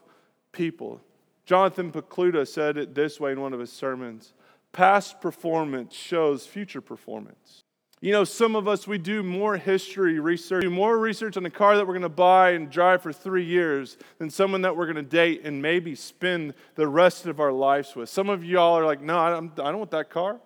people. 0.53 1.01
Jonathan 1.47 1.93
Pokluda 1.93 2.45
said 2.45 2.77
it 2.77 2.93
this 2.93 3.21
way 3.21 3.31
in 3.31 3.39
one 3.39 3.53
of 3.53 3.59
his 3.59 3.71
sermons 3.71 4.33
Past 4.73 5.21
performance 5.21 5.95
shows 5.95 6.45
future 6.45 6.81
performance. 6.81 7.63
You 8.01 8.11
know, 8.11 8.25
some 8.25 8.55
of 8.55 8.67
us, 8.67 8.85
we 8.85 8.99
do 8.99 9.23
more 9.23 9.57
history 9.57 10.19
research, 10.19 10.61
do 10.61 10.69
more 10.69 10.99
research 10.99 11.35
on 11.35 11.41
the 11.41 11.49
car 11.49 11.77
that 11.77 11.87
we're 11.87 11.93
going 11.93 12.01
to 12.03 12.09
buy 12.09 12.51
and 12.51 12.69
drive 12.69 13.01
for 13.01 13.11
three 13.11 13.45
years 13.45 13.97
than 14.19 14.29
someone 14.29 14.61
that 14.61 14.75
we're 14.75 14.85
going 14.85 14.97
to 14.97 15.01
date 15.01 15.41
and 15.45 15.61
maybe 15.61 15.95
spend 15.95 16.53
the 16.75 16.87
rest 16.87 17.25
of 17.25 17.39
our 17.39 17.53
lives 17.53 17.95
with. 17.95 18.09
Some 18.09 18.29
of 18.29 18.43
y'all 18.43 18.77
are 18.77 18.85
like, 18.85 19.01
no, 19.01 19.17
I 19.17 19.31
don't, 19.31 19.57
I 19.59 19.71
don't 19.71 19.79
want 19.79 19.91
that 19.91 20.11
car. 20.11 20.37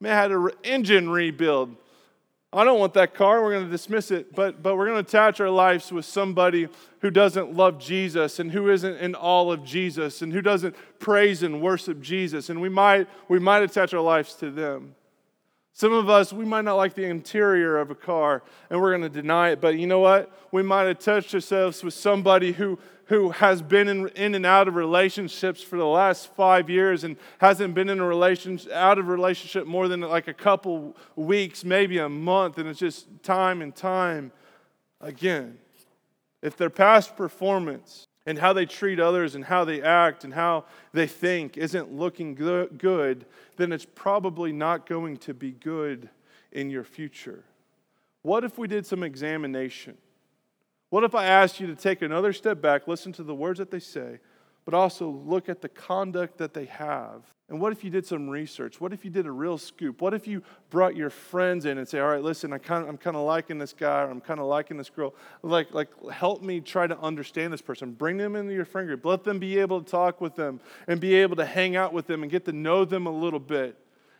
Man, 0.00 0.12
I 0.12 0.20
had 0.20 0.32
an 0.32 0.50
engine 0.64 1.08
rebuild. 1.08 1.76
I 2.56 2.64
don't 2.64 2.78
want 2.78 2.94
that 2.94 3.12
car. 3.12 3.42
We're 3.42 3.52
going 3.52 3.66
to 3.66 3.70
dismiss 3.70 4.10
it. 4.10 4.34
But, 4.34 4.62
but 4.62 4.76
we're 4.76 4.86
going 4.86 5.04
to 5.04 5.08
attach 5.08 5.40
our 5.40 5.50
lives 5.50 5.92
with 5.92 6.06
somebody 6.06 6.68
who 7.00 7.10
doesn't 7.10 7.54
love 7.54 7.78
Jesus 7.78 8.38
and 8.38 8.50
who 8.50 8.70
isn't 8.70 8.96
in 8.96 9.14
all 9.14 9.52
of 9.52 9.62
Jesus 9.62 10.22
and 10.22 10.32
who 10.32 10.40
doesn't 10.40 10.74
praise 10.98 11.42
and 11.42 11.60
worship 11.60 12.00
Jesus. 12.00 12.48
And 12.48 12.62
we 12.62 12.70
might, 12.70 13.08
we 13.28 13.38
might 13.38 13.62
attach 13.62 13.92
our 13.92 14.00
lives 14.00 14.34
to 14.36 14.50
them. 14.50 14.94
Some 15.74 15.92
of 15.92 16.08
us, 16.08 16.32
we 16.32 16.46
might 16.46 16.64
not 16.64 16.76
like 16.76 16.94
the 16.94 17.04
interior 17.04 17.76
of 17.76 17.90
a 17.90 17.94
car 17.94 18.42
and 18.70 18.80
we're 18.80 18.96
going 18.96 19.02
to 19.02 19.20
deny 19.20 19.50
it. 19.50 19.60
But 19.60 19.76
you 19.76 19.86
know 19.86 20.00
what? 20.00 20.32
We 20.50 20.62
might 20.62 20.86
attach 20.86 21.34
ourselves 21.34 21.84
with 21.84 21.92
somebody 21.92 22.52
who 22.52 22.78
who 23.06 23.30
has 23.30 23.62
been 23.62 23.88
in, 23.88 24.08
in 24.10 24.34
and 24.34 24.44
out 24.44 24.66
of 24.68 24.74
relationships 24.74 25.62
for 25.62 25.76
the 25.76 25.86
last 25.86 26.34
five 26.34 26.68
years 26.68 27.04
and 27.04 27.16
hasn't 27.38 27.74
been 27.74 27.88
in 27.88 28.00
a 28.00 28.06
relationship 28.06 28.72
out 28.72 28.98
of 28.98 29.08
relationship 29.08 29.66
more 29.66 29.88
than 29.88 30.00
like 30.00 30.28
a 30.28 30.34
couple 30.34 30.96
weeks, 31.14 31.64
maybe 31.64 31.98
a 31.98 32.08
month, 32.08 32.58
and 32.58 32.68
it's 32.68 32.80
just 32.80 33.06
time 33.22 33.62
and 33.62 33.74
time 33.74 34.32
again. 35.00 35.58
If 36.42 36.56
their 36.56 36.70
past 36.70 37.16
performance 37.16 38.08
and 38.26 38.38
how 38.38 38.52
they 38.52 38.66
treat 38.66 38.98
others 38.98 39.36
and 39.36 39.44
how 39.44 39.64
they 39.64 39.80
act 39.80 40.24
and 40.24 40.34
how 40.34 40.64
they 40.92 41.06
think 41.06 41.56
isn't 41.56 41.92
looking 41.92 42.34
good, 42.34 43.24
then 43.56 43.72
it's 43.72 43.86
probably 43.94 44.52
not 44.52 44.86
going 44.86 45.16
to 45.18 45.32
be 45.32 45.52
good 45.52 46.08
in 46.50 46.70
your 46.70 46.84
future. 46.84 47.44
What 48.22 48.42
if 48.42 48.58
we 48.58 48.66
did 48.66 48.84
some 48.84 49.04
examination? 49.04 49.96
What 50.90 51.04
if 51.04 51.14
I 51.14 51.26
asked 51.26 51.60
you 51.60 51.66
to 51.66 51.74
take 51.74 52.02
another 52.02 52.32
step 52.32 52.60
back, 52.60 52.86
listen 52.86 53.12
to 53.14 53.22
the 53.22 53.34
words 53.34 53.58
that 53.58 53.70
they 53.70 53.80
say, 53.80 54.20
but 54.64 54.74
also 54.74 55.08
look 55.08 55.48
at 55.48 55.62
the 55.62 55.68
conduct 55.68 56.38
that 56.38 56.52
they 56.52 56.64
have. 56.66 57.22
And 57.48 57.60
what 57.60 57.72
if 57.72 57.84
you 57.84 57.90
did 57.90 58.04
some 58.04 58.28
research? 58.28 58.80
What 58.80 58.92
if 58.92 59.04
you 59.04 59.10
did 59.10 59.24
a 59.24 59.30
real 59.30 59.56
scoop? 59.56 60.02
What 60.02 60.12
if 60.12 60.26
you 60.26 60.42
brought 60.70 60.96
your 60.96 61.10
friends 61.10 61.64
in 61.64 61.78
and 61.78 61.86
say, 61.86 62.00
"All 62.00 62.08
right, 62.08 62.22
listen, 62.22 62.52
I 62.52 62.58
kind 62.58 62.82
of, 62.82 62.88
I'm 62.88 62.98
kind 62.98 63.16
of 63.16 63.22
liking 63.22 63.58
this 63.58 63.72
guy, 63.72 64.02
or 64.02 64.10
I'm 64.10 64.20
kind 64.20 64.40
of 64.40 64.46
liking 64.46 64.76
this 64.76 64.90
girl. 64.90 65.14
Like, 65.42 65.72
like, 65.72 65.88
help 66.10 66.42
me 66.42 66.60
try 66.60 66.88
to 66.88 66.98
understand 66.98 67.52
this 67.52 67.62
person. 67.62 67.92
Bring 67.92 68.16
them 68.16 68.34
into 68.34 68.52
your 68.52 68.64
friend 68.64 68.88
group. 68.88 69.04
Let 69.04 69.22
them 69.22 69.38
be 69.38 69.58
able 69.60 69.80
to 69.80 69.88
talk 69.88 70.20
with 70.20 70.34
them 70.34 70.60
and 70.88 71.00
be 71.00 71.14
able 71.14 71.36
to 71.36 71.46
hang 71.46 71.76
out 71.76 71.92
with 71.92 72.08
them 72.08 72.24
and 72.24 72.32
get 72.32 72.44
to 72.46 72.52
know 72.52 72.84
them 72.84 73.06
a 73.06 73.12
little 73.12 73.38
bit." 73.38 73.78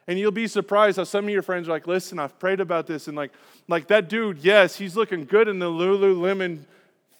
And 0.08 0.18
you'll 0.18 0.30
be 0.30 0.46
surprised 0.46 0.98
how 0.98 1.04
some 1.04 1.24
of 1.24 1.30
your 1.30 1.42
friends 1.42 1.68
are 1.68 1.72
like, 1.72 1.86
"Listen, 1.86 2.18
I've 2.18 2.38
prayed 2.38 2.60
about 2.60 2.86
this, 2.86 3.08
and 3.08 3.16
like, 3.16 3.32
like 3.68 3.88
that 3.88 4.08
dude, 4.08 4.38
yes, 4.38 4.76
he's 4.76 4.96
looking 4.96 5.24
good 5.24 5.48
in 5.48 5.58
the 5.58 5.66
Lululemon 5.66 6.64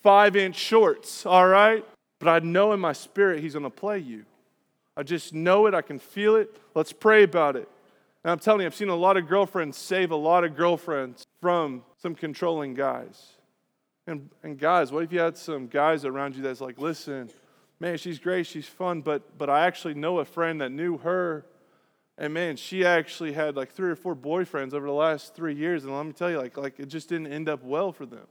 five-inch 0.02 0.54
shorts. 0.54 1.26
All 1.26 1.48
right, 1.48 1.84
but 2.20 2.28
I 2.28 2.38
know 2.38 2.72
in 2.72 2.80
my 2.80 2.92
spirit 2.92 3.40
he's 3.40 3.54
going 3.54 3.64
to 3.64 3.70
play 3.70 3.98
you." 3.98 4.24
I 4.96 5.02
just 5.02 5.34
know 5.34 5.66
it. 5.66 5.74
I 5.74 5.82
can 5.82 5.98
feel 5.98 6.36
it. 6.36 6.56
Let's 6.74 6.92
pray 6.92 7.22
about 7.22 7.54
it. 7.56 7.68
And 8.24 8.30
I'm 8.30 8.38
telling 8.38 8.62
you, 8.62 8.66
I've 8.66 8.74
seen 8.74 8.88
a 8.88 8.96
lot 8.96 9.16
of 9.16 9.28
girlfriends 9.28 9.76
save 9.76 10.10
a 10.10 10.16
lot 10.16 10.42
of 10.42 10.56
girlfriends 10.56 11.26
from 11.40 11.84
some 11.98 12.14
controlling 12.14 12.74
guys. 12.74 13.34
And, 14.06 14.30
and 14.42 14.58
guys, 14.58 14.90
what 14.90 15.04
if 15.04 15.12
you 15.12 15.20
had 15.20 15.36
some 15.36 15.66
guys 15.66 16.04
around 16.04 16.34
you 16.34 16.42
that's 16.42 16.60
like, 16.60 16.78
listen, 16.78 17.28
man, 17.78 17.98
she's 17.98 18.18
great, 18.18 18.46
she's 18.46 18.66
fun, 18.66 19.02
but, 19.02 19.36
but 19.36 19.50
I 19.50 19.66
actually 19.66 19.94
know 19.94 20.18
a 20.20 20.24
friend 20.24 20.60
that 20.60 20.70
knew 20.70 20.96
her. 20.98 21.44
And 22.18 22.32
man, 22.32 22.56
she 22.56 22.84
actually 22.84 23.32
had 23.32 23.56
like 23.56 23.72
three 23.72 23.90
or 23.90 23.96
four 23.96 24.16
boyfriends 24.16 24.72
over 24.72 24.86
the 24.86 24.92
last 24.92 25.34
three 25.34 25.54
years. 25.54 25.84
And 25.84 25.94
let 25.94 26.06
me 26.06 26.12
tell 26.12 26.30
you, 26.30 26.38
like, 26.38 26.56
like 26.56 26.80
it 26.80 26.86
just 26.86 27.08
didn't 27.08 27.26
end 27.26 27.48
up 27.48 27.62
well 27.62 27.92
for 27.92 28.06
them. 28.06 28.26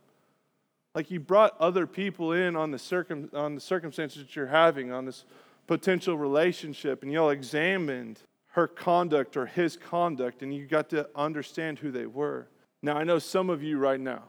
Like 0.96 1.12
you 1.12 1.20
brought 1.20 1.56
other 1.60 1.86
people 1.86 2.32
in 2.32 2.56
on 2.56 2.72
the, 2.72 2.80
circum, 2.80 3.30
on 3.34 3.56
the 3.56 3.62
circumstances 3.62 4.24
that 4.24 4.36
you're 4.36 4.48
having, 4.48 4.92
on 4.92 5.06
this 5.06 5.26
potential 5.68 6.18
relationship 6.18 7.04
and 7.04 7.12
y'all 7.12 7.30
examined 7.30 8.22
her 8.52 8.68
conduct 8.68 9.36
or 9.36 9.46
his 9.46 9.76
conduct 9.76 10.42
and 10.42 10.56
you 10.56 10.66
got 10.66 10.90
to 10.90 11.08
understand 11.16 11.80
who 11.80 11.92
they 11.92 12.06
were. 12.06 12.48
Now, 12.82 12.98
I 12.98 13.04
know 13.04 13.20
some 13.20 13.50
of 13.50 13.62
you 13.62 13.78
right 13.78 14.00
now, 14.00 14.24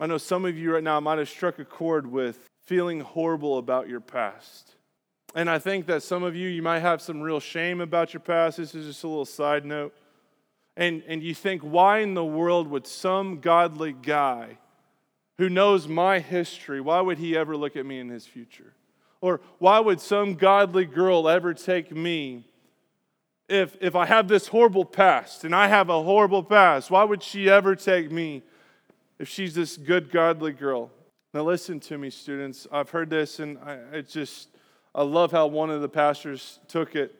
I 0.00 0.06
know 0.06 0.18
some 0.18 0.44
of 0.44 0.56
you 0.56 0.74
right 0.74 0.82
now 0.82 0.98
might 1.00 1.18
have 1.18 1.28
struck 1.28 1.58
a 1.58 1.64
chord 1.64 2.06
with 2.06 2.48
feeling 2.64 3.00
horrible 3.00 3.58
about 3.58 3.88
your 3.88 4.00
past. 4.00 4.75
And 5.34 5.50
I 5.50 5.58
think 5.58 5.86
that 5.86 6.02
some 6.02 6.22
of 6.22 6.34
you, 6.34 6.48
you 6.48 6.62
might 6.62 6.80
have 6.80 7.02
some 7.02 7.20
real 7.20 7.40
shame 7.40 7.80
about 7.80 8.14
your 8.14 8.20
past. 8.20 8.56
This 8.56 8.74
is 8.74 8.86
just 8.86 9.04
a 9.04 9.08
little 9.08 9.24
side 9.24 9.64
note. 9.64 9.94
And, 10.76 11.02
and 11.06 11.22
you 11.22 11.34
think, 11.34 11.62
why 11.62 11.98
in 11.98 12.14
the 12.14 12.24
world 12.24 12.68
would 12.68 12.86
some 12.86 13.40
godly 13.40 13.92
guy 13.92 14.58
who 15.38 15.48
knows 15.48 15.86
my 15.86 16.18
history, 16.18 16.80
why 16.80 17.00
would 17.00 17.18
he 17.18 17.36
ever 17.36 17.56
look 17.56 17.76
at 17.76 17.84
me 17.84 17.98
in 17.98 18.08
his 18.08 18.26
future? 18.26 18.72
Or 19.20 19.40
why 19.58 19.80
would 19.80 20.00
some 20.00 20.34
godly 20.34 20.84
girl 20.84 21.28
ever 21.28 21.52
take 21.54 21.90
me 21.90 22.44
if, 23.48 23.76
if 23.80 23.94
I 23.94 24.06
have 24.06 24.28
this 24.28 24.48
horrible 24.48 24.84
past 24.84 25.44
and 25.44 25.54
I 25.54 25.68
have 25.68 25.88
a 25.88 26.02
horrible 26.02 26.42
past? 26.42 26.90
Why 26.90 27.04
would 27.04 27.22
she 27.22 27.50
ever 27.50 27.74
take 27.76 28.10
me 28.10 28.42
if 29.18 29.28
she's 29.28 29.54
this 29.54 29.76
good, 29.76 30.10
godly 30.10 30.52
girl? 30.52 30.90
Now, 31.34 31.42
listen 31.42 31.80
to 31.80 31.98
me, 31.98 32.08
students. 32.08 32.66
I've 32.72 32.90
heard 32.90 33.10
this 33.10 33.38
and 33.38 33.58
I, 33.58 33.78
it's 33.92 34.12
just, 34.12 34.48
I 34.96 35.02
love 35.02 35.30
how 35.30 35.46
one 35.46 35.70
of 35.70 35.82
the 35.82 35.88
pastors 35.88 36.58
took 36.68 36.96
it. 36.96 37.14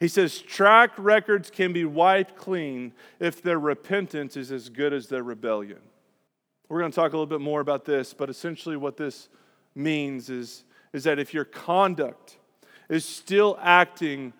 He 0.00 0.08
says, 0.08 0.38
track 0.38 0.90
records 0.98 1.50
can 1.50 1.72
be 1.72 1.84
wiped 1.84 2.34
clean 2.34 2.92
if 3.20 3.40
their 3.40 3.60
repentance 3.60 4.36
is 4.36 4.50
as 4.50 4.68
good 4.68 4.92
as 4.92 5.06
their 5.06 5.22
rebellion. 5.22 5.78
We're 6.68 6.80
going 6.80 6.90
to 6.90 6.96
talk 6.96 7.12
a 7.12 7.16
little 7.16 7.26
bit 7.26 7.40
more 7.40 7.60
about 7.60 7.84
this, 7.84 8.12
but 8.12 8.28
essentially, 8.28 8.76
what 8.76 8.96
this 8.96 9.28
means 9.74 10.28
is 10.28 10.64
is 10.92 11.04
that 11.04 11.18
if 11.18 11.32
your 11.32 11.44
conduct 11.44 12.36
is 12.88 13.04
still 13.04 13.56
acting 13.62 14.32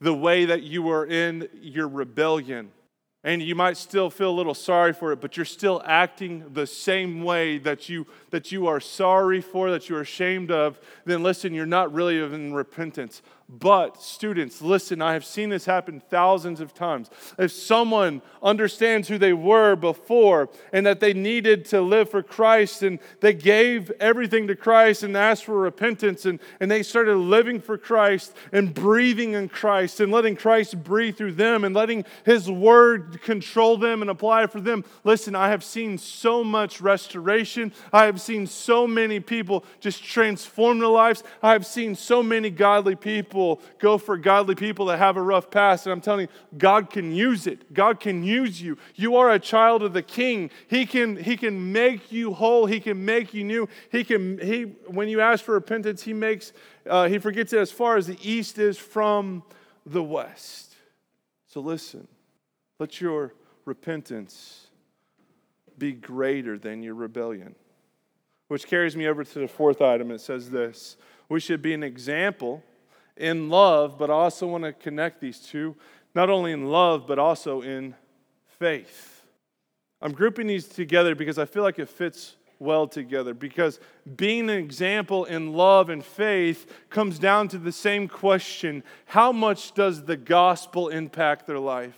the 0.00 0.14
way 0.14 0.46
that 0.46 0.62
you 0.62 0.82
were 0.82 1.06
in 1.06 1.48
your 1.60 1.88
rebellion, 1.88 2.70
and 3.24 3.42
you 3.42 3.54
might 3.54 3.76
still 3.76 4.10
feel 4.10 4.30
a 4.30 4.36
little 4.36 4.54
sorry 4.54 4.92
for 4.92 5.12
it 5.12 5.20
but 5.20 5.36
you're 5.36 5.46
still 5.46 5.82
acting 5.84 6.44
the 6.52 6.66
same 6.66 7.22
way 7.22 7.58
that 7.58 7.88
you 7.88 8.06
that 8.30 8.52
you 8.52 8.66
are 8.66 8.80
sorry 8.80 9.40
for 9.40 9.70
that 9.70 9.88
you're 9.88 10.00
ashamed 10.00 10.50
of 10.50 10.78
then 11.04 11.22
listen 11.22 11.52
you're 11.52 11.66
not 11.66 11.92
really 11.92 12.18
in 12.18 12.52
repentance 12.54 13.22
but, 13.50 14.02
students, 14.02 14.60
listen, 14.60 15.00
I 15.00 15.14
have 15.14 15.24
seen 15.24 15.48
this 15.48 15.64
happen 15.64 16.02
thousands 16.10 16.60
of 16.60 16.74
times. 16.74 17.08
If 17.38 17.50
someone 17.50 18.20
understands 18.42 19.08
who 19.08 19.16
they 19.16 19.32
were 19.32 19.74
before 19.74 20.50
and 20.70 20.84
that 20.84 21.00
they 21.00 21.14
needed 21.14 21.64
to 21.66 21.80
live 21.80 22.10
for 22.10 22.22
Christ 22.22 22.82
and 22.82 22.98
they 23.20 23.32
gave 23.32 23.90
everything 24.00 24.48
to 24.48 24.54
Christ 24.54 25.02
and 25.02 25.16
asked 25.16 25.46
for 25.46 25.58
repentance 25.58 26.26
and, 26.26 26.40
and 26.60 26.70
they 26.70 26.82
started 26.82 27.16
living 27.16 27.58
for 27.58 27.78
Christ 27.78 28.36
and 28.52 28.74
breathing 28.74 29.32
in 29.32 29.48
Christ 29.48 30.00
and 30.00 30.12
letting 30.12 30.36
Christ 30.36 30.84
breathe 30.84 31.16
through 31.16 31.32
them 31.32 31.64
and 31.64 31.74
letting 31.74 32.04
His 32.26 32.50
Word 32.50 33.22
control 33.22 33.78
them 33.78 34.02
and 34.02 34.10
apply 34.10 34.46
for 34.48 34.60
them, 34.60 34.84
listen, 35.04 35.34
I 35.34 35.48
have 35.48 35.64
seen 35.64 35.96
so 35.96 36.44
much 36.44 36.82
restoration. 36.82 37.72
I 37.94 38.04
have 38.04 38.20
seen 38.20 38.46
so 38.46 38.86
many 38.86 39.20
people 39.20 39.64
just 39.80 40.04
transform 40.04 40.80
their 40.80 40.88
lives. 40.88 41.24
I 41.42 41.52
have 41.52 41.64
seen 41.64 41.94
so 41.94 42.22
many 42.22 42.50
godly 42.50 42.94
people 42.94 43.37
people 43.38 43.60
go 43.78 43.98
for 43.98 44.16
godly 44.16 44.56
people 44.56 44.86
that 44.86 44.98
have 44.98 45.16
a 45.16 45.22
rough 45.22 45.48
past. 45.48 45.86
And 45.86 45.92
I'm 45.92 46.00
telling 46.00 46.22
you, 46.22 46.58
God 46.58 46.90
can 46.90 47.12
use 47.12 47.46
it. 47.46 47.72
God 47.72 48.00
can 48.00 48.24
use 48.24 48.60
you. 48.60 48.76
You 48.96 49.16
are 49.16 49.30
a 49.30 49.38
child 49.38 49.84
of 49.84 49.92
the 49.92 50.02
King. 50.02 50.50
He 50.66 50.86
can, 50.86 51.16
he 51.16 51.36
can 51.36 51.70
make 51.72 52.10
you 52.10 52.34
whole. 52.34 52.66
He 52.66 52.80
can 52.80 53.04
make 53.04 53.32
you 53.32 53.44
new. 53.44 53.68
He 53.92 54.02
can, 54.02 54.38
he, 54.38 54.62
when 54.88 55.08
you 55.08 55.20
ask 55.20 55.44
for 55.44 55.54
repentance, 55.54 56.02
He 56.02 56.12
makes, 56.12 56.52
uh, 56.88 57.08
He 57.08 57.18
forgets 57.18 57.52
it 57.52 57.60
as 57.60 57.70
far 57.70 57.96
as 57.96 58.08
the 58.08 58.18
east 58.28 58.58
is 58.58 58.76
from 58.76 59.44
the 59.86 60.02
west. 60.02 60.74
So 61.46 61.60
listen, 61.60 62.08
let 62.80 63.00
your 63.00 63.34
repentance 63.64 64.66
be 65.78 65.92
greater 65.92 66.58
than 66.58 66.82
your 66.82 66.94
rebellion. 66.94 67.54
Which 68.48 68.66
carries 68.66 68.96
me 68.96 69.06
over 69.06 69.22
to 69.22 69.38
the 69.38 69.46
fourth 69.46 69.80
item. 69.80 70.10
It 70.10 70.20
says 70.20 70.50
this 70.50 70.96
We 71.28 71.38
should 71.38 71.62
be 71.62 71.72
an 71.72 71.84
example 71.84 72.64
in 73.18 73.48
love, 73.48 73.98
but 73.98 74.10
I 74.10 74.14
also 74.14 74.46
want 74.46 74.64
to 74.64 74.72
connect 74.72 75.20
these 75.20 75.38
two, 75.40 75.76
not 76.14 76.30
only 76.30 76.52
in 76.52 76.66
love, 76.70 77.06
but 77.06 77.18
also 77.18 77.60
in 77.60 77.94
faith. 78.58 79.22
I'm 80.00 80.12
grouping 80.12 80.46
these 80.46 80.66
together 80.66 81.14
because 81.14 81.38
I 81.38 81.44
feel 81.44 81.62
like 81.62 81.78
it 81.78 81.88
fits 81.88 82.36
well 82.58 82.86
together. 82.86 83.34
Because 83.34 83.80
being 84.16 84.50
an 84.50 84.56
example 84.56 85.24
in 85.24 85.52
love 85.52 85.90
and 85.90 86.04
faith 86.04 86.66
comes 86.90 87.18
down 87.18 87.48
to 87.48 87.58
the 87.58 87.72
same 87.72 88.08
question 88.08 88.82
how 89.06 89.32
much 89.32 89.74
does 89.74 90.04
the 90.04 90.16
gospel 90.16 90.88
impact 90.88 91.46
their 91.46 91.58
life? 91.58 91.96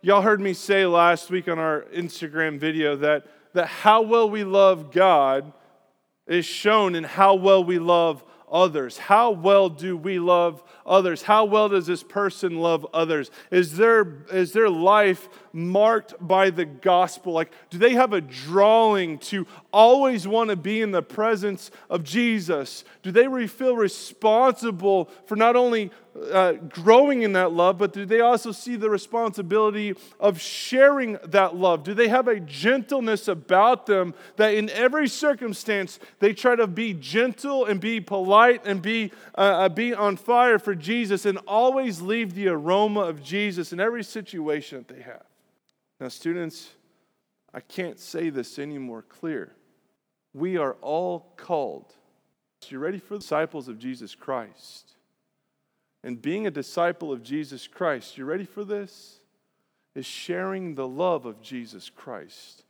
Y'all 0.00 0.22
heard 0.22 0.40
me 0.40 0.52
say 0.52 0.84
last 0.84 1.30
week 1.30 1.48
on 1.48 1.58
our 1.58 1.86
Instagram 1.94 2.58
video 2.58 2.96
that, 2.96 3.26
that 3.54 3.66
how 3.66 4.02
well 4.02 4.28
we 4.28 4.44
love 4.44 4.90
God 4.90 5.52
is 6.26 6.44
shown 6.44 6.94
in 6.94 7.04
how 7.04 7.34
well 7.34 7.62
we 7.62 7.78
love 7.78 8.24
others? 8.52 8.98
How 8.98 9.30
well 9.30 9.68
do 9.68 9.96
we 9.96 10.18
love 10.18 10.62
others? 10.86 11.22
How 11.22 11.44
well 11.44 11.68
does 11.70 11.86
this 11.86 12.02
person 12.02 12.58
love 12.58 12.86
others? 12.92 13.30
Is 13.50 13.76
their, 13.76 14.24
is 14.30 14.52
their 14.52 14.70
life 14.70 15.28
marked 15.52 16.14
by 16.20 16.50
the 16.50 16.64
gospel? 16.64 17.32
Like, 17.32 17.52
do 17.70 17.78
they 17.78 17.92
have 17.92 18.12
a 18.12 18.20
drawing 18.20 19.18
to 19.18 19.46
always 19.72 20.26
want 20.26 20.50
to 20.50 20.56
be 20.56 20.80
in 20.80 20.90
the 20.90 21.02
presence 21.02 21.70
of 21.90 22.04
Jesus? 22.04 22.84
Do 23.02 23.10
they 23.10 23.46
feel 23.46 23.76
responsible 23.76 25.10
for 25.26 25.36
not 25.36 25.56
only 25.56 25.90
uh, 26.30 26.52
growing 26.68 27.22
in 27.22 27.32
that 27.32 27.52
love, 27.52 27.78
but 27.78 27.92
do 27.92 28.04
they 28.04 28.20
also 28.20 28.52
see 28.52 28.76
the 28.76 28.90
responsibility 28.90 29.94
of 30.20 30.40
sharing 30.40 31.18
that 31.24 31.56
love? 31.56 31.84
Do 31.84 31.94
they 31.94 32.08
have 32.08 32.28
a 32.28 32.38
gentleness 32.40 33.28
about 33.28 33.86
them 33.86 34.14
that 34.36 34.54
in 34.54 34.68
every 34.70 35.08
circumstance 35.08 35.98
they 36.18 36.34
try 36.34 36.54
to 36.54 36.66
be 36.66 36.92
gentle 36.92 37.64
and 37.64 37.80
be 37.80 38.00
polite 38.00 38.66
and 38.66 38.82
be, 38.82 39.10
uh, 39.36 39.40
uh 39.40 39.68
be 39.68 39.94
on 39.94 40.16
fire 40.16 40.58
for 40.58 40.74
Jesus 40.74 41.24
and 41.24 41.38
always 41.46 42.00
leave 42.02 42.34
the 42.34 42.48
aroma 42.48 43.00
of 43.00 43.22
Jesus 43.22 43.72
in 43.72 43.80
every 43.80 44.04
situation 44.04 44.84
that 44.86 44.94
they 44.94 45.02
have? 45.02 45.22
Now, 46.02 46.08
students, 46.08 46.72
I 47.54 47.60
can't 47.60 47.96
say 47.96 48.28
this 48.28 48.58
any 48.58 48.76
more 48.76 49.02
clear. 49.02 49.52
We 50.34 50.56
are 50.56 50.72
all 50.80 51.32
called. 51.36 51.94
So 52.60 52.70
you 52.72 52.80
ready 52.80 52.98
for 52.98 53.14
the 53.14 53.20
disciples 53.20 53.68
of 53.68 53.78
Jesus 53.78 54.16
Christ? 54.16 54.96
And 56.02 56.20
being 56.20 56.44
a 56.44 56.50
disciple 56.50 57.12
of 57.12 57.22
Jesus 57.22 57.68
Christ, 57.68 58.18
you 58.18 58.24
ready 58.24 58.46
for 58.46 58.64
this? 58.64 59.20
Is 59.94 60.04
sharing 60.04 60.74
the 60.74 60.88
love 60.88 61.24
of 61.24 61.40
Jesus 61.40 61.88
Christ. 61.88 62.64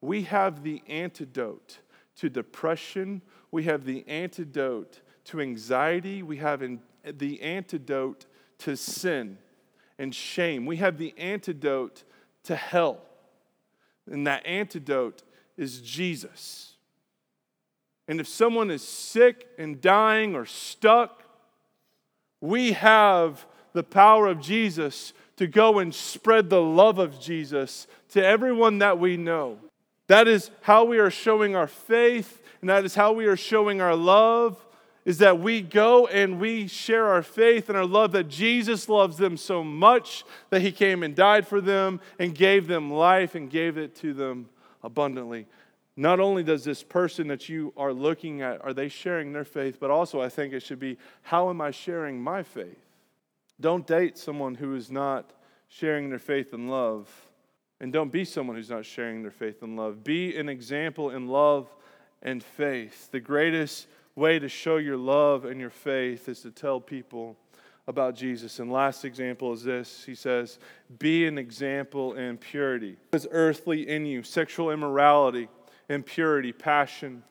We 0.00 0.22
have 0.22 0.62
the 0.62 0.80
antidote 0.88 1.80
to 2.16 2.30
depression, 2.30 3.20
we 3.50 3.64
have 3.64 3.84
the 3.84 4.02
antidote 4.08 5.02
to 5.24 5.42
anxiety, 5.42 6.22
we 6.22 6.38
have 6.38 6.62
the 7.04 7.42
antidote 7.42 8.24
to 8.60 8.78
sin 8.78 9.36
and 9.98 10.14
shame, 10.14 10.64
we 10.64 10.78
have 10.78 10.96
the 10.96 11.12
antidote 11.18 12.04
to 12.48 12.56
hell. 12.56 12.98
And 14.10 14.26
that 14.26 14.44
antidote 14.44 15.22
is 15.56 15.80
Jesus. 15.80 16.74
And 18.06 18.20
if 18.20 18.28
someone 18.28 18.70
is 18.70 18.82
sick 18.82 19.46
and 19.58 19.80
dying 19.80 20.34
or 20.34 20.44
stuck, 20.44 21.24
We 22.40 22.72
have 22.72 23.46
the 23.72 23.82
power 23.82 24.26
of 24.26 24.40
Jesus 24.40 25.12
to 25.36 25.46
go 25.46 25.78
and 25.78 25.94
spread 25.94 26.50
the 26.50 26.62
love 26.62 26.98
of 26.98 27.20
Jesus 27.20 27.86
to 28.10 28.24
everyone 28.24 28.78
that 28.78 28.98
we 28.98 29.16
know. 29.16 29.58
That 30.06 30.26
is 30.26 30.50
how 30.62 30.84
we 30.84 30.98
are 30.98 31.10
showing 31.10 31.54
our 31.54 31.66
faith, 31.66 32.42
and 32.60 32.70
that 32.70 32.84
is 32.84 32.94
how 32.94 33.12
we 33.12 33.26
are 33.26 33.36
showing 33.36 33.80
our 33.80 33.94
love. 33.94 34.64
Is 35.08 35.16
that 35.18 35.40
we 35.40 35.62
go 35.62 36.06
and 36.06 36.38
we 36.38 36.66
share 36.66 37.06
our 37.06 37.22
faith 37.22 37.70
and 37.70 37.78
our 37.78 37.86
love 37.86 38.12
that 38.12 38.28
Jesus 38.28 38.90
loves 38.90 39.16
them 39.16 39.38
so 39.38 39.64
much 39.64 40.22
that 40.50 40.60
he 40.60 40.70
came 40.70 41.02
and 41.02 41.14
died 41.14 41.46
for 41.46 41.62
them 41.62 42.02
and 42.18 42.34
gave 42.34 42.66
them 42.66 42.92
life 42.92 43.34
and 43.34 43.48
gave 43.48 43.78
it 43.78 43.96
to 43.96 44.12
them 44.12 44.50
abundantly. 44.82 45.46
Not 45.96 46.20
only 46.20 46.42
does 46.42 46.62
this 46.62 46.82
person 46.82 47.28
that 47.28 47.48
you 47.48 47.72
are 47.74 47.94
looking 47.94 48.42
at, 48.42 48.62
are 48.62 48.74
they 48.74 48.90
sharing 48.90 49.32
their 49.32 49.46
faith, 49.46 49.78
but 49.80 49.90
also 49.90 50.20
I 50.20 50.28
think 50.28 50.52
it 50.52 50.60
should 50.60 50.78
be, 50.78 50.98
how 51.22 51.48
am 51.48 51.62
I 51.62 51.70
sharing 51.70 52.20
my 52.20 52.42
faith? 52.42 52.84
Don't 53.58 53.86
date 53.86 54.18
someone 54.18 54.56
who 54.56 54.74
is 54.74 54.90
not 54.90 55.32
sharing 55.68 56.10
their 56.10 56.18
faith 56.18 56.52
and 56.52 56.70
love. 56.70 57.08
And 57.80 57.94
don't 57.94 58.12
be 58.12 58.26
someone 58.26 58.56
who's 58.56 58.68
not 58.68 58.84
sharing 58.84 59.22
their 59.22 59.30
faith 59.30 59.62
and 59.62 59.74
love. 59.74 60.04
Be 60.04 60.36
an 60.36 60.50
example 60.50 61.08
in 61.08 61.28
love 61.28 61.66
and 62.22 62.42
faith. 62.42 63.10
The 63.10 63.20
greatest 63.20 63.86
way 64.18 64.38
to 64.38 64.48
show 64.48 64.76
your 64.76 64.96
love 64.96 65.44
and 65.44 65.60
your 65.60 65.70
faith 65.70 66.28
is 66.28 66.40
to 66.40 66.50
tell 66.50 66.80
people 66.80 67.36
about 67.86 68.14
Jesus. 68.14 68.58
And 68.58 68.70
last 68.70 69.04
example 69.04 69.52
is 69.52 69.62
this 69.62 70.04
He 70.04 70.14
says, 70.14 70.58
Be 70.98 71.26
an 71.26 71.38
example 71.38 72.14
in 72.14 72.36
purity. 72.36 72.96
What 73.10 73.22
is 73.22 73.28
earthly 73.30 73.88
in 73.88 74.04
you? 74.04 74.22
Sexual 74.22 74.72
immorality, 74.72 75.48
impurity, 75.88 76.52
passion, 76.52 77.22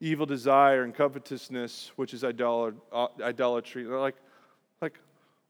evil 0.00 0.26
desire, 0.26 0.82
and 0.82 0.94
covetousness, 0.94 1.92
which 1.96 2.12
is 2.12 2.24
uh, 2.24 2.70
idolatry. 3.22 3.84
Like, 3.84 4.16
like 4.82 4.98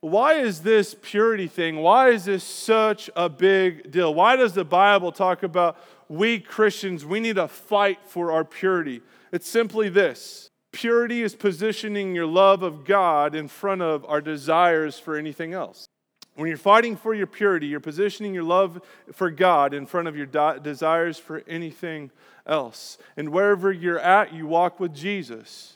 why 0.00 0.34
is 0.34 0.60
this 0.60 0.94
purity 1.02 1.48
thing? 1.48 1.76
Why 1.76 2.10
is 2.10 2.26
this 2.26 2.44
such 2.44 3.08
a 3.16 3.28
big 3.28 3.90
deal? 3.90 4.12
Why 4.14 4.36
does 4.36 4.52
the 4.52 4.64
Bible 4.64 5.12
talk 5.12 5.42
about 5.42 5.78
we 6.08 6.38
Christians, 6.38 7.06
we 7.06 7.20
need 7.20 7.36
to 7.36 7.48
fight 7.48 7.98
for 8.04 8.30
our 8.30 8.44
purity? 8.44 9.00
It's 9.32 9.48
simply 9.48 9.88
this 9.88 10.50
purity 10.74 11.22
is 11.22 11.34
positioning 11.34 12.14
your 12.14 12.26
love 12.26 12.62
of 12.62 12.84
God 12.84 13.34
in 13.34 13.48
front 13.48 13.80
of 13.80 14.04
our 14.04 14.20
desires 14.20 14.98
for 14.98 15.16
anything 15.16 15.54
else. 15.54 15.86
When 16.34 16.48
you're 16.48 16.58
fighting 16.58 16.96
for 16.96 17.14
your 17.14 17.28
purity, 17.28 17.68
you're 17.68 17.78
positioning 17.78 18.34
your 18.34 18.42
love 18.42 18.82
for 19.12 19.30
God 19.30 19.72
in 19.72 19.86
front 19.86 20.08
of 20.08 20.16
your 20.16 20.26
desires 20.26 21.16
for 21.16 21.44
anything 21.46 22.10
else. 22.44 22.98
And 23.16 23.28
wherever 23.28 23.70
you're 23.70 24.00
at, 24.00 24.34
you 24.34 24.48
walk 24.48 24.80
with 24.80 24.92
Jesus. 24.92 25.73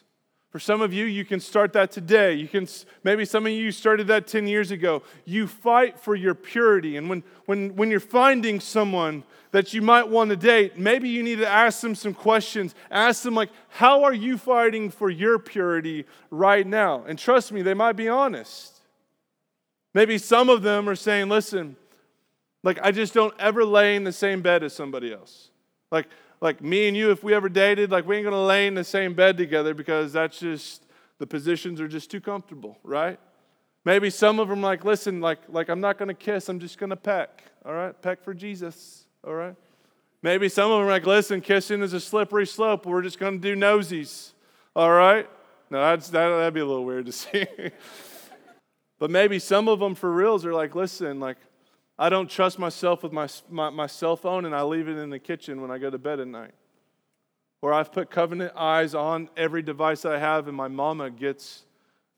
For 0.59 0.63
some 0.63 0.81
of 0.81 0.93
you, 0.93 1.05
you 1.05 1.25
can 1.25 1.39
start 1.39 1.73
that 1.75 1.93
today. 1.93 2.35
You 2.35 2.49
can 2.49 2.67
maybe 3.05 3.25
some 3.25 3.47
of 3.47 3.53
you 3.53 3.71
started 3.71 4.09
that 4.09 4.27
10 4.27 4.49
years 4.49 4.73
ago. 4.73 5.05
You 5.25 5.47
fight 5.47 6.01
for 6.01 6.17
your 6.17 6.35
purity. 6.35 6.97
And 6.97 7.09
when, 7.09 7.23
when, 7.47 7.77
when 7.77 7.93
you're 7.93 8.01
finding 8.01 8.59
someone 8.59 9.23
that 9.53 9.73
you 9.73 9.83
might 9.83 10.09
want 10.09 10.31
to 10.31 10.37
date, 10.37 10.77
maybe 10.77 11.11
you 11.11 11.23
need 11.23 11.39
to 11.39 11.49
ask 11.49 11.81
them 11.81 11.95
some 11.95 12.13
questions. 12.13 12.75
Ask 12.91 13.23
them, 13.23 13.37
like, 13.37 13.51
how 13.69 14.03
are 14.03 14.13
you 14.13 14.37
fighting 14.37 14.91
for 14.91 15.09
your 15.09 15.39
purity 15.39 16.07
right 16.29 16.67
now? 16.67 17.05
And 17.07 17.17
trust 17.17 17.53
me, 17.53 17.63
they 17.63 17.75
might 17.75 17.95
be 17.95 18.09
honest. 18.09 18.81
Maybe 19.95 20.19
some 20.19 20.49
of 20.49 20.63
them 20.63 20.89
are 20.89 20.97
saying, 20.97 21.29
listen, 21.29 21.77
like, 22.65 22.81
I 22.83 22.91
just 22.91 23.15
don't 23.15 23.35
ever 23.39 23.65
lay 23.65 23.95
in 23.95 24.03
the 24.03 24.13
same 24.13 24.43
bed 24.43 24.65
as 24.65 24.73
somebody 24.73 25.13
else. 25.13 25.51
Like, 25.93 26.09
like 26.41 26.63
me 26.63 26.89
and 26.89 26.97
you, 26.97 27.11
if 27.11 27.23
we 27.23 27.35
ever 27.35 27.49
dated, 27.49 27.91
like 27.91 28.07
we 28.07 28.17
ain't 28.17 28.25
gonna 28.25 28.45
lay 28.45 28.67
in 28.67 28.75
the 28.75 28.85
same 28.85 29.15
bed 29.15 29.37
together 29.37 29.75
because 29.75 30.13
that's 30.13 30.39
just 30.39 30.85
the 31.19 31.27
positions 31.27 31.81
are 31.81 31.89
just 31.89 32.11
too 32.11 32.21
comfortable, 32.21 32.79
right? 32.83 33.19
Maybe 33.85 34.11
some 34.11 34.39
of 34.39 34.49
them 34.49 34.61
like, 34.61 34.85
listen, 34.85 35.21
like, 35.21 35.39
like 35.49 35.69
I'm 35.69 35.81
not 35.81 35.99
gonna 35.99 36.15
kiss, 36.15 36.49
I'm 36.49 36.61
just 36.61 36.79
gonna 36.79 36.97
peck. 36.97 37.45
All 37.65 37.73
right, 37.73 38.01
peck 38.01 38.23
for 38.23 38.35
Jesus. 38.35 39.05
All 39.27 39.35
right. 39.35 39.55
Maybe 40.23 40.49
some 40.49 40.71
of 40.71 40.81
them 40.81 40.89
like, 40.89 41.07
listen, 41.07 41.41
kissing 41.41 41.83
is 41.83 41.93
a 41.93 42.01
slippery 42.01 42.47
slope. 42.47 42.87
We're 42.87 43.03
just 43.03 43.19
gonna 43.19 43.39
do 43.39 43.57
nosies. 43.57 44.33
All 44.77 44.91
right. 44.91 45.29
No, 45.71 45.81
that's, 45.81 46.09
that, 46.11 46.29
that'd 46.29 46.55
be 46.55 46.61
a 46.61 46.67
little 46.67 46.85
weird 46.85 47.07
to 47.07 47.13
see. 47.13 47.47
but 48.99 49.11
maybe 49.11 49.39
some 49.39 49.69
of 49.69 49.81
them 49.81 49.95
for 49.95 50.11
reals 50.11 50.47
are 50.47 50.55
like, 50.55 50.75
listen, 50.75 51.21
like 51.21 51.37
I 51.99 52.09
don't 52.09 52.31
trust 52.31 52.59
myself 52.59 53.03
with 53.03 53.13
my, 53.13 53.29
my, 53.51 53.71
my, 53.71 53.87
cell 53.89 54.17
phone 54.17 54.45
and 54.45 54.55
I 54.55 54.63
leave 54.63 54.87
it 54.89 54.97
in 54.97 55.11
the 55.11 55.19
kitchen 55.19 55.61
when 55.61 55.71
I 55.71 55.79
go 55.79 55.91
to 55.91 55.99
bed 55.99 56.21
at 56.21 56.29
night. 56.29 56.53
Or 57.61 57.73
I've 57.73 57.91
put 57.91 58.09
covenant 58.09 58.53
eyes 58.55 58.95
on 58.95 59.29
every 59.37 59.63
device 59.63 60.05
I 60.05 60.19
have, 60.19 60.47
and 60.47 60.57
my 60.57 60.69
mama 60.69 61.11
gets 61.11 61.65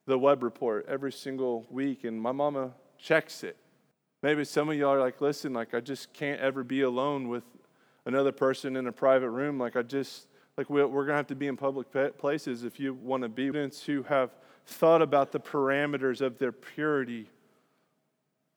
the 0.07 0.19
web 0.19 0.43
report 0.43 0.85
every 0.87 1.13
single 1.13 1.67
week, 1.71 2.05
and 2.05 2.21
my 2.21 2.33
mama 2.33 2.73
checks 2.99 3.43
it. 3.43 3.57
Maybe 4.23 4.45
some 4.45 4.69
of 4.69 4.77
y'all 4.77 4.91
are 4.91 5.01
like, 5.01 5.23
listen, 5.23 5.55
like 5.55 5.73
I 5.73 5.81
just 5.81 6.13
can't 6.13 6.41
ever 6.41 6.63
be 6.63 6.83
alone 6.83 7.29
with 7.29 7.45
another 8.05 8.33
person 8.33 8.77
in 8.77 8.87
a 8.87 8.93
private 8.93 9.31
room. 9.31 9.59
Like 9.59 9.77
I 9.77 9.83
just, 9.83 10.27
like 10.59 10.69
we're, 10.69 10.87
we're 10.87 11.07
going 11.07 11.15
to 11.15 11.17
have 11.17 11.27
to 11.29 11.35
be 11.35 11.47
in 11.47 11.57
public 11.57 11.87
places 12.19 12.65
if 12.65 12.79
you 12.79 12.93
want 12.93 13.23
to 13.23 13.31
be. 13.31 13.49
Students 13.49 13.83
who 13.83 14.03
have 14.03 14.31
thought 14.67 15.01
about 15.01 15.33
the 15.33 15.41
parameters 15.41 16.21
of 16.21 16.37
their 16.37 16.53
purity 16.53 17.31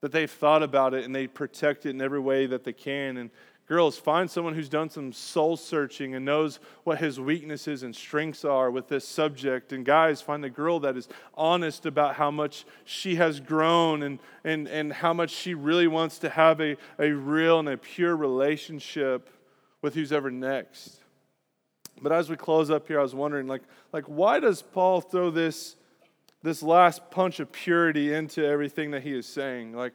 that 0.03 0.11
they've 0.11 0.29
thought 0.29 0.61
about 0.61 0.93
it 0.93 1.05
and 1.05 1.15
they 1.15 1.27
protect 1.27 1.85
it 1.85 1.91
in 1.91 2.01
every 2.01 2.19
way 2.19 2.45
that 2.45 2.65
they 2.65 2.73
can. 2.73 3.15
And 3.15 3.29
girls, 3.67 3.97
find 3.97 4.29
someone 4.29 4.53
who's 4.53 4.67
done 4.67 4.89
some 4.89 5.13
soul 5.13 5.55
searching 5.55 6.13
and 6.13 6.25
knows 6.25 6.59
what 6.83 6.97
his 6.97 7.21
weaknesses 7.21 7.83
and 7.83 7.95
strengths 7.95 8.43
are 8.43 8.69
with 8.69 8.89
this 8.89 9.07
subject. 9.07 9.71
And 9.71 9.85
guys, 9.85 10.21
find 10.21 10.43
a 10.43 10.49
girl 10.49 10.81
that 10.81 10.97
is 10.97 11.07
honest 11.35 11.85
about 11.85 12.15
how 12.15 12.31
much 12.31 12.65
she 12.83 13.15
has 13.15 13.39
grown 13.39 14.03
and, 14.03 14.19
and, 14.43 14.67
and 14.67 14.91
how 14.91 15.13
much 15.13 15.29
she 15.29 15.53
really 15.53 15.87
wants 15.87 16.19
to 16.19 16.29
have 16.29 16.59
a, 16.59 16.75
a 16.99 17.11
real 17.11 17.59
and 17.59 17.69
a 17.69 17.77
pure 17.77 18.17
relationship 18.17 19.29
with 19.81 19.93
who's 19.93 20.11
ever 20.11 20.29
next. 20.29 20.97
But 22.01 22.11
as 22.11 22.29
we 22.29 22.35
close 22.35 22.69
up 22.69 22.89
here, 22.89 22.99
I 22.99 23.03
was 23.03 23.15
wondering, 23.15 23.47
like, 23.47 23.61
like 23.93 24.03
why 24.07 24.41
does 24.41 24.61
Paul 24.61 24.99
throw 24.99 25.29
this? 25.29 25.77
This 26.43 26.61
last 26.61 27.09
punch 27.09 27.39
of 27.39 27.51
purity 27.51 28.13
into 28.13 28.45
everything 28.45 28.91
that 28.91 29.01
he 29.01 29.13
is 29.13 29.25
saying. 29.25 29.73
Like, 29.73 29.93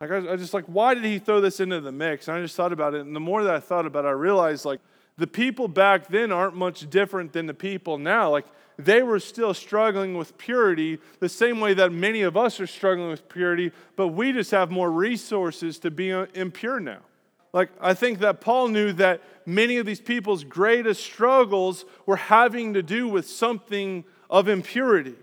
like 0.00 0.10
I, 0.10 0.32
I 0.32 0.36
just 0.36 0.54
like, 0.54 0.66
why 0.66 0.94
did 0.94 1.04
he 1.04 1.18
throw 1.18 1.40
this 1.40 1.58
into 1.58 1.80
the 1.80 1.90
mix? 1.90 2.28
And 2.28 2.36
I 2.36 2.42
just 2.42 2.54
thought 2.54 2.72
about 2.72 2.94
it. 2.94 3.00
And 3.00 3.16
the 3.16 3.20
more 3.20 3.42
that 3.42 3.54
I 3.54 3.60
thought 3.60 3.86
about 3.86 4.04
it, 4.04 4.08
I 4.08 4.12
realized 4.12 4.64
like 4.64 4.80
the 5.16 5.26
people 5.26 5.66
back 5.66 6.08
then 6.08 6.30
aren't 6.30 6.54
much 6.54 6.88
different 6.88 7.32
than 7.32 7.46
the 7.46 7.54
people 7.54 7.98
now. 7.98 8.30
Like 8.30 8.46
they 8.78 9.02
were 9.02 9.18
still 9.18 9.54
struggling 9.54 10.16
with 10.16 10.38
purity 10.38 10.98
the 11.18 11.28
same 11.28 11.58
way 11.58 11.74
that 11.74 11.92
many 11.92 12.22
of 12.22 12.36
us 12.36 12.60
are 12.60 12.66
struggling 12.66 13.10
with 13.10 13.28
purity, 13.28 13.72
but 13.96 14.08
we 14.08 14.32
just 14.32 14.52
have 14.52 14.70
more 14.70 14.90
resources 14.90 15.78
to 15.80 15.90
be 15.90 16.12
uh, 16.12 16.26
impure 16.34 16.78
now. 16.78 17.00
Like, 17.52 17.70
I 17.80 17.94
think 17.94 18.18
that 18.18 18.40
Paul 18.42 18.68
knew 18.68 18.92
that 18.92 19.22
many 19.46 19.78
of 19.78 19.86
these 19.86 20.00
people's 20.00 20.44
greatest 20.44 21.02
struggles 21.02 21.86
were 22.04 22.16
having 22.16 22.74
to 22.74 22.82
do 22.82 23.08
with 23.08 23.26
something 23.26 24.04
of 24.28 24.48
impurity. 24.48 25.14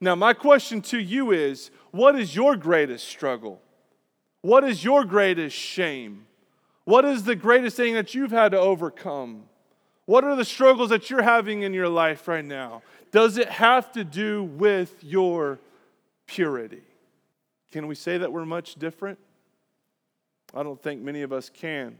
Now, 0.00 0.14
my 0.14 0.34
question 0.34 0.82
to 0.82 0.98
you 0.98 1.30
is 1.30 1.70
what 1.90 2.18
is 2.18 2.36
your 2.36 2.56
greatest 2.56 3.08
struggle? 3.08 3.60
What 4.42 4.64
is 4.64 4.84
your 4.84 5.04
greatest 5.04 5.56
shame? 5.56 6.26
What 6.84 7.04
is 7.04 7.24
the 7.24 7.34
greatest 7.34 7.76
thing 7.76 7.94
that 7.94 8.14
you've 8.14 8.30
had 8.30 8.52
to 8.52 8.58
overcome? 8.58 9.44
What 10.04 10.22
are 10.22 10.36
the 10.36 10.44
struggles 10.44 10.90
that 10.90 11.10
you're 11.10 11.22
having 11.22 11.62
in 11.62 11.74
your 11.74 11.88
life 11.88 12.28
right 12.28 12.44
now? 12.44 12.82
Does 13.10 13.38
it 13.38 13.48
have 13.48 13.90
to 13.92 14.04
do 14.04 14.44
with 14.44 15.02
your 15.02 15.58
purity? 16.26 16.82
Can 17.72 17.86
we 17.88 17.94
say 17.94 18.18
that 18.18 18.32
we're 18.32 18.44
much 18.44 18.76
different? 18.76 19.18
I 20.54 20.62
don't 20.62 20.80
think 20.80 21.02
many 21.02 21.22
of 21.22 21.32
us 21.32 21.50
can. 21.50 21.98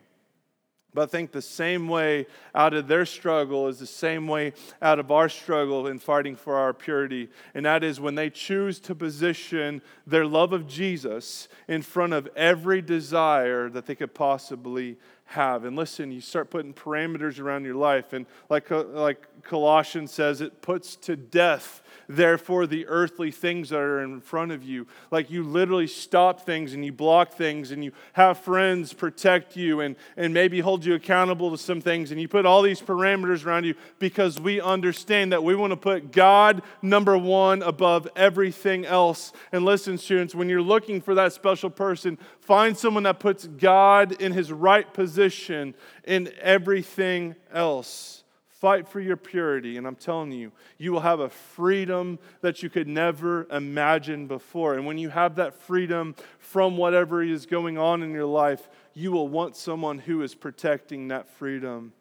But 0.97 1.03
I 1.03 1.07
think 1.11 1.30
the 1.30 1.42
same 1.42 1.88
way 1.88 2.26
out 2.55 2.72
of 2.72 2.88
their 2.88 3.05
struggle 3.05 3.68
is 3.68 3.78
the 3.78 3.86
same 3.86 4.26
way 4.26 4.55
out 4.80 4.99
of 4.99 5.11
our 5.11 5.28
struggle 5.28 5.88
in 5.88 5.99
fighting 5.99 6.36
for 6.36 6.57
our 6.57 6.72
purity. 6.72 7.28
And 7.55 7.66
that 7.66 7.84
is 7.84 8.01
when 8.01 8.14
they 8.14 8.30
choose 8.30 8.80
to 8.80 8.94
position 8.94 9.82
their 10.07 10.24
love 10.24 10.55
of 10.55 10.66
Jesus 10.66 11.49
in 11.68 11.82
front 11.82 12.14
of 12.14 12.30
every 12.34 12.80
desire 12.80 13.68
that 13.68 13.84
they 13.84 13.94
could 13.94 14.14
possibly 14.14 14.97
have. 15.26 15.66
And 15.66 15.76
listen, 15.76 16.11
you 16.11 16.22
start 16.22 16.49
putting 16.49 16.72
parameters 16.72 17.38
around 17.40 17.66
your 17.66 17.74
life. 17.74 18.14
And 18.14 18.24
like, 18.49 18.72
uh, 18.72 18.84
like 18.84 19.26
Colossians 19.42 20.12
says, 20.12 20.40
it 20.40 20.62
puts 20.62 20.97
to 20.97 21.14
death 21.14 21.82
therefore 22.09 22.66
the 22.66 22.86
earthly 22.86 23.30
things 23.30 23.70
that 23.70 23.78
are 23.78 24.02
in 24.02 24.20
front 24.20 24.52
of 24.52 24.62
you. 24.62 24.86
Like 25.11 25.30
you 25.30 25.42
literally 25.42 25.86
stop 25.86 26.42
things 26.42 26.72
and 26.72 26.84
you 26.84 26.92
block 26.92 27.34
things 27.34 27.70
and 27.70 27.84
you 27.84 27.92
have 28.14 28.38
friends 28.38 28.92
protect 28.92 29.57
you 29.57 29.80
and, 29.80 29.96
and 30.16 30.32
maybe 30.32 30.61
hold 30.61 30.84
you 30.84 30.94
accountable 30.94 31.50
to 31.50 31.59
some 31.59 31.80
things. 31.80 32.11
And 32.11 32.20
you 32.20 32.28
put 32.28 32.46
all 32.46 32.62
these 32.62 32.80
parameters 32.80 33.44
around 33.44 33.64
you 33.64 33.74
because 33.98 34.40
we 34.40 34.61
understand 34.61 35.32
that 35.32 35.42
we 35.42 35.54
want 35.54 35.72
to 35.72 35.76
put 35.76 36.12
God 36.12 36.62
number 36.82 37.16
one 37.16 37.62
above 37.62 38.09
everything 38.16 38.84
else. 38.84 39.32
And 39.52 39.64
listen, 39.64 39.98
students, 39.98 40.34
when 40.34 40.48
you're 40.48 40.62
looking 40.62 41.00
for 41.00 41.14
that 41.14 41.32
special 41.32 41.70
person, 41.70 42.18
find 42.40 42.76
someone 42.76 43.04
that 43.04 43.20
puts 43.20 43.46
God 43.46 44.20
in 44.20 44.32
his 44.32 44.52
right 44.52 44.92
position 44.92 45.74
in 46.04 46.32
everything 46.40 47.34
else 47.52 48.24
Fight 48.61 48.88
for 48.88 49.00
your 49.00 49.18
purity, 49.18 49.76
and 49.76 49.86
I'm 49.86 49.96
telling 49.96 50.32
you, 50.32 50.50
you 50.78 50.90
will 50.90 51.00
have 51.00 51.20
a 51.20 51.28
freedom 51.28 52.18
that 52.40 52.62
you 52.62 52.70
could 52.70 52.88
never 52.88 53.46
imagine 53.50 54.26
before. 54.26 54.74
And 54.74 54.86
when 54.86 54.96
you 54.96 55.11
have 55.11 55.36
that 55.36 55.54
freedom 55.54 56.14
from 56.38 56.78
whatever 56.78 57.22
is 57.22 57.44
going 57.44 57.76
on 57.76 58.02
in 58.02 58.12
your 58.12 58.24
life, 58.24 58.70
you 58.94 59.12
will 59.12 59.28
want 59.28 59.57
someone 59.57 59.98
who 59.98 60.22
is 60.22 60.34
protecting 60.34 61.09
that 61.09 61.28
freedom 61.28 61.92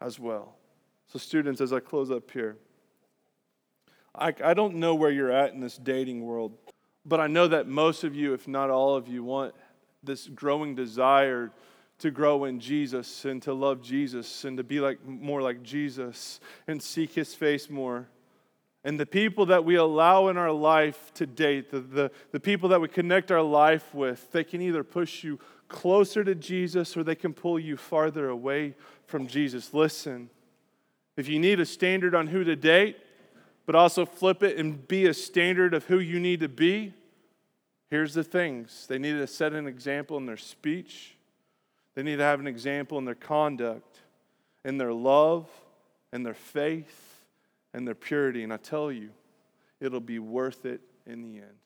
as 0.00 0.18
well. 0.18 0.56
So, 1.06 1.20
students, 1.20 1.60
as 1.60 1.72
I 1.72 1.78
close 1.78 2.10
up 2.10 2.28
here, 2.28 2.56
I, 4.16 4.34
I 4.44 4.52
don't 4.52 4.76
know 4.76 4.96
where 4.96 5.12
you're 5.12 5.30
at 5.30 5.52
in 5.52 5.60
this 5.60 5.76
dating 5.76 6.24
world, 6.24 6.56
but 7.06 7.20
I 7.20 7.28
know 7.28 7.46
that 7.46 7.68
most 7.68 8.02
of 8.02 8.16
you, 8.16 8.34
if 8.34 8.48
not 8.48 8.68
all 8.68 8.96
of 8.96 9.06
you, 9.06 9.22
want 9.22 9.54
this 10.02 10.26
growing 10.26 10.74
desire 10.74 11.52
to 12.04 12.10
grow 12.10 12.44
in 12.44 12.60
Jesus 12.60 13.24
and 13.24 13.40
to 13.40 13.54
love 13.54 13.80
Jesus 13.80 14.44
and 14.44 14.58
to 14.58 14.62
be 14.62 14.78
like 14.78 15.02
more 15.06 15.40
like 15.40 15.62
Jesus 15.62 16.38
and 16.66 16.82
seek 16.82 17.14
his 17.14 17.34
face 17.34 17.70
more. 17.70 18.08
And 18.84 19.00
the 19.00 19.06
people 19.06 19.46
that 19.46 19.64
we 19.64 19.76
allow 19.76 20.28
in 20.28 20.36
our 20.36 20.52
life 20.52 21.14
to 21.14 21.26
date, 21.26 21.70
the, 21.70 21.80
the, 21.80 22.10
the 22.30 22.40
people 22.40 22.68
that 22.68 22.80
we 22.82 22.88
connect 22.88 23.30
our 23.30 23.40
life 23.40 23.94
with, 23.94 24.30
they 24.32 24.44
can 24.44 24.60
either 24.60 24.84
push 24.84 25.24
you 25.24 25.38
closer 25.68 26.22
to 26.22 26.34
Jesus 26.34 26.94
or 26.94 27.04
they 27.04 27.14
can 27.14 27.32
pull 27.32 27.58
you 27.58 27.78
farther 27.78 28.28
away 28.28 28.74
from 29.06 29.26
Jesus. 29.26 29.72
Listen, 29.72 30.28
if 31.16 31.26
you 31.26 31.38
need 31.38 31.58
a 31.58 31.64
standard 31.64 32.14
on 32.14 32.26
who 32.26 32.44
to 32.44 32.54
date, 32.54 32.98
but 33.64 33.74
also 33.74 34.04
flip 34.04 34.42
it 34.42 34.58
and 34.58 34.86
be 34.86 35.06
a 35.06 35.14
standard 35.14 35.72
of 35.72 35.84
who 35.84 36.00
you 36.00 36.20
need 36.20 36.40
to 36.40 36.50
be, 36.50 36.92
here's 37.88 38.12
the 38.12 38.24
things. 38.24 38.86
They 38.88 38.98
need 38.98 39.12
to 39.12 39.26
set 39.26 39.54
an 39.54 39.66
example 39.66 40.18
in 40.18 40.26
their 40.26 40.36
speech, 40.36 41.13
they 41.94 42.02
need 42.02 42.16
to 42.16 42.22
have 42.22 42.40
an 42.40 42.46
example 42.46 42.98
in 42.98 43.04
their 43.04 43.14
conduct, 43.14 43.98
in 44.64 44.78
their 44.78 44.92
love, 44.92 45.48
in 46.12 46.22
their 46.22 46.34
faith, 46.34 47.24
and 47.72 47.86
their 47.86 47.94
purity. 47.94 48.42
And 48.42 48.52
I 48.52 48.56
tell 48.56 48.90
you, 48.90 49.10
it'll 49.80 50.00
be 50.00 50.18
worth 50.18 50.64
it 50.64 50.80
in 51.06 51.22
the 51.22 51.38
end. 51.38 51.63